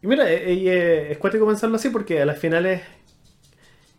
[0.00, 2.82] Y mira, eh, eh, eh, es cuático pensarlo así porque a las finales,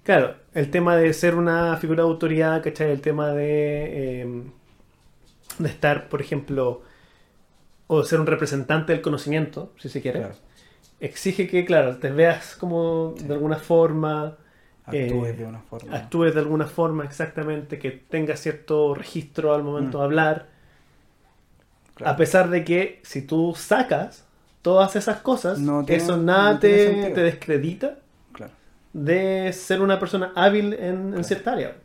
[0.04, 2.92] claro, el tema de ser una figura de autoridad, ¿cachai?
[2.92, 4.44] El tema de, eh,
[5.60, 6.82] de estar, por ejemplo,
[7.88, 10.36] o ser un representante del conocimiento, si se quiere, Claro.
[11.00, 13.26] Exige que, claro, te veas como Sí.
[13.26, 14.38] de alguna forma,
[14.86, 15.96] Actúes Eh, de una forma.
[15.96, 20.02] actúes de alguna forma exactamente, que tengas cierto registro al momento Mm.
[20.02, 20.48] de hablar.
[21.94, 22.14] Claro.
[22.14, 24.26] A pesar de que si tú sacas
[24.64, 28.00] todas esas cosas, No tiene- eso nada no te, te descredita
[28.34, 28.52] Claro.
[28.94, 31.76] de ser una persona hábil en, en cierta área.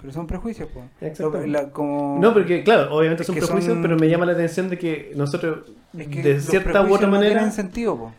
[0.00, 1.48] Pero son prejuicios, pues.
[1.48, 2.18] La- como...
[2.20, 5.12] No, porque claro, obviamente Es son prejuicios, son- pero me llama la atención de que
[5.16, 8.12] nosotros, Es que de cierta u otra no manera, tienen sentido, po.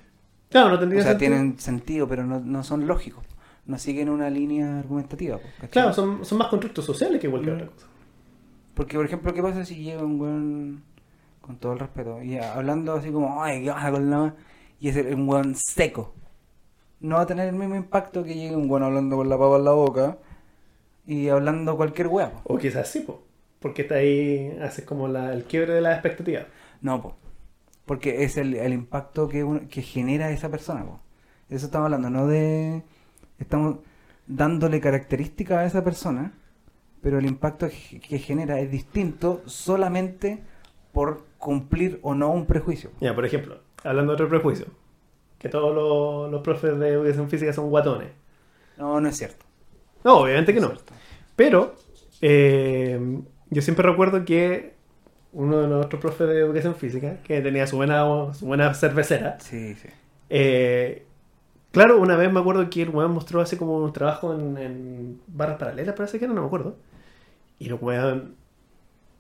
[0.50, 1.32] claro, no tendría O sea, sentido.
[1.32, 3.24] tienen sentido, pero no, no son lógicos.
[3.66, 5.40] No siguen una línea argumentativa.
[5.70, 7.58] Claro, son, son más constructos sociales que cualquier Mm.
[7.58, 7.88] otra cosa.
[8.74, 10.84] Porque, por ejemplo, ¿qué pasa si llega un weón,
[11.42, 14.36] con todo el respeto, y hablando así como, ay, ¿qué pasa con la...
[14.82, 16.14] Y es el- un weón seco.
[17.00, 19.56] No va a tener el mismo impacto que llegue un weón hablando con la papa
[19.58, 20.18] en la boca
[21.10, 22.42] y hablando cualquier po.
[22.46, 23.24] O quizás sí, po,
[23.60, 26.46] porque está ahí, haces como la- el quiebre de las expectativas.
[26.82, 27.16] No, po.
[27.86, 31.00] Porque es el, el impacto que, uno- que genera esa persona, po.
[31.50, 32.84] Eso estamos hablando, no de...
[33.40, 33.78] Estamos
[34.28, 36.34] dándole características a esa persona,
[37.02, 40.44] pero el impacto que genera es distinto solamente
[40.92, 42.92] por cumplir o no un prejuicio.
[43.00, 44.68] Ya, por ejemplo, hablando de otro prejuicio,
[45.40, 48.10] que todos los, los profes de educación física son guatones.
[48.78, 49.46] No, no es cierto.
[50.04, 50.74] No, obviamente que no.
[51.40, 51.74] Pero
[52.22, 53.00] eh,
[53.50, 54.74] yo siempre recuerdo que
[55.32, 59.74] uno de nuestros profes de educación física, que tenía su buena, su buena cervecera, Sí,
[59.76, 59.88] sí.
[60.30, 61.06] eh,
[61.72, 65.22] claro, una vez me acuerdo que el weón mostró así como un trabajo en, en
[65.28, 66.76] barras paralelas, parece que era, no me acuerdo.
[67.58, 68.36] Y el weón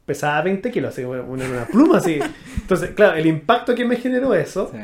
[0.05, 2.19] pesaba 20 kilos, así, una, una pluma así.
[2.61, 4.79] Entonces, claro, el impacto que me generó eso, sí.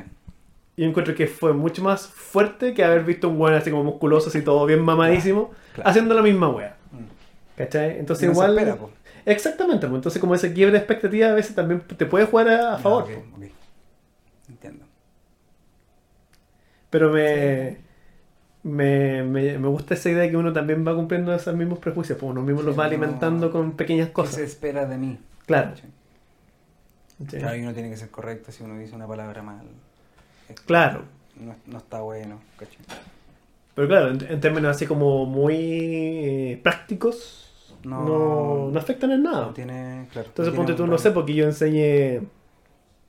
[0.77, 4.29] yo encuentro que fue mucho más fuerte que haber visto un weón así como musculoso,
[4.29, 5.89] así todo bien mamadísimo, Claro.
[5.89, 6.74] haciendo la misma wea.
[7.57, 7.99] ¿Cachai?
[7.99, 8.57] Entonces igual...
[8.57, 8.77] espera.
[9.25, 12.75] Exactamente, pues, entonces como ese quiebre de expectativa a veces también te puede jugar a,
[12.75, 13.07] a favor.
[14.47, 14.85] Entiendo.
[16.89, 17.77] Pero me,
[18.63, 22.17] me, me, me gusta esa idea de que uno también va cumpliendo esos mismos prejuicios,
[22.19, 24.37] pues uno mismo los va alimentando con pequeñas ¿Qué se cosas.
[24.39, 25.19] espera de mí?
[25.45, 25.73] Claro.
[27.29, 29.65] Claro, y uno tiene que ser correcto si uno dice una palabra mal.
[30.49, 31.03] Es que Claro.
[31.39, 32.77] No, no está bueno, ¿cachai?
[33.73, 37.44] Pero claro, en, en términos así como muy eh, prácticos,
[37.85, 39.47] no, No- no, afectan en nada.
[39.47, 40.27] No tiene, claro.
[40.29, 42.21] Entonces no ponte tú, no sé, porque yo enseñé,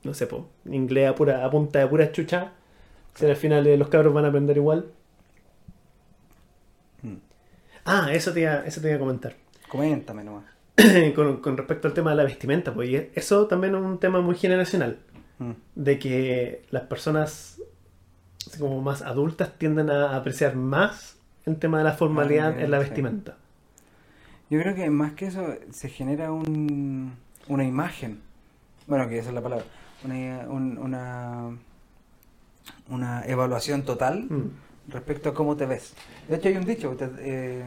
[0.03, 2.51] no sé, po, inglés a, pura, a punta de pura chucha.
[3.15, 4.85] Si al final eh, los cabros van a aprender igual.
[7.01, 7.15] Mm.
[7.85, 9.35] Ah, eso te iba, eso te iba a comentar.
[9.69, 10.45] Coméntame nomás.
[11.15, 14.35] con, con respecto al tema de la vestimenta, pues eso también es un tema muy
[14.35, 14.99] generacional,
[15.39, 15.51] Mm.
[15.75, 17.61] de que las personas
[18.57, 22.77] como más adultas tienden a apreciar más el tema de la formalidad Ah, en la
[22.79, 22.85] sí.
[24.49, 27.13] Yo creo que más que eso se genera un,
[27.47, 28.19] una imagen.
[28.87, 29.65] Bueno, que esa es la palabra.
[30.05, 31.49] Una, un- una,
[32.89, 34.91] una evaluación total Mm.
[34.91, 35.93] respecto a cómo te ves.
[36.29, 37.63] De hecho, hay un dicho: te, eh,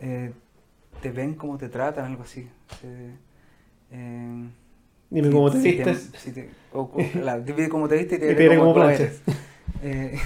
[0.00, 0.32] eh,
[1.00, 2.48] te ven como te tratan, algo así.
[2.80, 3.10] Se-
[3.92, 4.44] eh,
[5.10, 6.10] Dime cómo te si vistes.
[6.18, 9.20] si te- o- o- la- dime cómo te viste y te, diré cómo cómo planchas.
[9.82, 10.18] Eh,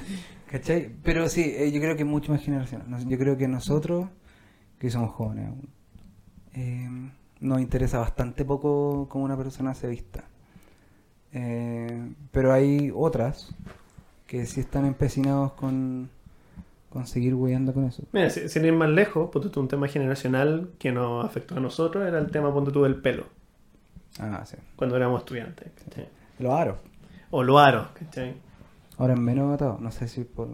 [0.50, 0.88] ¿Cachai?
[1.02, 2.86] Pero sí, eh, yo creo que es mucho más generacional.
[3.08, 4.06] Yo creo que nosotros,
[4.84, 5.68] que somos jóvenes aún,
[6.54, 10.24] eh, nos interesa bastante poco cómo una persona se vista.
[11.32, 13.54] Eh, pero hay otras
[14.26, 16.08] que sí están empecinados con,
[16.90, 18.02] con seguir huyendo con eso.
[18.12, 21.60] Mira, si- sin ir más lejos, ponte tú un tema generacional que nos afectó a
[21.60, 23.24] nosotros, era el tema, ponte tú, del pelo,
[24.20, 24.56] Ah, sí.
[24.76, 25.72] cuando éramos estudiantes.
[25.84, 26.08] ¿cachai?
[26.38, 26.76] Los aros.
[27.30, 28.34] O lo aro, ¿cachai?
[28.96, 29.78] Ahora es menos atado.
[29.80, 30.48] No sé si por...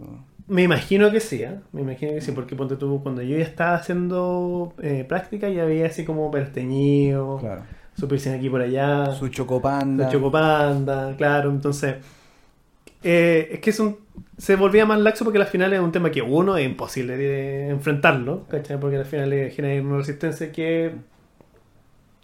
[0.51, 1.59] Me imagino que sí, ¿eh?
[1.71, 5.63] me imagino que sí, porque ponte tú, cuando yo ya estaba haciendo eh, práctica, ya
[5.63, 7.61] había así como perteñido, Claro.
[7.97, 10.07] su piercing aquí por allá, Su chocopanda.
[10.07, 11.95] su chocopanda, claro, entonces
[13.03, 13.97] eh, es que es un,
[14.37, 17.69] se volvía más laxo porque al final es un tema que uno es imposible de
[17.69, 18.77] enfrentarlo, ¿cachai?
[18.77, 20.91] Porque al final genera una resistencia que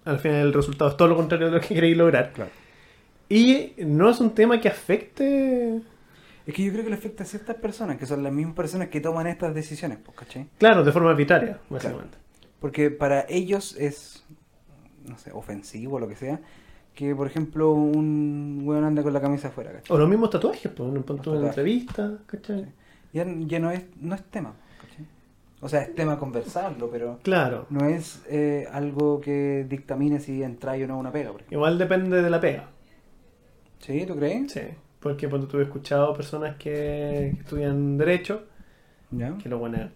[0.04, 2.32] al final el resultado es todo lo contrario de lo que queréis lograr.
[2.34, 2.52] Claro.
[3.30, 5.80] Y no es un tema que afecte,
[6.48, 8.88] Es que yo creo que le afecta a ciertas personas, que son las mismas personas
[8.88, 10.48] que toman estas decisiones, pues, ¿cachai?
[10.58, 12.18] claro, de forma arbitraria, básicamente.
[12.62, 14.26] Porque para ellos es,
[15.06, 16.40] no sé, ofensivo o lo que sea,
[16.96, 19.94] que por ejemplo un weón anda con la camisa afuera, ¿cachai?
[19.96, 22.66] O los mismos tatuajes, pues, en punto de entrevista, ¿cachai?
[23.14, 25.06] Ya, ya no, es, no es tema, ¿cachai?
[25.60, 27.66] O sea, es tema conversarlo, pero Claro.
[27.70, 31.58] no es eh, algo que dictamine si entra o no una pega, por ejemplo.
[31.58, 32.70] Igual depende de la pega.
[33.80, 34.06] ¿Sí?
[34.08, 34.52] ¿Tú crees?
[34.52, 34.62] Sí.
[35.00, 38.44] Porque cuando tuve escuchado personas que, que estudian Derecho,
[39.12, 39.38] ¿Ya?
[39.42, 39.90] que lo bueno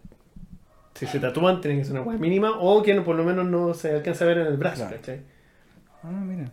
[0.94, 3.46] si se tatúan, tienen que ser una hueá mínima, o que no, por lo menos
[3.46, 4.98] no se alcanza a ver en el brazo, Claro.
[4.98, 5.22] ¿cachai?
[6.04, 6.52] Ah, mira.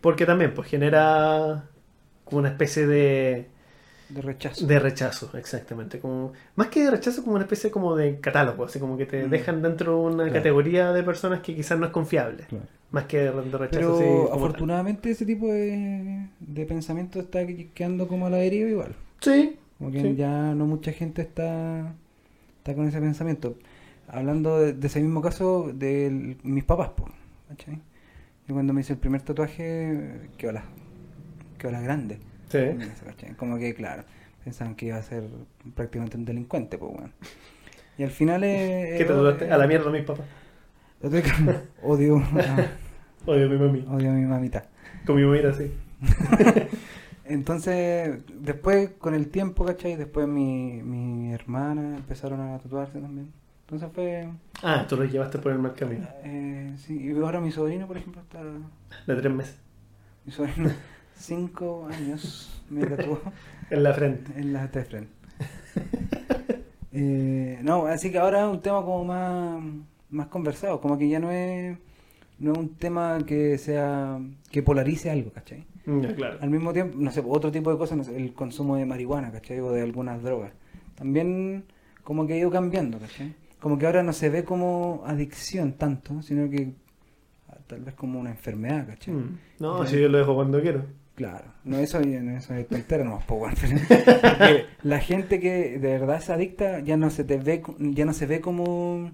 [0.00, 1.64] Porque también, pues genera
[2.24, 3.48] como una especie de,
[4.10, 4.66] De rechazo.
[4.66, 5.98] de rechazo, exactamente.
[5.98, 9.26] Como, más que de rechazo, como una especie como de catálogo, así como que te
[9.26, 9.30] Mm.
[9.30, 10.32] dejan dentro de una Claro.
[10.34, 12.44] categoría de personas que quizás no es confiable.
[12.48, 12.66] Claro.
[12.90, 14.38] Más que de, de rechazo, Pero tal.
[14.38, 18.94] afortunadamente ese tipo de, de pensamiento está quedando como a la deriva igual.
[19.20, 20.14] Sí, Como que Sí.
[20.16, 21.94] ya no mucha gente está,
[22.58, 23.56] está con ese pensamiento.
[24.06, 26.92] Hablando de, de ese mismo caso de mis papás,
[27.48, 27.74] ¿cachai?
[28.46, 30.64] Yo cuando me hice el primer tatuaje, que hola,
[31.58, 32.18] que hola grande.
[32.48, 32.58] sí.
[33.36, 34.04] Como que, claro,
[34.42, 35.24] pensaban que iba a ser
[35.74, 37.10] prácticamente un delincuente, pues, bueno.
[37.98, 38.96] Y al final es...
[38.98, 39.50] ¿Qué te dudaste?
[39.52, 40.24] A la mierda mis papás.
[41.82, 42.22] Odio,
[43.26, 43.84] Odio a mi mami.
[43.88, 44.64] odio a mi mamita.
[45.06, 45.70] Con mi mamita, sí.
[47.24, 49.96] Entonces, después, con el tiempo, ¿cachai?
[49.96, 53.32] Después mi, mi hermana empezaron a tatuarse también.
[53.66, 54.28] Entonces fue...
[54.62, 56.08] Ah, tú lo llevaste por el mal camino.
[56.24, 58.40] Eh, sí, y ahora mi sobrino, por ejemplo, está...
[58.42, 59.56] De tres meses.
[60.24, 60.70] Mi sobrino,
[61.16, 63.20] cinco años, me tatuó
[63.68, 64.32] En la frente.
[64.40, 65.12] en la de frente.
[66.92, 69.62] Eh, no, así que ahora es un tema como más,
[70.10, 71.76] más conversado, como que ya no es...
[72.38, 74.18] no es un tema que sea
[74.50, 75.66] que polarice algo, ¿cachai?
[75.86, 76.38] Ya, claro.
[76.40, 79.32] Al mismo tiempo, no sé, otro tipo de cosas, no sé, el consumo de marihuana,
[79.32, 79.60] ¿cachai?
[79.60, 80.52] O de algunas drogas.
[80.94, 81.64] También
[82.02, 83.34] como que ha ido cambiando, ¿cachai?
[83.60, 86.72] Como que ahora no se ve como adicción tanto, sino que
[87.48, 89.14] ah, tal vez como una enfermedad, ¿cachai?
[89.14, 89.38] Mm.
[89.60, 90.84] No, si yo lo dejo cuando quiero.
[91.18, 93.44] Claro, no eso, no, eso es tontera, no, po,
[94.84, 98.26] La gente que de verdad es adicta ya no se te ve, ya no se
[98.26, 99.10] ve como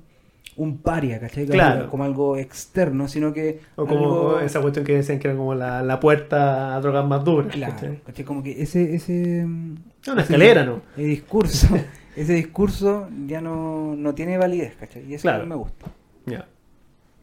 [0.57, 1.45] un paria, ¿cachai?
[1.47, 1.91] Como, Claro.
[1.91, 5.55] como algo externo, sino que O como algo- esa cuestión que decían que era como
[5.55, 7.53] la, la puerta a drogas más duras.
[7.53, 8.01] Claro, ¿cachai?
[8.05, 8.25] ¿cachai?
[8.25, 10.81] Como que ese, ese, Es una escalera, ¿no?
[10.97, 11.69] el discurso,
[12.17, 15.05] ese discurso ya no, no tiene validez, ¿cachai?
[15.11, 15.45] Y eso Claro.
[15.45, 15.87] no me gusta.
[16.27, 16.47] Ya.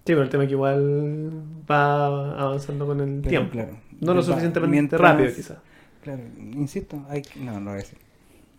[0.03, 1.31] Sí, pero el tema es que igual
[1.69, 2.05] va
[2.41, 3.51] avanzando con el Pero, tiempo.
[3.51, 5.57] claro, No lo suficientemente mientras- rápido, quizás.
[6.03, 7.97] Claro, insisto, hay que- no, no voy a decir.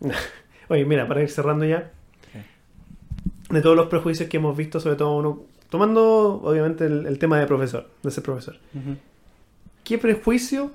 [0.69, 1.91] Oye, mira, para ir cerrando ya,
[3.53, 7.39] de todos los prejuicios que hemos visto, sobre todo uno, tomando obviamente el, el tema
[7.39, 8.57] de profesor, de ser profesor.
[9.85, 10.71] ¿qué prejuicio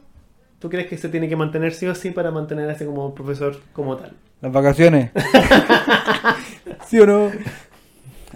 [0.59, 3.97] tú crees que se tiene que mantener sí o sí para mantenerse como profesor como
[3.97, 4.13] tal?
[4.41, 5.11] Las vacaciones.
[6.87, 7.31] ¿Sí o no?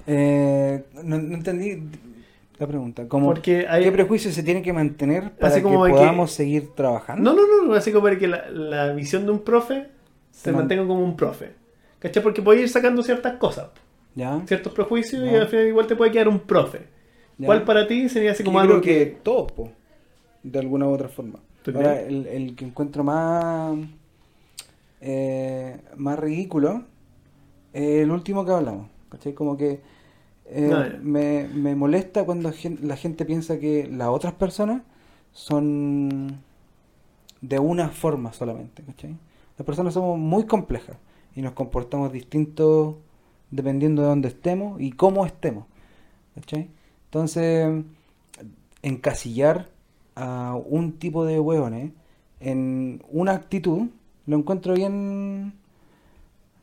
[0.08, 1.84] Eh, no, no entendí
[2.58, 3.08] la pregunta.
[3.08, 3.84] Como, Porque hay...
[3.84, 7.34] ¿Qué prejuicio se tiene que mantener para Así como que podamos seguir trabajando?
[7.34, 9.88] No, no, no, así como para que la, la visión de un profe
[10.32, 11.52] se, Se man- mantenga como un profe.
[12.00, 12.24] ¿Cachai?
[12.24, 13.68] Porque puede ir sacando ciertas cosas,
[14.16, 14.42] ¿Ya?
[14.46, 16.88] ciertos prejuicios y al final igual te puede quedar un profe.
[17.38, 17.46] ¿Ya?
[17.46, 19.06] ¿Cuál para ti sería así como Yo algo creo que...
[19.12, 19.72] que todos, po,
[20.44, 21.40] de alguna u otra forma.
[21.64, 23.78] ¿Tú Ahora, el, el que encuentro más
[25.00, 26.84] eh, más ridículo
[27.74, 28.88] es el último que hablamos.
[29.10, 29.34] ¿cachai?
[29.34, 29.82] Como que
[30.46, 32.52] eh, Ah, me, me molesta cuando
[32.82, 34.82] la gente piensa que las otras personas
[35.32, 36.40] son
[37.42, 38.84] de una forma solamente.
[38.84, 39.16] ¿cachai?
[39.58, 40.98] Las personas somos muy complejas
[41.36, 42.96] y nos comportamos distintos
[43.52, 45.66] dependiendo de dónde estemos y cómo estemos.
[46.36, 46.70] ¿cachai?
[47.06, 47.84] Entonces,
[48.82, 49.68] encasillar
[50.16, 51.92] a un tipo de hueones
[52.40, 53.88] en una actitud
[54.26, 55.54] lo encuentro bien.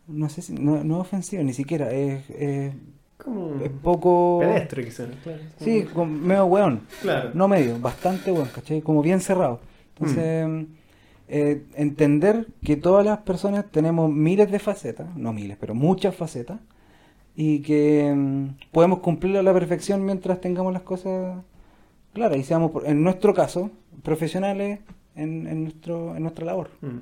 [0.07, 0.55] No sé si.
[0.55, 1.91] No, no es ofensivo, ni siquiera.
[1.91, 2.73] Es, es,
[3.19, 4.39] Como es poco.
[4.41, 5.09] pedestre quizás.
[5.23, 5.43] Claro.
[5.59, 6.83] Sí, como medio hueón.
[7.03, 7.31] Claro.
[7.35, 8.81] No medio, bastante hueón, ¿cachai?
[8.81, 9.61] Como bien cerrado.
[9.95, 10.67] Entonces,
[11.29, 16.61] eh, entender que todas las personas tenemos miles de facetas, no miles, pero muchas facetas,
[17.41, 21.37] y que mm, podemos cumplirlo a la perfección mientras tengamos las cosas
[22.13, 23.71] claras y seamos, en nuestro caso,
[24.03, 24.81] profesionales
[25.15, 26.71] en, en, nuestro, en nuestra labor.
[26.81, 26.99] Mm.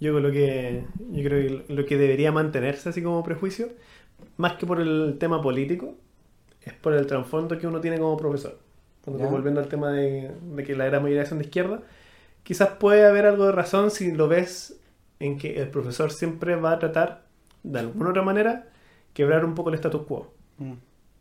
[0.00, 3.68] Yo creo que yo creo que lo que debería mantenerse así como prejuicio,
[4.38, 5.94] más que por el tema político,
[6.62, 8.58] es por el trasfondo que uno tiene como profesor.
[9.04, 11.82] Cuando volviendo al tema de, de que la gran mayoría son de izquierda,
[12.44, 14.80] quizás puede haber algo de razón si lo ves
[15.20, 17.26] en que el profesor siempre va a tratar,
[17.62, 18.70] de alguna otra manera,
[19.14, 20.32] quebrar un poco el status quo.
[20.58, 20.72] Mm,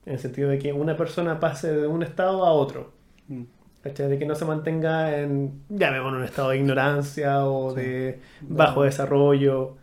[0.06, 2.92] En el sentido de que una persona pase de un estado a otro.
[3.30, 3.44] mm.
[3.84, 7.82] De que no se mantenga en, llamémoslo, un estado de ignorancia o Sí.
[7.82, 9.76] de bajo desarrollo.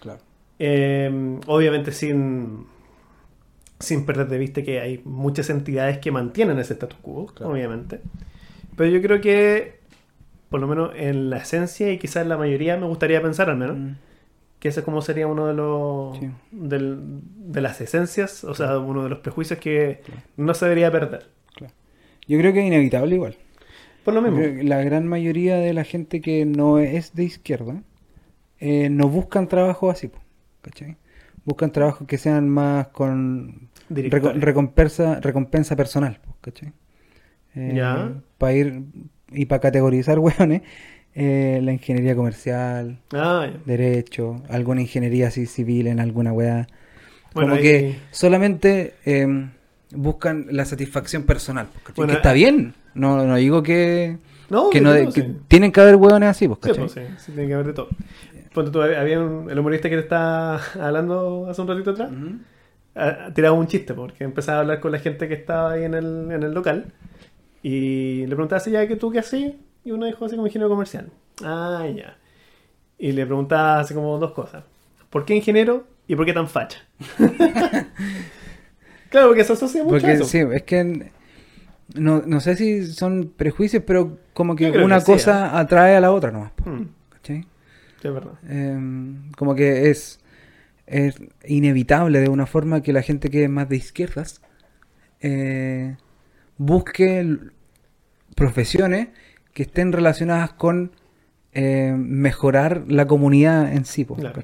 [0.00, 0.20] Claro.
[0.58, 2.64] Eh, obviamente sin,
[3.78, 7.52] sin perder de vista que hay muchas entidades que mantienen ese status quo, Claro.
[7.52, 8.00] obviamente.
[8.76, 9.80] Pero yo creo que,
[10.48, 13.56] por lo menos en la esencia y quizás en la mayoría, me gustaría pensar al
[13.58, 13.92] menos, Mm,
[14.60, 16.30] que ese como sería uno de los Sí.
[16.52, 20.22] del- de las esencias, o sea, uno de los prejuicios que Claro.
[20.36, 21.26] no se debería perder.
[21.56, 21.74] claro.
[22.28, 23.34] Yo creo que es inevitable igual.
[24.04, 24.40] Por lo mismo.
[24.62, 27.82] La gran mayoría de la gente que no es de izquierda
[28.60, 30.10] eh, no buscan trabajo así,
[30.62, 30.96] ¿cachai?
[31.46, 36.72] Buscan trabajos que sean más con reco- recompensa, recompensa personal, ¿cachai?
[37.54, 38.12] Ya.
[38.38, 38.82] Para ir
[39.32, 40.18] y para categorizar,
[40.48, 40.62] hueones,
[41.14, 46.66] eh, la ingeniería comercial, Ah, derecho, alguna ingeniería así civil en alguna weá.
[47.34, 49.48] Bueno, Como ahí- que solamente eh,
[49.92, 51.94] buscan la satisfacción personal, po, ¿cachai?
[51.96, 52.74] Bueno, que está ah- bien.
[52.94, 54.18] No, no digo que
[54.48, 55.24] No, que no sí.
[55.48, 57.88] tienen que haber hueones así, pues, Sí, pues, sí, sí, tiene que haber de todo.
[58.52, 62.38] Ponte tú, había un- el humorista que te estaba hablando hace un ratito atrás, Ujú.
[62.96, 65.94] ah, tiraba un chiste, porque empezaba a hablar con la gente que estaba ahí en
[65.94, 66.86] el, en el local
[67.62, 69.52] y le preguntaba así, ya que tú qué hacías,
[69.84, 71.10] y uno dijo así como ingeniero comercial.
[71.44, 72.16] Ah, ya.
[72.98, 74.64] Y le preguntaba así como dos cosas.
[75.10, 76.80] ¿Por qué ingeniero y por qué tan facha?
[79.10, 80.24] claro, porque se asocia mucho a Porque eso.
[80.24, 81.10] sí, es que
[81.94, 86.12] no, no sé si son prejuicios, pero como que una que cosa atrae a la
[86.12, 87.42] otra nomás, Mm, ¿cachai?
[88.00, 88.32] sí, es verdad.
[88.48, 90.20] Em, como que es,
[90.86, 91.16] es
[91.46, 94.40] inevitable de una forma que la gente que es más de izquierdas
[95.20, 95.96] eh,
[96.58, 97.38] busque
[98.36, 99.08] profesiones
[99.52, 100.92] que estén relacionadas con
[101.52, 104.40] eh, mejorar la comunidad en sí, po, Claro.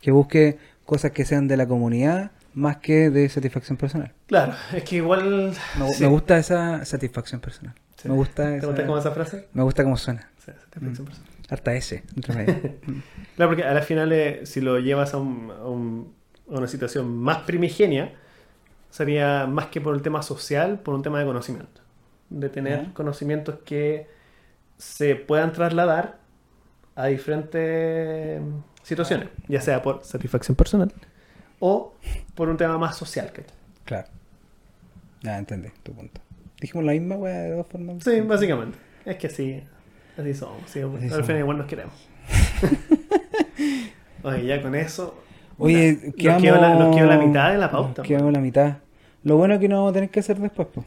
[0.00, 4.12] Que busque cosas que sean de la comunidad más que de satisfacción personal.
[4.26, 5.52] Claro, es que igual.
[5.78, 6.02] Me, sí.
[6.02, 7.74] me gusta esa satisfacción personal.
[7.96, 8.08] Sí.
[8.08, 9.48] Me gusta ¿Te esa, gusta como esa frase?
[9.52, 10.30] Me gusta cómo suena.
[10.38, 11.30] Sí, satisfacción personal.
[11.48, 12.02] Harta S.
[12.14, 12.20] Mm.
[13.36, 16.12] Claro, porque a la final, eh, si lo llevas a, un- a un-
[16.50, 18.14] a una situación más primigenia,
[18.90, 21.80] sería más que por el tema social, por un tema de conocimiento.
[22.30, 24.06] De tener conocimientos que
[24.78, 26.18] se puedan trasladar
[26.94, 28.40] a diferentes
[28.82, 30.92] situaciones, ya sea por satisfacción personal
[31.60, 31.94] o
[32.34, 33.32] por un tema más social.
[33.32, 33.54] ¿cachai?
[33.84, 34.08] claro.
[35.22, 36.20] Ya entendí tu punto.
[36.60, 38.04] Dijimos la misma weá de dos formas.
[38.04, 38.78] Sí, básicamente.
[39.04, 39.62] Es que así,
[40.16, 40.58] así somos.
[40.66, 41.26] sí, al somos.
[41.26, 41.94] final igual nos queremos.
[44.22, 45.22] Oye, ya con eso.
[45.58, 46.42] Oye, nos, quedamos...
[46.42, 48.02] quedó la, nos quedó la mitad de la pauta.
[48.02, 48.76] Nos quedamos la mitad.
[49.24, 50.86] Lo bueno es que no vamos a tener que hacer después, pues.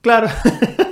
[0.00, 0.28] Claro,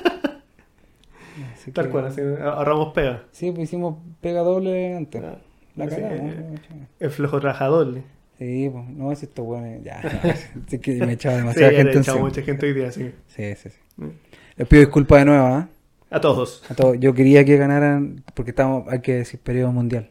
[1.65, 3.23] Así tal que- cual, así, ahorramos pega.
[3.32, 5.23] Sí, pues hicimos pega doble antes.
[5.24, 5.39] Ah,
[5.77, 6.36] La así cagamos.
[6.36, 6.86] ¿no?
[7.01, 7.95] El flojo trabajador.
[8.39, 10.01] Sí, pues, no, si esto bueno, ya.
[10.55, 12.19] no, sí que me echaba Sí, demasiada ya gente encima.
[12.19, 13.78] mucha gente hoy día, así que- Sí, sí, sí.
[13.97, 14.09] Mm.
[14.57, 15.69] Les pido disculpas de nuevo, ¿ah?
[16.11, 16.62] A todos.
[16.70, 16.99] A todos.
[17.01, 20.11] Yo quería que ganaran, porque estamos, hay que decir, periodo mundial.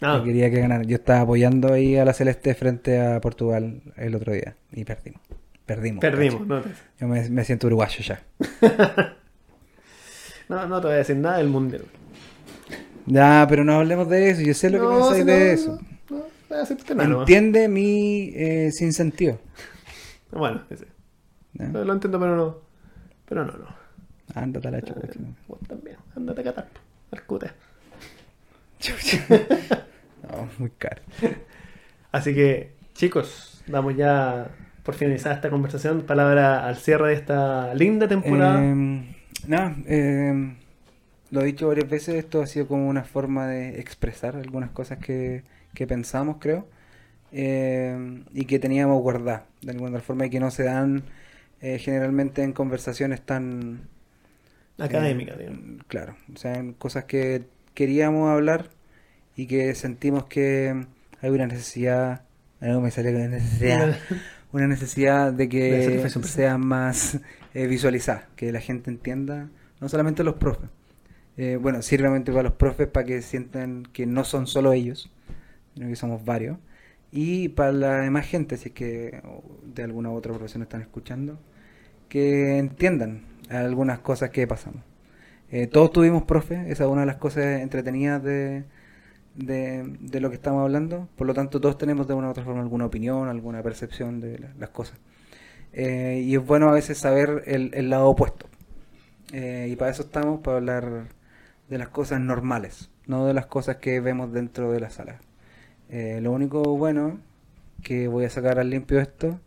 [0.00, 0.86] Ah, Yo quería que ganaran.
[0.86, 5.20] Yo estaba apoyando ahí a la Celeste frente a Portugal el otro día y perdimos.
[5.66, 6.00] Perdimos.
[6.00, 6.46] perdimos.
[6.46, 6.70] No te,
[7.00, 8.22] Yo me, me siento uruguayo ya.
[10.50, 11.84] no, no te voy a decir nada del mundial.
[13.06, 14.42] Ya, pero no hablemos de eso.
[14.42, 15.78] Yo sé lo que pensáis si de eso.
[16.10, 17.22] No, no, voy a decirte nada nomás.
[17.22, 19.38] Entiende mi eh, sinsentido.
[20.32, 20.86] Bueno, sí, sí.
[21.52, 21.68] ¿ya?
[21.68, 22.58] Lo, entiendo, pero no.
[23.28, 23.66] Pero no, no.
[24.34, 25.06] Ándate a la chucha.
[25.06, 25.98] Eh, vos también.
[26.16, 26.68] Ándate a catar.
[27.12, 27.52] Al cute.
[30.22, 31.02] No, muy caro.
[32.12, 34.48] Así que, chicos, damos ya
[34.82, 36.02] por finalizada esta conversación.
[36.02, 38.62] Palabra al cierre de esta linda temporada.
[38.62, 40.54] Eh, nada, eh,
[41.30, 44.98] lo he dicho varias veces, esto ha sido como una forma de expresar algunas cosas
[44.98, 45.44] que,
[45.74, 46.66] que pensamos, creo,
[47.32, 51.04] eh, y que teníamos guardadas, de alguna forma, y que no se dan
[51.60, 53.88] eh, generalmente en conversaciones tan...
[54.78, 55.84] Eh, digamos.
[55.86, 57.44] Claro, o sea, en cosas que
[57.74, 58.70] queríamos hablar
[59.36, 60.86] y que sentimos que
[61.20, 62.22] hay una necesidad,
[62.60, 63.96] algo me salió con necesidad,
[64.52, 66.46] una necesidad de que satisfacción personal.
[66.46, 67.20] sea más
[67.54, 69.48] eh, visualizada, que la gente entienda,
[69.80, 70.68] no solamente los profes.
[71.36, 75.10] Eh, bueno, sirve obviamente para los profes para que sientan que no son solo ellos,
[75.74, 76.58] sino que somos varios.
[77.12, 79.22] Y para la demás gente, si es que
[79.74, 81.38] de alguna u otra profesión están escuchando,
[82.08, 84.82] que entiendan algunas cosas que pasamos.
[85.50, 88.64] Eh, todos tuvimos profes, esa es una de las cosas entretenidas de,
[89.36, 91.08] de, lo que estamos hablando.
[91.16, 94.38] Por lo tanto, todos tenemos de una u otra forma alguna opinión, alguna percepción de
[94.38, 94.98] la- las cosas.
[95.72, 98.46] Eh, y es bueno a veces saber el, el lado opuesto.
[99.32, 101.08] Eh, y para eso estamos, para hablar
[101.68, 105.20] de las cosas normales, no de las cosas que vemos dentro de la sala.
[105.88, 107.20] Eh, lo único bueno
[107.82, 109.40] que voy a sacar al limpio esto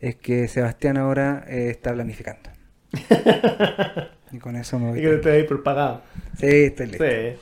[0.00, 2.50] es que Sebastián ahora está planificando.
[4.32, 4.98] y con eso me voy.
[4.98, 6.02] Y que te ahí por pagado.
[6.38, 7.04] Sí, estoy listo.
[7.04, 7.36] Sí.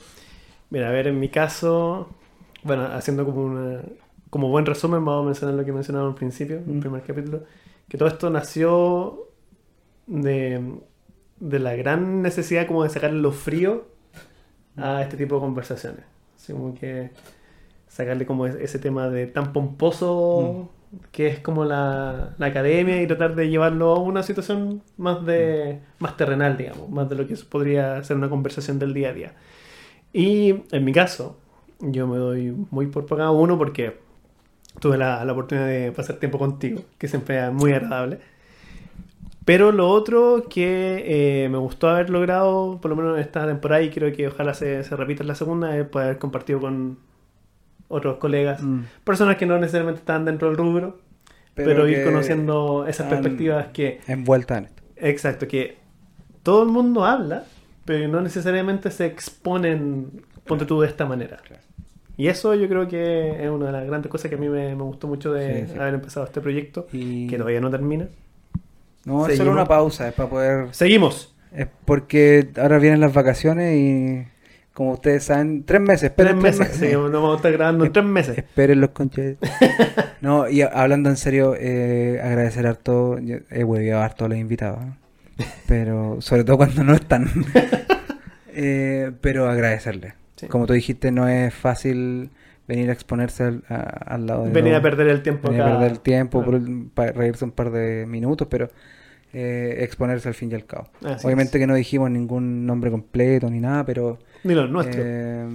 [0.69, 2.09] Mira, a ver, en mi caso,
[2.63, 3.81] bueno, haciendo como una,
[4.29, 7.43] como buen resumen, vamos a mencionar lo que mencionaba al principio, en el primer capítulo,
[7.91, 9.27] que todo esto nació
[10.07, 10.79] de,
[11.41, 13.85] de la gran necesidad como de sacarle lo frío
[14.77, 16.05] a este tipo de conversaciones.
[16.35, 17.11] Así como que
[17.87, 20.69] sacarle como es- ese tema de tan pomposo
[21.11, 25.79] que es como la, la academia y tratar de llevarlo a una situación más de
[25.99, 29.35] más terrenal, digamos, más de lo que podría ser una conversación del día a día.
[30.13, 31.37] Y en mi caso,
[31.79, 33.99] yo me doy muy por pagado uno porque
[34.79, 38.19] tuve la, la oportunidad de pasar tiempo contigo, que siempre es muy agradable.
[39.43, 43.81] Pero lo otro que eh, me gustó haber logrado, por lo menos en esta temporada,
[43.81, 46.99] y creo que ojalá se, se repita en la segunda, es poder haber compartido con
[47.87, 48.81] otros colegas, Mm.
[49.03, 50.99] personas que no necesariamente están dentro del rubro,
[51.55, 54.83] pero, ir conociendo esas perspectivas que, Envueltas en esto.
[54.95, 55.77] exacto, que
[56.43, 57.43] todo el mundo habla,
[57.83, 61.37] pero no necesariamente se exponen, ponte tú, de esta manera.
[61.45, 61.61] Claro.
[62.21, 64.75] Y eso yo creo que es una de las grandes cosas que a mí me,
[64.75, 65.79] me gustó mucho de Sí, sí.
[65.79, 67.25] haber empezado este proyecto, Y...
[67.25, 68.09] que todavía no termina.
[69.05, 70.67] No, es solo una pausa, es para poder...
[70.69, 71.33] Seguimos.
[71.51, 74.27] Es porque ahora vienen las vacaciones y,
[74.71, 76.11] como ustedes saben, tres meses.
[76.15, 76.77] Tres esperen meses.
[76.77, 78.37] Sí, nos vamos a estar grabando en tres meses.
[78.37, 79.37] Esperen los conches.
[80.21, 83.17] No, y hablando en serio, eh, agradecer harto.
[83.17, 84.77] Yo he hueviado harto a los invitados.
[85.39, 85.45] ¿eh?
[85.67, 87.25] Pero, sobre todo cuando no están.
[88.53, 90.13] Eh, pero agradecerle.
[90.41, 90.47] Sí.
[90.47, 92.29] Como tú dijiste, no es fácil
[92.67, 93.75] venir a exponerse al, a-
[94.15, 94.51] al lado de.
[94.51, 96.59] Venir a perder el tiempo venir a perder el tiempo, Claro.
[96.63, 98.69] por- para reírse un par de minutos, pero
[99.33, 100.89] eh, exponerse al fin y al cabo.
[101.05, 101.61] Así Obviamente es.
[101.61, 104.97] que no dijimos ningún nombre completo ni nada, pero Ni los nuestros.
[104.99, 105.47] eh,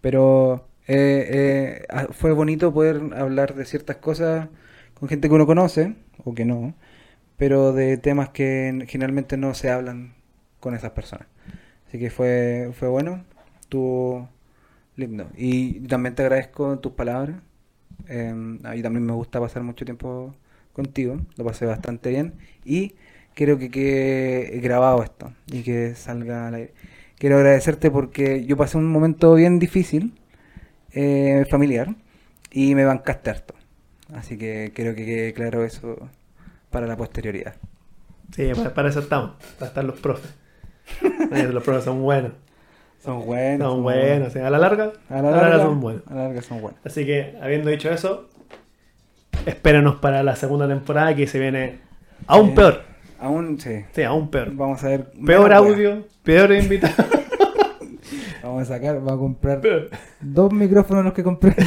[0.00, 4.48] pero eh, eh, fue bonito poder hablar de ciertas cosas
[4.94, 5.94] con gente que uno conoce,
[6.24, 6.74] o que no,
[7.36, 10.14] pero de temas que generalmente no se hablan
[10.58, 11.26] con esas personas.
[11.88, 13.24] Así que fue, fue bueno,
[13.70, 14.28] estuvo
[14.96, 15.28] lindo.
[15.36, 17.36] Y también te agradezco tus palabras.
[18.08, 18.30] Eh,
[18.64, 20.34] a mí también me gusta pasar mucho tiempo
[20.72, 22.34] contigo, lo pasé bastante bien.
[22.64, 22.94] Y
[23.34, 26.74] quiero que quede grabado esto y que salga al aire.
[27.16, 30.14] Quiero agradecerte porque yo pasé un momento bien difícil,
[30.92, 31.94] eh, familiar,
[32.50, 33.54] y me bancaste harto.
[34.14, 36.08] Así que quiero que quede claro eso
[36.70, 37.54] para la posterioridad.
[38.34, 40.34] Sí, para, para eso estamos, para estar los profes.
[41.52, 42.32] Los profes son buenos.
[43.04, 43.72] Son buenos.
[43.72, 46.02] Son buenos, a la larga, A la larga, son buenos.
[46.08, 46.80] A la larga son buenos.
[46.84, 48.28] Así que, habiendo dicho eso,
[49.46, 51.78] espérenos para la segunda temporada que se viene
[52.26, 52.82] aún Eh, peor.
[53.18, 53.84] Aún, sí.
[53.92, 54.50] Sí, aún peor.
[54.54, 55.12] Vamos a ver.
[55.24, 56.94] Peor audio, peor invitado.
[58.42, 59.90] Vamos a sacar, va a comprar peor.
[60.20, 61.54] dos micrófonos los que compré.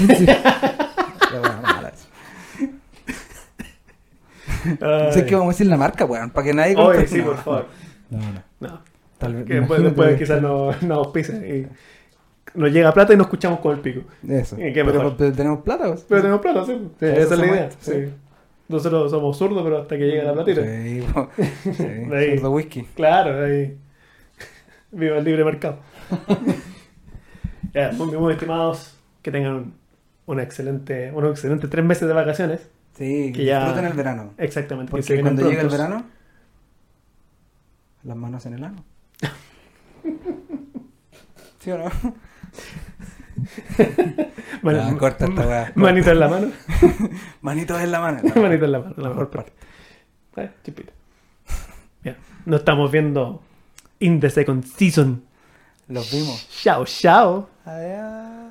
[4.82, 5.12] Ay.
[5.12, 7.38] Sé que vamos a decir la marca, weón, para que nadie Oye, sí, No, por
[7.38, 7.66] favor.
[8.10, 8.44] No, no.
[8.60, 8.82] No.
[9.24, 9.46] Tal vez.
[9.46, 13.80] Que después, quizás no, no auspicen y nos llega plata y nos escuchamos con el
[13.80, 14.02] pico.
[14.28, 14.56] Eso.
[14.60, 16.06] ¿Y qué pero, tenemos plata, pues.
[16.08, 16.88] Pero tenemos plata, sí.
[17.02, 17.70] Esa es la idea.
[17.80, 17.92] sí.
[17.92, 18.14] Sí.
[18.70, 20.62] Nosotros somos zurdos, pero hasta que llegue la platita.
[20.62, 20.68] Sí.
[20.68, 22.30] De ahí.
[22.38, 22.84] Cerdo whisky.
[22.96, 23.78] Claro, ahí.
[24.92, 25.80] Viva el libre mercado.
[27.74, 29.74] ya, muy, muy estimados, que tengan un,
[30.28, 32.70] un excelente, unos excelentes tres meses de vacaciones.
[32.94, 34.34] Sí, que Que ya- disfruten el verano.
[34.38, 34.92] Exactamente.
[34.92, 35.88] que Porque cuando llega el prontos.
[35.88, 36.06] verano,
[38.04, 38.84] las manos en el ano.
[41.64, 41.86] ¿Sí o no?
[45.00, 45.72] Corta esta weá.
[45.76, 46.52] Manito en la mano.
[47.42, 48.22] Manitos en la mano.
[48.36, 49.54] Manito en la mano, la mejor parte.
[50.36, 50.92] Eh, chipita.
[52.02, 52.18] Bien.
[52.46, 53.42] Nos estamos viendo
[54.00, 55.24] in the second season.
[55.88, 56.50] Los vimos.
[56.50, 57.48] Chao, chao.
[57.66, 58.43] Adiós.